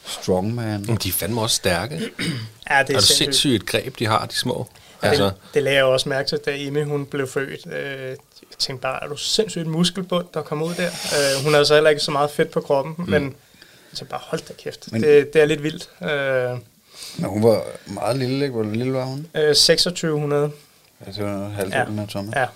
strongman. 0.06 0.84
De 0.84 1.08
er 1.08 1.12
fandme 1.12 1.40
også 1.40 1.56
stærke. 1.56 1.94
ja, 2.00 2.02
det 2.02 2.10
er, 2.70 2.78
er 2.78 2.84
det 2.84 3.02
sindssygt 3.02 3.66
greb, 3.66 3.98
de 3.98 4.06
har, 4.06 4.26
de 4.26 4.34
små. 4.34 4.66
Ja, 5.02 5.08
altså. 5.08 5.24
det, 5.24 5.34
det 5.54 5.62
lagde 5.62 5.76
jeg 5.76 5.84
også 5.84 6.08
mærke 6.08 6.28
til, 6.28 6.38
da 6.38 6.50
Emme 6.56 6.84
hun 6.84 7.06
blev 7.06 7.28
født. 7.28 7.74
Øh, 7.74 8.16
tænkte 8.62 8.82
bare, 8.82 9.04
er 9.04 9.08
du 9.08 9.16
sindssygt 9.16 9.66
muskelbund, 9.66 10.26
der 10.34 10.42
kommer 10.42 10.66
ud 10.66 10.74
der? 10.74 10.86
Øh, 10.88 11.44
hun 11.44 11.52
havde 11.52 11.66
så 11.66 11.74
heller 11.74 11.90
ikke 11.90 12.02
så 12.02 12.10
meget 12.10 12.30
fedt 12.30 12.50
på 12.50 12.60
kroppen, 12.60 12.94
mm. 12.98 13.10
men 13.10 13.34
så 13.92 14.04
bare 14.04 14.20
hold 14.22 14.40
da 14.48 14.52
kæft. 14.52 14.92
Men, 14.92 15.02
det, 15.02 15.32
det 15.32 15.42
er 15.42 15.46
lidt 15.46 15.62
vildt. 15.62 15.90
Øh, 16.02 16.58
men 17.16 17.30
hun 17.30 17.42
var 17.42 17.64
meget 17.86 18.16
lille, 18.16 18.44
ikke? 18.44 18.54
Hvor 18.54 18.62
lille 18.62 18.92
var 18.92 19.04
hun? 19.04 19.26
Øh, 19.34 19.54
2600. 19.54 20.50
Ja, 21.06 21.12
det 21.12 21.24
var 21.24 21.48
halvdelen 21.48 21.96
ja. 21.96 22.02
af 22.02 22.08
Thomas. 22.08 22.34
Ja. 22.36 22.46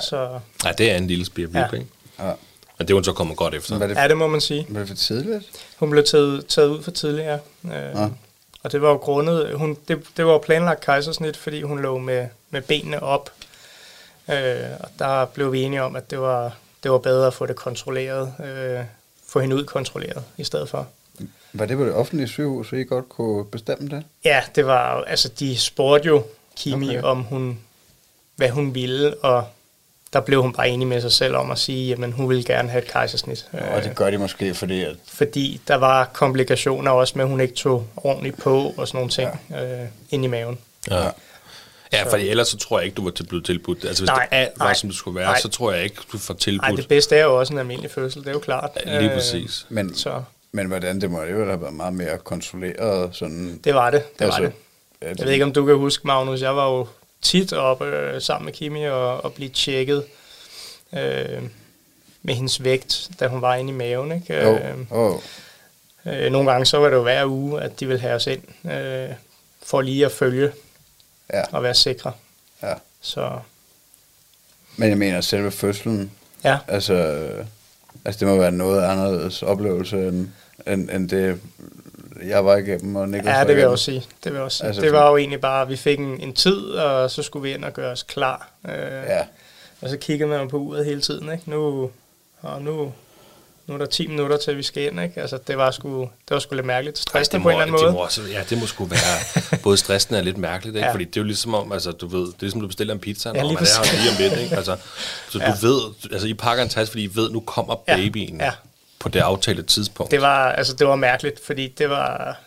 Så, 0.00 0.40
ja, 0.64 0.72
det 0.72 0.90
er 0.90 0.96
en 0.96 1.06
lille 1.06 1.24
spirvip, 1.24 1.56
ja. 1.56 1.64
ikke? 1.64 1.86
Ja. 2.18 2.32
Men 2.78 2.88
det 2.88 2.90
er 2.90 2.94
hun 2.94 3.04
så 3.04 3.12
kommet 3.12 3.36
godt 3.36 3.54
efter. 3.54 3.78
Det, 3.78 3.96
ja, 3.96 4.08
det 4.08 4.16
må 4.16 4.26
man 4.26 4.40
sige. 4.40 4.66
Var 4.68 4.80
det 4.80 4.88
for 4.88 4.94
tidligt? 4.94 5.44
Hun 5.76 5.90
blev 5.90 6.04
taget, 6.04 6.46
taget 6.46 6.68
ud 6.68 6.82
for 6.82 6.90
tidligt, 6.90 7.26
ja. 7.26 7.34
Øh, 7.64 7.96
ja. 7.96 8.08
Og 8.62 8.72
det 8.72 8.82
var 8.82 8.88
jo 8.88 8.96
grundet, 8.96 9.54
hun, 9.54 9.76
det, 9.88 10.02
det 10.16 10.26
var 10.26 10.32
jo 10.32 10.38
planlagt 10.38 10.80
kejsersnit, 10.80 11.36
fordi 11.36 11.62
hun 11.62 11.82
lå 11.82 11.98
med, 11.98 12.26
med 12.50 12.62
benene 12.62 13.02
op 13.02 13.30
Øh, 14.32 14.70
og 14.80 14.88
der 14.98 15.24
blev 15.24 15.52
vi 15.52 15.62
enige 15.62 15.82
om, 15.82 15.96
at 15.96 16.10
det 16.10 16.20
var, 16.20 16.56
det 16.82 16.90
var 16.90 16.98
bedre 16.98 17.26
at 17.26 17.34
få 17.34 17.46
det 17.46 17.56
kontrolleret, 17.56 18.34
øh, 18.44 18.84
få 19.28 19.40
hende 19.40 19.56
ud 19.56 19.64
kontrolleret 19.64 20.24
i 20.36 20.44
stedet 20.44 20.68
for. 20.68 20.88
Var 21.52 21.66
det 21.66 21.76
på 21.76 21.84
det 21.84 21.92
offentlige 21.92 22.28
sygehus, 22.28 22.70
så 22.70 22.76
I 22.76 22.84
godt 22.84 23.08
kunne 23.08 23.44
bestemme 23.44 23.88
det? 23.88 24.04
Ja, 24.24 24.42
det 24.54 24.66
var 24.66 25.04
altså 25.04 25.28
de 25.28 25.58
spurgte 25.58 26.08
jo 26.08 26.22
Kimi 26.56 26.88
okay. 26.88 27.02
om 27.02 27.22
hun, 27.22 27.58
hvad 28.36 28.48
hun 28.48 28.74
ville, 28.74 29.14
og 29.14 29.44
der 30.12 30.20
blev 30.20 30.42
hun 30.42 30.52
bare 30.52 30.68
enig 30.68 30.86
med 30.86 31.00
sig 31.00 31.12
selv 31.12 31.36
om 31.36 31.50
at 31.50 31.58
sige, 31.58 31.92
at 31.92 32.12
hun 32.12 32.28
ville 32.28 32.44
gerne 32.44 32.68
have 32.68 32.82
et 32.82 32.90
kejsersnit. 32.90 33.46
Og 33.52 33.82
det 33.84 33.94
gør 33.94 34.10
de 34.10 34.18
måske, 34.18 34.54
fordi... 34.54 34.82
At... 34.82 34.96
Fordi 35.06 35.60
der 35.68 35.74
var 35.74 36.04
komplikationer 36.04 36.90
også 36.90 37.12
med, 37.16 37.24
at 37.24 37.30
hun 37.30 37.40
ikke 37.40 37.54
tog 37.54 37.86
ordentligt 37.96 38.38
på 38.38 38.74
og 38.76 38.88
sådan 38.88 38.98
nogle 38.98 39.10
ting 39.10 39.30
ja. 39.50 39.82
øh, 39.82 39.88
ind 40.10 40.24
i 40.24 40.28
maven. 40.28 40.58
Ja. 40.90 41.08
Ja, 41.92 42.02
for 42.04 42.16
ellers 42.16 42.48
så 42.48 42.56
tror 42.56 42.78
jeg 42.78 42.86
ikke, 42.86 42.94
du 42.94 43.04
var 43.04 43.10
til 43.10 43.26
blevet 43.26 43.44
tilbudt. 43.44 43.84
Altså 43.84 44.02
hvis 44.02 44.08
nej, 44.08 44.26
det 44.30 44.36
alt 44.36 44.52
var, 44.58 44.64
nej, 44.64 44.74
som 44.74 44.88
det 44.88 44.98
skulle 44.98 45.14
være, 45.14 45.26
nej. 45.26 45.40
så 45.40 45.48
tror 45.48 45.72
jeg 45.72 45.84
ikke, 45.84 45.96
du 46.12 46.18
får 46.18 46.34
tilbudt. 46.34 46.68
Nej, 46.68 46.76
det 46.76 46.88
bedste 46.88 47.16
er 47.16 47.24
jo 47.24 47.38
også 47.38 47.52
en 47.52 47.58
almindelig 47.58 47.90
fødsel, 47.90 48.20
det 48.20 48.28
er 48.28 48.32
jo 48.32 48.38
klart. 48.38 48.70
Ja, 48.86 48.98
lige 48.98 49.10
øh, 49.10 49.16
præcis. 49.16 49.66
Øh, 49.70 49.74
men, 49.74 49.94
så. 49.94 50.22
men 50.52 50.66
hvordan, 50.66 51.00
det 51.00 51.10
må 51.10 51.22
jo 51.22 51.44
have 51.44 51.60
været 51.60 51.74
meget 51.74 51.94
mere 51.94 52.18
kontrolleret? 52.18 53.16
Sådan, 53.16 53.60
det 53.64 53.74
var 53.74 53.90
det, 53.90 54.18
det 54.18 54.24
altså, 54.24 54.40
var 54.40 54.48
det. 54.48 55.18
Jeg 55.18 55.26
ved 55.26 55.32
ikke, 55.32 55.44
om 55.44 55.52
du 55.52 55.66
kan 55.66 55.76
huske, 55.76 56.06
Magnus, 56.06 56.42
jeg 56.42 56.56
var 56.56 56.70
jo 56.70 56.86
tit 57.22 57.52
oppe 57.52 57.84
øh, 57.84 58.22
sammen 58.22 58.44
med 58.44 58.52
Kimi 58.52 58.84
og, 58.84 59.24
og 59.24 59.32
blive 59.32 59.50
tjekket. 59.50 60.04
Øh, 60.96 61.42
med 62.22 62.34
hendes 62.34 62.64
vægt, 62.64 63.10
da 63.20 63.28
hun 63.28 63.42
var 63.42 63.54
inde 63.54 63.72
i 63.72 63.76
maven. 63.76 64.12
Ikke? 64.12 64.48
Oh. 64.90 64.98
Oh. 64.98 65.20
Øh, 66.06 66.32
nogle 66.32 66.50
gange 66.50 66.66
så 66.66 66.78
var 66.78 66.88
det 66.88 66.96
jo 66.96 67.02
hver 67.02 67.26
uge, 67.26 67.60
at 67.60 67.80
de 67.80 67.86
ville 67.86 68.00
have 68.00 68.14
os 68.14 68.26
ind, 68.26 68.70
øh, 68.72 69.08
for 69.62 69.80
lige 69.80 70.06
at 70.06 70.12
følge 70.12 70.52
ja. 71.32 71.42
og 71.52 71.62
være 71.62 71.74
sikre. 71.74 72.12
Ja. 72.62 72.74
Så. 73.00 73.38
Men 74.76 74.88
jeg 74.88 74.98
mener, 74.98 75.20
selve 75.20 75.50
fødslen, 75.50 76.12
ja. 76.44 76.58
altså, 76.68 76.94
altså 78.04 78.18
det 78.20 78.28
må 78.28 78.36
være 78.36 78.52
noget 78.52 78.84
anderledes 78.84 79.42
oplevelse, 79.42 80.08
end, 80.08 80.28
end, 80.66 80.90
end 80.90 81.08
det, 81.08 81.40
jeg 82.26 82.44
var 82.44 82.56
igennem, 82.56 82.96
og 82.96 83.08
Niklas 83.08 83.34
Ja, 83.34 83.40
det 83.40 83.48
vil 83.48 83.58
jeg 83.58 83.68
også 83.68 83.84
sige. 83.84 84.00
Det, 84.24 84.32
vil 84.32 84.34
jeg 84.34 84.42
også 84.42 84.58
sige. 84.58 84.66
Altså, 84.66 84.82
det 84.82 84.92
var 84.92 85.10
jo 85.10 85.16
egentlig 85.16 85.40
bare, 85.40 85.62
at 85.62 85.68
vi 85.68 85.76
fik 85.76 85.98
en, 85.98 86.20
en 86.20 86.32
tid, 86.32 86.60
og 86.60 87.10
så 87.10 87.22
skulle 87.22 87.42
vi 87.42 87.54
ind 87.54 87.64
og 87.64 87.72
gøre 87.72 87.92
os 87.92 88.02
klar. 88.02 88.50
Øh, 88.68 88.74
ja. 89.06 89.24
Og 89.80 89.88
så 89.88 89.96
kiggede 89.96 90.28
man 90.28 90.48
på 90.48 90.56
uret 90.56 90.84
hele 90.84 91.00
tiden, 91.00 91.32
ikke? 91.32 91.50
Nu, 91.50 91.90
og 92.40 92.62
nu, 92.62 92.92
nu 93.66 93.74
er 93.74 93.78
der 93.78 93.86
10 93.86 94.06
minutter 94.06 94.36
til, 94.36 94.56
vi 94.56 94.62
skal 94.62 94.82
ind, 94.82 95.00
ikke? 95.00 95.20
Altså, 95.20 95.38
det 95.46 95.58
var 95.58 95.70
sgu, 95.70 96.00
det 96.00 96.30
var 96.30 96.38
sgu 96.38 96.54
lidt 96.54 96.66
mærkeligt. 96.66 96.98
Stressende 96.98 97.38
må, 97.38 97.42
på 97.42 97.48
en 97.48 97.52
eller 97.52 97.62
anden 97.62 97.72
måde. 97.72 97.84
Det 97.84 97.92
må 97.92 97.98
også, 97.98 98.22
ja, 98.32 98.42
det 98.50 98.60
må 98.60 98.66
sgu 98.66 98.84
være, 98.84 99.58
både 99.62 99.76
stressende 99.76 100.20
og 100.20 100.24
lidt 100.24 100.38
mærkeligt, 100.38 100.76
ikke? 100.76 100.86
Ja. 100.86 100.92
Fordi 100.92 101.04
det 101.04 101.16
er 101.16 101.20
jo 101.20 101.26
ligesom 101.26 101.54
om, 101.54 101.72
altså, 101.72 101.92
du 101.92 102.06
ved, 102.06 102.26
det 102.26 102.32
er 102.32 102.36
ligesom, 102.40 102.60
du 102.60 102.66
bestiller 102.66 102.94
en 102.94 103.00
pizza, 103.00 103.28
ja, 103.34 103.44
og 103.44 103.52
man 103.52 103.62
er 103.62 103.86
her 103.86 104.00
lige 104.00 104.10
om 104.10 104.16
lidt, 104.30 104.42
ikke? 104.42 104.56
Altså, 104.56 104.76
så 105.30 105.38
ja. 105.38 105.46
du 105.46 105.66
ved, 105.66 105.80
altså, 106.12 106.28
I 106.28 106.34
pakker 106.34 106.62
en 106.62 106.68
taske, 106.68 106.90
fordi 106.90 107.04
I 107.04 107.10
ved, 107.14 107.30
nu 107.30 107.40
kommer 107.40 107.74
babyen. 107.74 108.38
Ja. 108.38 108.44
Ja 108.44 108.52
på 109.02 109.08
det 109.08 109.20
aftalte 109.20 109.62
tidspunkt? 109.62 110.10
Det 110.10 110.20
var, 110.20 110.52
altså, 110.52 110.74
det 110.74 110.86
var 110.86 110.96
mærkeligt, 110.96 111.46
fordi 111.46 111.68
det 111.68 111.90
var... 111.90 112.40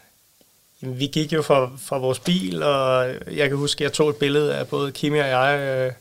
Jamen, 0.81 0.99
vi 0.99 1.07
gik 1.07 1.33
jo 1.33 1.41
fra, 1.41 1.69
fra 1.85 1.97
vores 1.97 2.19
bil, 2.19 2.63
og 2.63 3.07
jeg 3.31 3.49
kan 3.49 3.57
huske, 3.57 3.81
at 3.81 3.83
jeg 3.83 3.93
tog 3.93 4.09
et 4.09 4.15
billede 4.15 4.55
af 4.55 4.67
både 4.67 4.91
Kimi 4.91 5.19
og 5.19 5.27
jeg, 5.27 5.59
øh, 5.59 5.91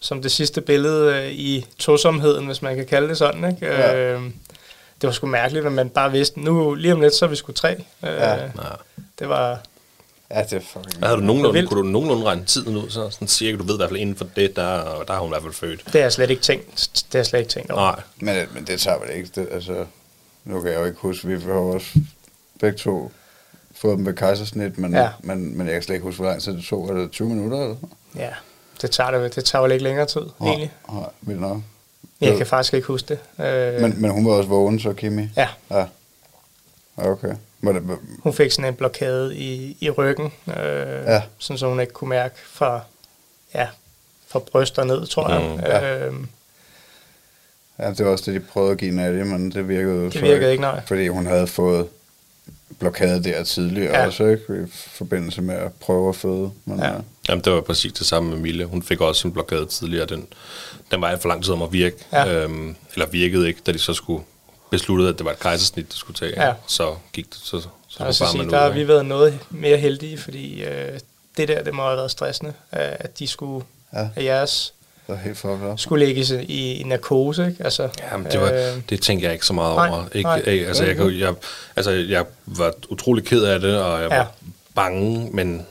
som 0.00 0.22
det 0.22 0.32
sidste 0.32 0.60
billede 0.60 1.14
øh, 1.14 1.32
i 1.32 1.66
tosomheden, 1.78 2.46
hvis 2.46 2.62
man 2.62 2.76
kan 2.76 2.86
kalde 2.86 3.08
det 3.08 3.18
sådan. 3.18 3.50
Ikke? 3.50 3.66
Ja. 3.66 3.96
Øh, 3.96 4.22
det 5.00 5.06
var 5.06 5.12
sgu 5.12 5.26
mærkeligt, 5.26 5.66
at 5.66 5.72
man 5.72 5.88
bare 5.88 6.12
vidste, 6.12 6.40
nu 6.40 6.74
lige 6.74 6.92
om 6.92 7.00
lidt, 7.00 7.14
så 7.14 7.24
er 7.24 7.28
vi 7.28 7.36
skulle 7.36 7.56
tre. 7.56 7.74
Øh, 7.74 7.82
ja. 8.02 8.38
Det 9.18 9.28
var... 9.28 9.60
Ja, 10.30 10.42
det 10.42 10.52
er 10.52 10.60
fucking... 10.60 11.04
Havde 11.04 11.16
du 11.16 11.22
nogenlunde, 11.22 11.66
kunne 11.66 11.82
du 11.82 11.86
nogenlunde 11.86 12.24
regne 12.24 12.44
tiden 12.44 12.76
ud, 12.76 12.90
så 12.90 13.10
sådan 13.10 13.28
cirka, 13.28 13.56
du 13.56 13.62
ved 13.62 13.74
i 13.74 13.76
hvert 13.76 13.90
fald 13.90 14.00
inden 14.00 14.16
for 14.16 14.26
det, 14.36 14.56
der, 14.56 15.02
der 15.06 15.12
har 15.12 15.20
hun 15.20 15.28
i 15.28 15.32
hvert 15.32 15.42
fald 15.42 15.52
født. 15.52 15.84
Det 15.84 15.92
har 15.92 16.00
jeg 16.00 16.12
slet 16.12 16.30
ikke 16.30 16.42
tænkt, 16.42 16.92
det 16.94 17.12
har 17.12 17.18
jeg 17.18 17.26
slet 17.26 17.38
ikke 17.38 17.50
tænkt 17.50 17.70
over. 17.70 17.80
Nej. 17.80 18.02
Men, 18.34 18.48
men 18.54 18.66
det 18.66 18.80
tager 18.80 18.98
vel 18.98 19.16
ikke, 19.16 19.28
det, 19.34 19.48
altså, 19.50 19.86
nu 20.44 20.60
kan 20.60 20.72
jeg 20.72 20.80
jo 20.80 20.84
ikke 20.84 20.98
huske, 20.98 21.28
vi 21.28 21.40
har 21.40 21.52
også 21.52 21.86
begge 22.60 22.78
to 22.78 23.12
fået 23.74 23.96
dem 23.96 24.04
med 24.04 24.14
kejsersnit, 24.14 24.78
men, 24.78 24.94
ja. 24.94 25.08
men, 25.20 25.58
men 25.58 25.66
jeg 25.66 25.74
kan 25.74 25.82
slet 25.82 25.94
ikke 25.94 26.04
huske, 26.04 26.20
hvor 26.20 26.30
lang 26.30 26.42
tid 26.42 26.52
det 26.52 26.64
tog, 26.64 26.88
er 26.88 26.94
det 26.94 27.10
20 27.10 27.28
minutter 27.28 27.62
eller 27.62 27.76
Ja, 28.16 28.30
det 28.82 28.90
tager, 28.90 29.10
det, 29.10 29.34
det 29.34 29.44
tager 29.44 29.62
vel 29.62 29.72
ikke 29.72 29.84
længere 29.84 30.06
tid, 30.06 30.22
ja, 30.40 30.46
egentlig. 30.46 30.72
Nej, 30.92 31.04
vildt 31.20 31.40
nok. 31.40 31.58
Jeg 32.20 32.36
kan 32.36 32.46
faktisk 32.46 32.74
ikke 32.74 32.86
huske 32.86 33.18
det. 33.38 33.44
Øh, 33.44 33.80
men, 33.80 34.00
men 34.00 34.10
hun 34.10 34.26
var 34.26 34.32
også 34.32 34.48
vågen, 34.48 34.80
så 34.80 34.92
Kimi? 34.92 35.28
Ja. 35.36 35.48
Ja. 35.70 35.84
Okay. 36.96 37.34
Det, 37.60 37.98
hun 38.22 38.32
fik 38.32 38.52
sådan 38.52 38.68
en 38.68 38.74
blokade 38.74 39.36
i, 39.36 39.76
i 39.80 39.90
ryggen, 39.90 40.32
øh, 40.46 41.04
ja. 41.06 41.22
sådan 41.38 41.58
så 41.58 41.68
hun 41.68 41.80
ikke 41.80 41.92
kunne 41.92 42.10
mærke 42.10 42.34
fra, 42.46 42.80
ja, 43.54 43.68
fra 44.28 44.38
bryster 44.38 44.84
ned, 44.84 45.06
tror 45.06 45.30
jeg. 45.30 45.42
Mm, 45.42 45.60
ja. 45.60 46.06
Øh, 46.06 46.14
ja, 47.78 47.90
det 47.90 48.06
var 48.06 48.12
også 48.12 48.30
det, 48.30 48.40
de 48.40 48.46
prøvede 48.46 48.72
at 48.72 48.78
give 48.78 48.90
Nadia, 48.90 49.24
men 49.24 49.50
det 49.50 49.68
virkede 49.68 50.10
Det 50.10 50.22
virkede 50.22 50.50
ikke, 50.50 50.60
nej. 50.60 50.80
Fordi 50.86 51.08
hun 51.08 51.26
havde 51.26 51.46
fået 51.46 51.88
blokade 52.78 53.24
der 53.24 53.44
tidligere 53.44 53.98
ja. 53.98 54.06
også, 54.06 54.26
ikke? 54.26 54.42
I 54.62 54.70
forbindelse 54.70 55.42
med 55.42 55.54
at 55.54 55.72
prøve 55.72 56.08
at 56.08 56.16
føde. 56.16 56.50
Men, 56.64 56.78
ja. 56.78 56.86
ja. 56.86 56.98
Jamen, 57.28 57.44
det 57.44 57.52
var 57.52 57.60
præcis 57.60 57.92
det 57.92 58.06
samme 58.06 58.30
med 58.30 58.38
Mille. 58.38 58.64
Hun 58.64 58.82
fik 58.82 59.00
også 59.00 59.28
en 59.28 59.32
blokade 59.32 59.66
tidligere. 59.66 60.06
Den, 60.06 60.26
den 60.90 61.00
var 61.00 61.16
for 61.16 61.28
lang 61.28 61.44
tid 61.44 61.52
om 61.52 61.62
at 61.62 61.72
virke. 61.72 61.96
Ja. 62.12 62.34
Øhm, 62.34 62.76
eller 62.94 63.06
virkede 63.06 63.48
ikke, 63.48 63.60
da 63.66 63.72
de 63.72 63.78
så 63.78 63.94
skulle 63.94 64.24
besluttede, 64.70 65.10
at 65.10 65.18
det 65.18 65.24
var 65.24 65.32
et 65.32 65.38
kejsersnit, 65.38 65.88
der 65.88 65.96
skulle 65.96 66.16
tage, 66.16 66.46
ja. 66.46 66.54
så 66.66 66.94
gik 67.12 67.26
det, 67.26 67.34
så, 67.34 67.60
så 67.88 68.04
altså, 68.04 68.24
bare 68.24 68.32
sige, 68.32 68.50
Der 68.50 68.60
har 68.60 68.70
vi 68.70 68.88
været 68.88 69.06
noget 69.06 69.38
mere 69.50 69.76
heldige, 69.76 70.18
fordi 70.18 70.64
øh, 70.64 70.98
det 71.36 71.48
der, 71.48 71.62
det 71.62 71.74
må 71.74 71.82
have 71.82 71.96
været 71.96 72.10
stressende, 72.10 72.52
at 72.70 73.18
de 73.18 73.26
skulle 73.26 73.66
ja. 73.92 74.08
have 74.14 74.24
jeres 74.24 74.74
det 75.06 75.12
er 75.14 75.18
helt 75.18 75.38
for, 75.38 75.76
skulle 75.76 76.06
lægges 76.06 76.30
i, 76.30 76.80
i 76.80 76.82
narkose, 76.82 77.46
ikke? 77.46 77.64
Altså, 77.64 77.88
Jamen, 78.12 78.32
det, 78.32 78.40
var, 78.40 78.52
øh, 78.52 78.82
det 78.90 79.02
tænker 79.02 79.26
jeg 79.26 79.32
ikke 79.32 79.46
så 79.46 79.52
meget 79.52 79.76
nej, 79.76 79.88
over. 79.88 80.04
Ikke, 80.12 80.28
nej. 80.28 80.42
Ikke, 80.46 80.66
altså, 80.66 80.84
jeg, 80.84 80.98
jeg, 81.18 81.34
altså, 81.76 81.90
jeg 81.90 82.24
var 82.46 82.72
utrolig 82.88 83.24
ked 83.24 83.42
af 83.42 83.60
det, 83.60 83.78
og 83.78 84.02
jeg 84.02 84.10
ja. 84.10 84.16
var 84.16 84.32
bange, 84.74 85.30
men, 85.32 85.66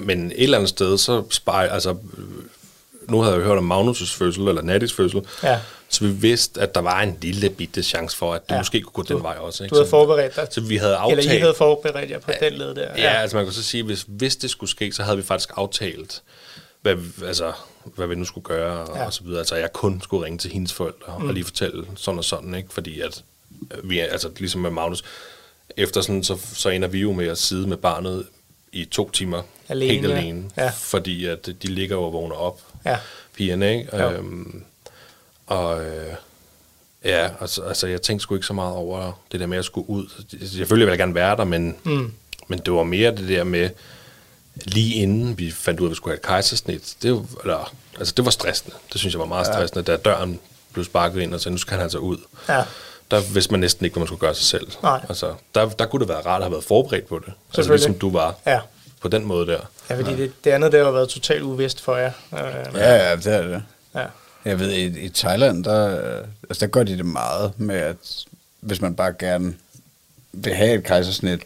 men 0.00 0.26
et 0.26 0.42
eller 0.42 0.58
andet 0.58 0.68
sted, 0.68 0.98
så 0.98 1.24
spejl, 1.30 1.68
altså, 1.68 1.96
nu 3.08 3.20
havde 3.20 3.34
jeg 3.34 3.40
jo 3.40 3.46
hørt 3.46 3.58
om 3.58 3.72
Magnus' 3.72 4.16
fødsel, 4.18 4.48
eller 4.48 4.62
Nattis 4.62 4.92
fødsel, 4.92 5.20
ja. 5.42 5.60
så 5.88 6.04
vi 6.04 6.10
vidste, 6.10 6.60
at 6.60 6.74
der 6.74 6.80
var 6.80 7.02
en 7.02 7.16
lille 7.22 7.50
bitte 7.50 7.82
chance 7.82 8.16
for, 8.16 8.34
at 8.34 8.48
det 8.48 8.54
ja. 8.54 8.60
måske 8.60 8.80
kunne 8.80 8.92
gå 8.92 9.02
du, 9.02 9.14
den 9.14 9.22
vej 9.22 9.36
også. 9.40 9.64
Ikke? 9.64 9.74
Du 9.74 9.76
havde 9.76 9.90
forberedt 9.90 10.36
dig. 10.36 10.48
Så 10.50 10.60
vi 10.60 10.76
havde 10.76 10.96
aftalt... 10.96 11.18
Eller 11.18 11.34
I 11.34 11.38
havde 11.38 11.54
forberedt 11.54 12.10
jer 12.10 12.18
på 12.18 12.30
ja, 12.40 12.48
den 12.48 12.58
led 12.58 12.74
der. 12.74 12.88
Ja, 12.96 13.02
ja, 13.02 13.20
altså 13.20 13.36
man 13.36 13.46
kan 13.46 13.54
så 13.54 13.62
sige, 13.62 13.82
hvis, 13.82 14.04
hvis 14.08 14.36
det 14.36 14.50
skulle 14.50 14.70
ske, 14.70 14.92
så 14.92 15.02
havde 15.02 15.16
vi 15.16 15.22
faktisk 15.22 15.50
aftalt, 15.56 16.22
hvad, 16.82 16.96
altså, 17.26 17.52
hvad 17.96 18.06
vi 18.06 18.14
nu 18.14 18.24
skulle 18.24 18.44
gøre, 18.44 18.96
ja. 18.96 19.06
og 19.06 19.12
så 19.12 19.24
videre. 19.24 19.38
Altså 19.38 19.56
jeg 19.56 19.72
kun 19.72 20.00
skulle 20.00 20.24
ringe 20.24 20.38
til 20.38 20.50
hendes 20.50 20.72
forældre, 20.72 21.18
mm. 21.18 21.26
og 21.26 21.34
lige 21.34 21.44
fortælle 21.44 21.86
sådan 21.96 22.18
og 22.18 22.24
sådan, 22.24 22.54
ikke? 22.54 22.72
Fordi 22.72 23.00
at 23.00 23.24
vi, 23.84 23.98
altså 23.98 24.30
ligesom 24.38 24.60
med 24.60 24.70
Magnus, 24.70 25.04
efter 25.76 26.00
sådan, 26.00 26.24
så, 26.24 26.38
så 26.54 26.68
ender 26.68 26.88
vi 26.88 27.00
jo 27.00 27.12
med 27.12 27.26
at 27.26 27.38
sidde 27.38 27.66
med 27.66 27.76
barnet 27.76 28.26
i 28.72 28.84
to 28.84 29.10
timer 29.10 29.42
alene, 29.68 29.92
helt 29.92 30.06
alene, 30.06 30.50
ja. 30.56 30.70
fordi 30.74 31.26
at 31.26 31.46
de 31.46 31.66
ligger 31.66 31.96
og 31.96 32.12
vågner 32.12 32.36
op, 32.36 32.60
ja. 32.86 32.98
pigerne, 33.36 33.78
ikke? 33.78 33.96
Øhm, 33.96 34.62
og 35.46 35.84
øh, 35.84 36.14
ja, 37.04 37.30
altså, 37.40 37.62
altså 37.62 37.86
jeg 37.86 38.02
tænkte 38.02 38.22
sgu 38.22 38.34
ikke 38.34 38.46
så 38.46 38.52
meget 38.52 38.74
over 38.74 39.22
det 39.32 39.40
der 39.40 39.46
med 39.46 39.58
at 39.58 39.64
skulle 39.64 39.90
ud. 39.90 40.06
Selvfølgelig 40.46 40.86
ville 40.86 40.90
jeg 40.90 40.98
gerne 40.98 41.14
være 41.14 41.36
der, 41.36 41.44
men, 41.44 41.76
mm. 41.84 42.12
men 42.48 42.58
det 42.58 42.72
var 42.72 42.82
mere 42.82 43.10
det 43.10 43.28
der 43.28 43.44
med, 43.44 43.70
lige 44.64 44.94
inden 44.94 45.38
vi 45.38 45.50
fandt 45.50 45.80
ud 45.80 45.86
af, 45.86 45.88
at 45.88 45.90
vi 45.90 45.96
skulle 45.96 46.12
have 46.12 46.18
et 46.18 46.22
kejsersnit, 46.22 46.94
det 47.02 47.12
var, 47.12 47.24
eller, 47.42 47.74
altså 47.98 48.14
det 48.16 48.24
var 48.24 48.30
stressende. 48.30 48.76
Det 48.92 49.00
synes 49.00 49.14
jeg 49.14 49.20
var 49.20 49.26
meget 49.26 49.46
ja. 49.46 49.52
stressende, 49.52 49.82
da 49.82 49.96
døren 49.96 50.40
blev 50.72 50.84
sparket 50.84 51.20
ind, 51.20 51.34
og 51.34 51.40
så 51.40 51.50
nu 51.50 51.56
skal 51.56 51.72
han 51.72 51.82
altså 51.82 51.98
ud. 51.98 52.16
Ja. 52.48 52.62
Der 53.10 53.20
vidste 53.20 53.50
man 53.50 53.60
næsten 53.60 53.84
ikke, 53.84 53.94
hvad 53.94 54.00
man 54.00 54.06
skulle 54.06 54.20
gøre 54.20 54.34
sig 54.34 54.46
selv. 54.46 54.68
Nej. 54.82 55.00
Altså, 55.08 55.34
der, 55.54 55.68
der 55.68 55.86
kunne 55.86 56.00
det 56.00 56.08
være 56.08 56.20
rart 56.20 56.40
at 56.40 56.44
have 56.44 56.52
været 56.52 56.64
forberedt 56.64 57.06
på 57.06 57.18
det. 57.18 57.32
Altså 57.56 57.72
ligesom 57.72 57.94
du 57.94 58.10
var. 58.10 58.34
Ja 58.46 58.60
på 59.00 59.08
den 59.08 59.24
måde 59.24 59.46
der. 59.46 59.60
Ja, 59.90 59.96
fordi 59.96 60.10
ja. 60.10 60.16
Det, 60.16 60.44
det 60.44 60.50
andet 60.50 60.72
der 60.72 60.84
har 60.84 60.90
været 60.90 61.08
totalt 61.08 61.42
uvist 61.42 61.80
for 61.80 61.96
jer. 61.96 62.12
Øh, 62.32 62.74
ja, 62.74 63.08
ja, 63.08 63.16
det 63.16 63.26
er 63.26 63.42
det. 63.42 63.62
Ja. 63.94 64.04
Jeg 64.44 64.58
ved, 64.60 64.70
i, 64.70 65.00
i 65.00 65.08
Thailand, 65.08 65.64
der, 65.64 65.98
altså, 66.48 66.66
der 66.66 66.66
gør 66.66 66.82
de 66.82 66.96
det 66.96 67.06
meget 67.06 67.52
med, 67.56 67.76
at 67.76 67.96
hvis 68.60 68.80
man 68.80 68.94
bare 68.94 69.12
gerne 69.18 69.54
vil 70.32 70.54
have 70.54 70.74
et 70.74 70.84
kejsersnit, 70.84 71.40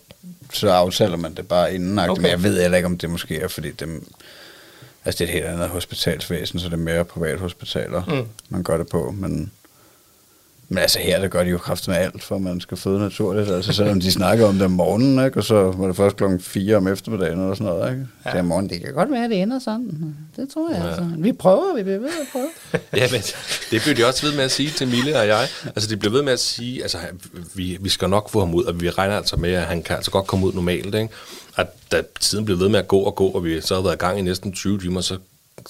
så 0.53 0.70
aftaler 0.70 1.16
man 1.16 1.34
det 1.34 1.48
bare 1.48 1.74
inden. 1.74 1.98
Okay. 1.98 2.22
Men 2.22 2.30
jeg 2.30 2.42
ved 2.42 2.61
heller 2.62 2.76
ikke, 2.76 2.86
om 2.86 2.98
det 2.98 3.11
måske 3.11 3.40
er, 3.40 3.48
fordi 3.48 3.70
dem, 3.70 4.07
altså 5.05 5.18
det 5.18 5.24
er 5.24 5.28
et 5.28 5.34
helt 5.34 5.46
andet 5.46 5.68
hospitalsvæsen, 5.68 6.59
så 6.59 6.66
det 6.66 6.72
er 6.72 6.76
mere 6.76 7.05
privat 7.05 7.38
hospitaler, 7.38 8.05
mm. 8.05 8.28
man 8.48 8.62
gør 8.62 8.76
det 8.76 8.88
på. 8.88 9.11
Men 9.11 9.53
men 10.68 10.78
altså 10.78 10.98
her, 10.98 11.20
der 11.20 11.28
gør 11.28 11.44
de 11.44 11.50
jo 11.50 11.58
kraft 11.58 11.88
med 11.88 11.96
alt, 11.96 12.22
for 12.22 12.38
man 12.38 12.60
skal 12.60 12.76
føde 12.76 12.98
naturligt. 12.98 13.50
Altså 13.50 13.72
selvom 13.72 14.00
de 14.00 14.12
snakker 14.12 14.46
om 14.46 14.54
det 14.54 14.62
om 14.62 14.70
morgenen, 14.70 15.24
ikke? 15.24 15.38
og 15.38 15.44
så 15.44 15.54
var 15.70 15.86
det 15.86 15.96
først 15.96 16.16
klokken 16.16 16.40
4 16.40 16.76
om 16.76 16.88
eftermiddagen 16.88 17.40
eller 17.40 17.54
sådan 17.54 17.66
noget. 17.66 17.90
Ikke? 17.90 18.06
Ja. 18.24 18.30
Det 18.30 18.38
er 18.38 18.42
morgen, 18.42 18.68
det 18.68 18.80
kan 18.80 18.94
godt 18.94 19.10
være, 19.10 19.28
det 19.28 19.42
ender 19.42 19.58
sådan. 19.58 20.16
Det 20.36 20.48
tror 20.54 20.70
jeg 20.70 20.80
ja. 20.82 20.88
altså. 20.88 21.08
Vi 21.18 21.32
prøver, 21.32 21.76
vi 21.76 21.82
bliver 21.82 21.98
ved 21.98 22.08
at 22.08 22.26
prøve. 22.32 22.48
ja, 23.02 23.08
men 23.12 23.20
det 23.70 23.82
blev 23.82 23.96
de 23.96 24.06
også 24.06 24.26
ved 24.26 24.36
med 24.36 24.44
at 24.44 24.50
sige 24.50 24.70
til 24.70 24.88
Mille 24.88 25.18
og 25.18 25.26
jeg. 25.26 25.48
Altså 25.64 25.90
de 25.90 25.96
blev 25.96 26.12
ved 26.12 26.22
med 26.22 26.32
at 26.32 26.40
sige, 26.40 26.82
altså 26.82 26.98
vi, 27.54 27.78
vi 27.80 27.88
skal 27.88 28.10
nok 28.10 28.30
få 28.30 28.40
ham 28.40 28.54
ud, 28.54 28.64
og 28.64 28.80
vi 28.80 28.90
regner 28.90 29.16
altså 29.16 29.36
med, 29.36 29.52
at 29.52 29.62
han 29.62 29.82
kan 29.82 29.96
altså 29.96 30.10
godt 30.10 30.26
komme 30.26 30.46
ud 30.46 30.52
normalt. 30.52 30.94
Ikke? 30.94 31.08
At 31.56 31.66
da 31.92 32.02
tiden 32.20 32.44
blev 32.44 32.58
ved 32.58 32.68
med 32.68 32.78
at 32.78 32.88
gå 32.88 32.98
og 32.98 33.14
gå, 33.14 33.26
og 33.26 33.44
vi 33.44 33.60
så 33.60 33.74
havde 33.74 33.84
været 33.84 33.94
i 33.94 33.98
gang 33.98 34.18
i 34.18 34.22
næsten 34.22 34.52
20 34.52 34.80
timer, 34.80 35.00
så 35.00 35.18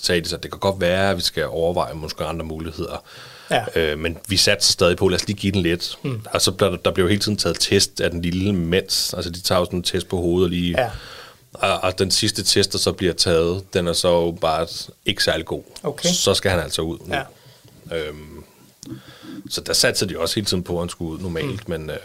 sagde 0.01 0.21
de 0.21 0.29
så, 0.29 0.37
at 0.37 0.43
det 0.43 0.51
kan 0.51 0.61
godt 0.61 0.81
være, 0.81 1.11
at 1.11 1.17
vi 1.17 1.23
skal 1.23 1.47
overveje 1.47 1.95
måske 1.95 2.25
andre 2.25 2.45
muligheder. 2.45 3.05
Ja. 3.53 3.65
Øh, 3.81 3.99
men 3.99 4.19
vi 4.29 4.37
satte 4.37 4.67
stadig 4.67 4.97
på, 4.97 5.09
lad 5.09 5.21
os 5.21 5.27
lige 5.27 5.37
give 5.37 5.53
den 5.53 5.63
lidt. 5.63 5.99
Mm. 6.03 6.21
Altså, 6.33 6.51
der, 6.51 6.77
der 6.77 6.91
blev 6.91 7.05
jo 7.05 7.09
hele 7.09 7.21
tiden 7.21 7.39
taget 7.39 7.57
test 7.61 8.01
af 8.01 8.11
den 8.11 8.23
lille 8.23 8.53
mens. 8.53 9.15
Altså, 9.15 9.31
de 9.31 9.41
tager 9.41 9.59
jo 9.59 9.65
sådan 9.65 9.79
en 9.79 9.83
test 9.83 10.09
på 10.09 10.17
hovedet 10.17 10.45
og 10.45 10.51
lige... 10.51 10.81
Ja. 10.81 10.91
Og, 11.53 11.81
og 11.85 11.99
den 11.99 12.11
sidste 12.11 12.43
test, 12.43 12.73
der 12.73 12.79
så 12.79 12.93
bliver 12.93 13.13
taget, 13.13 13.75
den 13.75 13.89
er 13.89 13.93
så 13.93 14.31
bare 14.31 14.67
ikke 15.07 15.25
særlig 15.25 15.47
god. 15.47 15.63
Okay. 15.83 16.09
Så 16.09 16.35
skal 16.35 16.51
han 16.51 16.61
altså 16.61 16.83
ud 16.83 16.99
nu. 17.07 17.15
Ja. 17.15 17.23
Øhm, 17.97 18.45
så 19.51 19.61
der 19.61 19.73
satte 19.73 20.09
de 20.09 20.19
også 20.19 20.35
hele 20.35 20.45
tiden 20.45 20.63
på, 20.63 20.73
at 20.73 20.83
han 20.83 20.89
skulle 20.89 21.13
ud 21.13 21.19
normalt, 21.19 21.69
mm. 21.69 21.73
men... 21.73 21.91
Øh, 21.91 21.97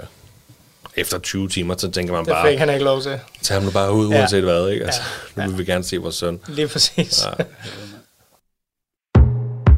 efter 0.95 1.20
20 1.20 1.50
timer, 1.50 1.76
så 1.78 1.91
tænker 1.91 2.14
man 2.14 2.26
det 2.26 2.32
bare... 2.32 2.45
Det 2.45 2.54
fik 2.54 2.60
han 2.60 2.70
ikke 2.70 2.84
lov 2.84 3.02
til. 3.02 3.20
Tag 3.41 3.56
ham 3.56 3.64
nu 3.64 3.72
bare 3.72 3.93
ud, 3.93 4.08
uanset 4.08 4.38
ja. 4.38 4.43
hvad, 4.43 4.70
ikke? 4.70 4.86
Altså, 4.86 5.02
ja. 5.38 5.45
Nu 5.45 5.50
vil 5.50 5.60
vi 5.60 5.66
gerne 5.66 5.84
se 5.84 5.98
vores 5.98 6.16
søn. 6.16 6.39
Lige 6.48 6.68
præcis. 6.68 7.24
Ja. 7.24 7.43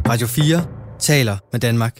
Radio 0.09 0.27
4 0.27 0.78
taler 0.99 1.37
med 1.51 1.59
Danmark. 1.59 1.99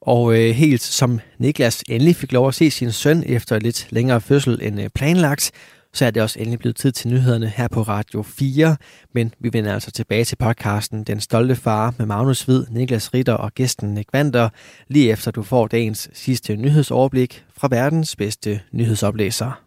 Og 0.00 0.38
øh, 0.38 0.54
helt 0.54 0.82
som 0.82 1.20
Niklas 1.38 1.82
endelig 1.88 2.16
fik 2.16 2.32
lov 2.32 2.48
at 2.48 2.54
se 2.54 2.70
sin 2.70 2.92
søn 2.92 3.22
efter 3.26 3.58
lidt 3.58 3.86
længere 3.90 4.20
fødsel 4.20 4.58
end 4.62 4.80
øh, 4.80 4.88
planlagt, 4.94 5.52
så 5.92 6.04
er 6.04 6.10
det 6.10 6.22
også 6.22 6.38
endelig 6.38 6.58
blevet 6.58 6.76
tid 6.76 6.92
til 6.92 7.08
nyhederne 7.10 7.48
her 7.48 7.68
på 7.68 7.82
Radio 7.82 8.22
4. 8.22 8.76
Men 9.14 9.34
vi 9.40 9.52
vender 9.52 9.74
altså 9.74 9.90
tilbage 9.90 10.24
til 10.24 10.36
podcasten 10.36 11.04
Den 11.04 11.20
Stolte 11.20 11.56
Far 11.56 11.94
med 11.98 12.06
Magnus 12.06 12.42
Hvid, 12.42 12.64
Niklas 12.70 13.14
Ritter 13.14 13.32
og 13.32 13.54
gæsten 13.54 13.94
Nick 13.94 14.12
Vander, 14.12 14.48
lige 14.88 15.10
efter 15.10 15.30
du 15.30 15.42
får 15.42 15.66
dagens 15.66 16.10
sidste 16.12 16.56
nyhedsoverblik 16.56 17.44
fra 17.56 17.68
verdens 17.70 18.16
bedste 18.16 18.60
nyhedsoplæser. 18.72 19.65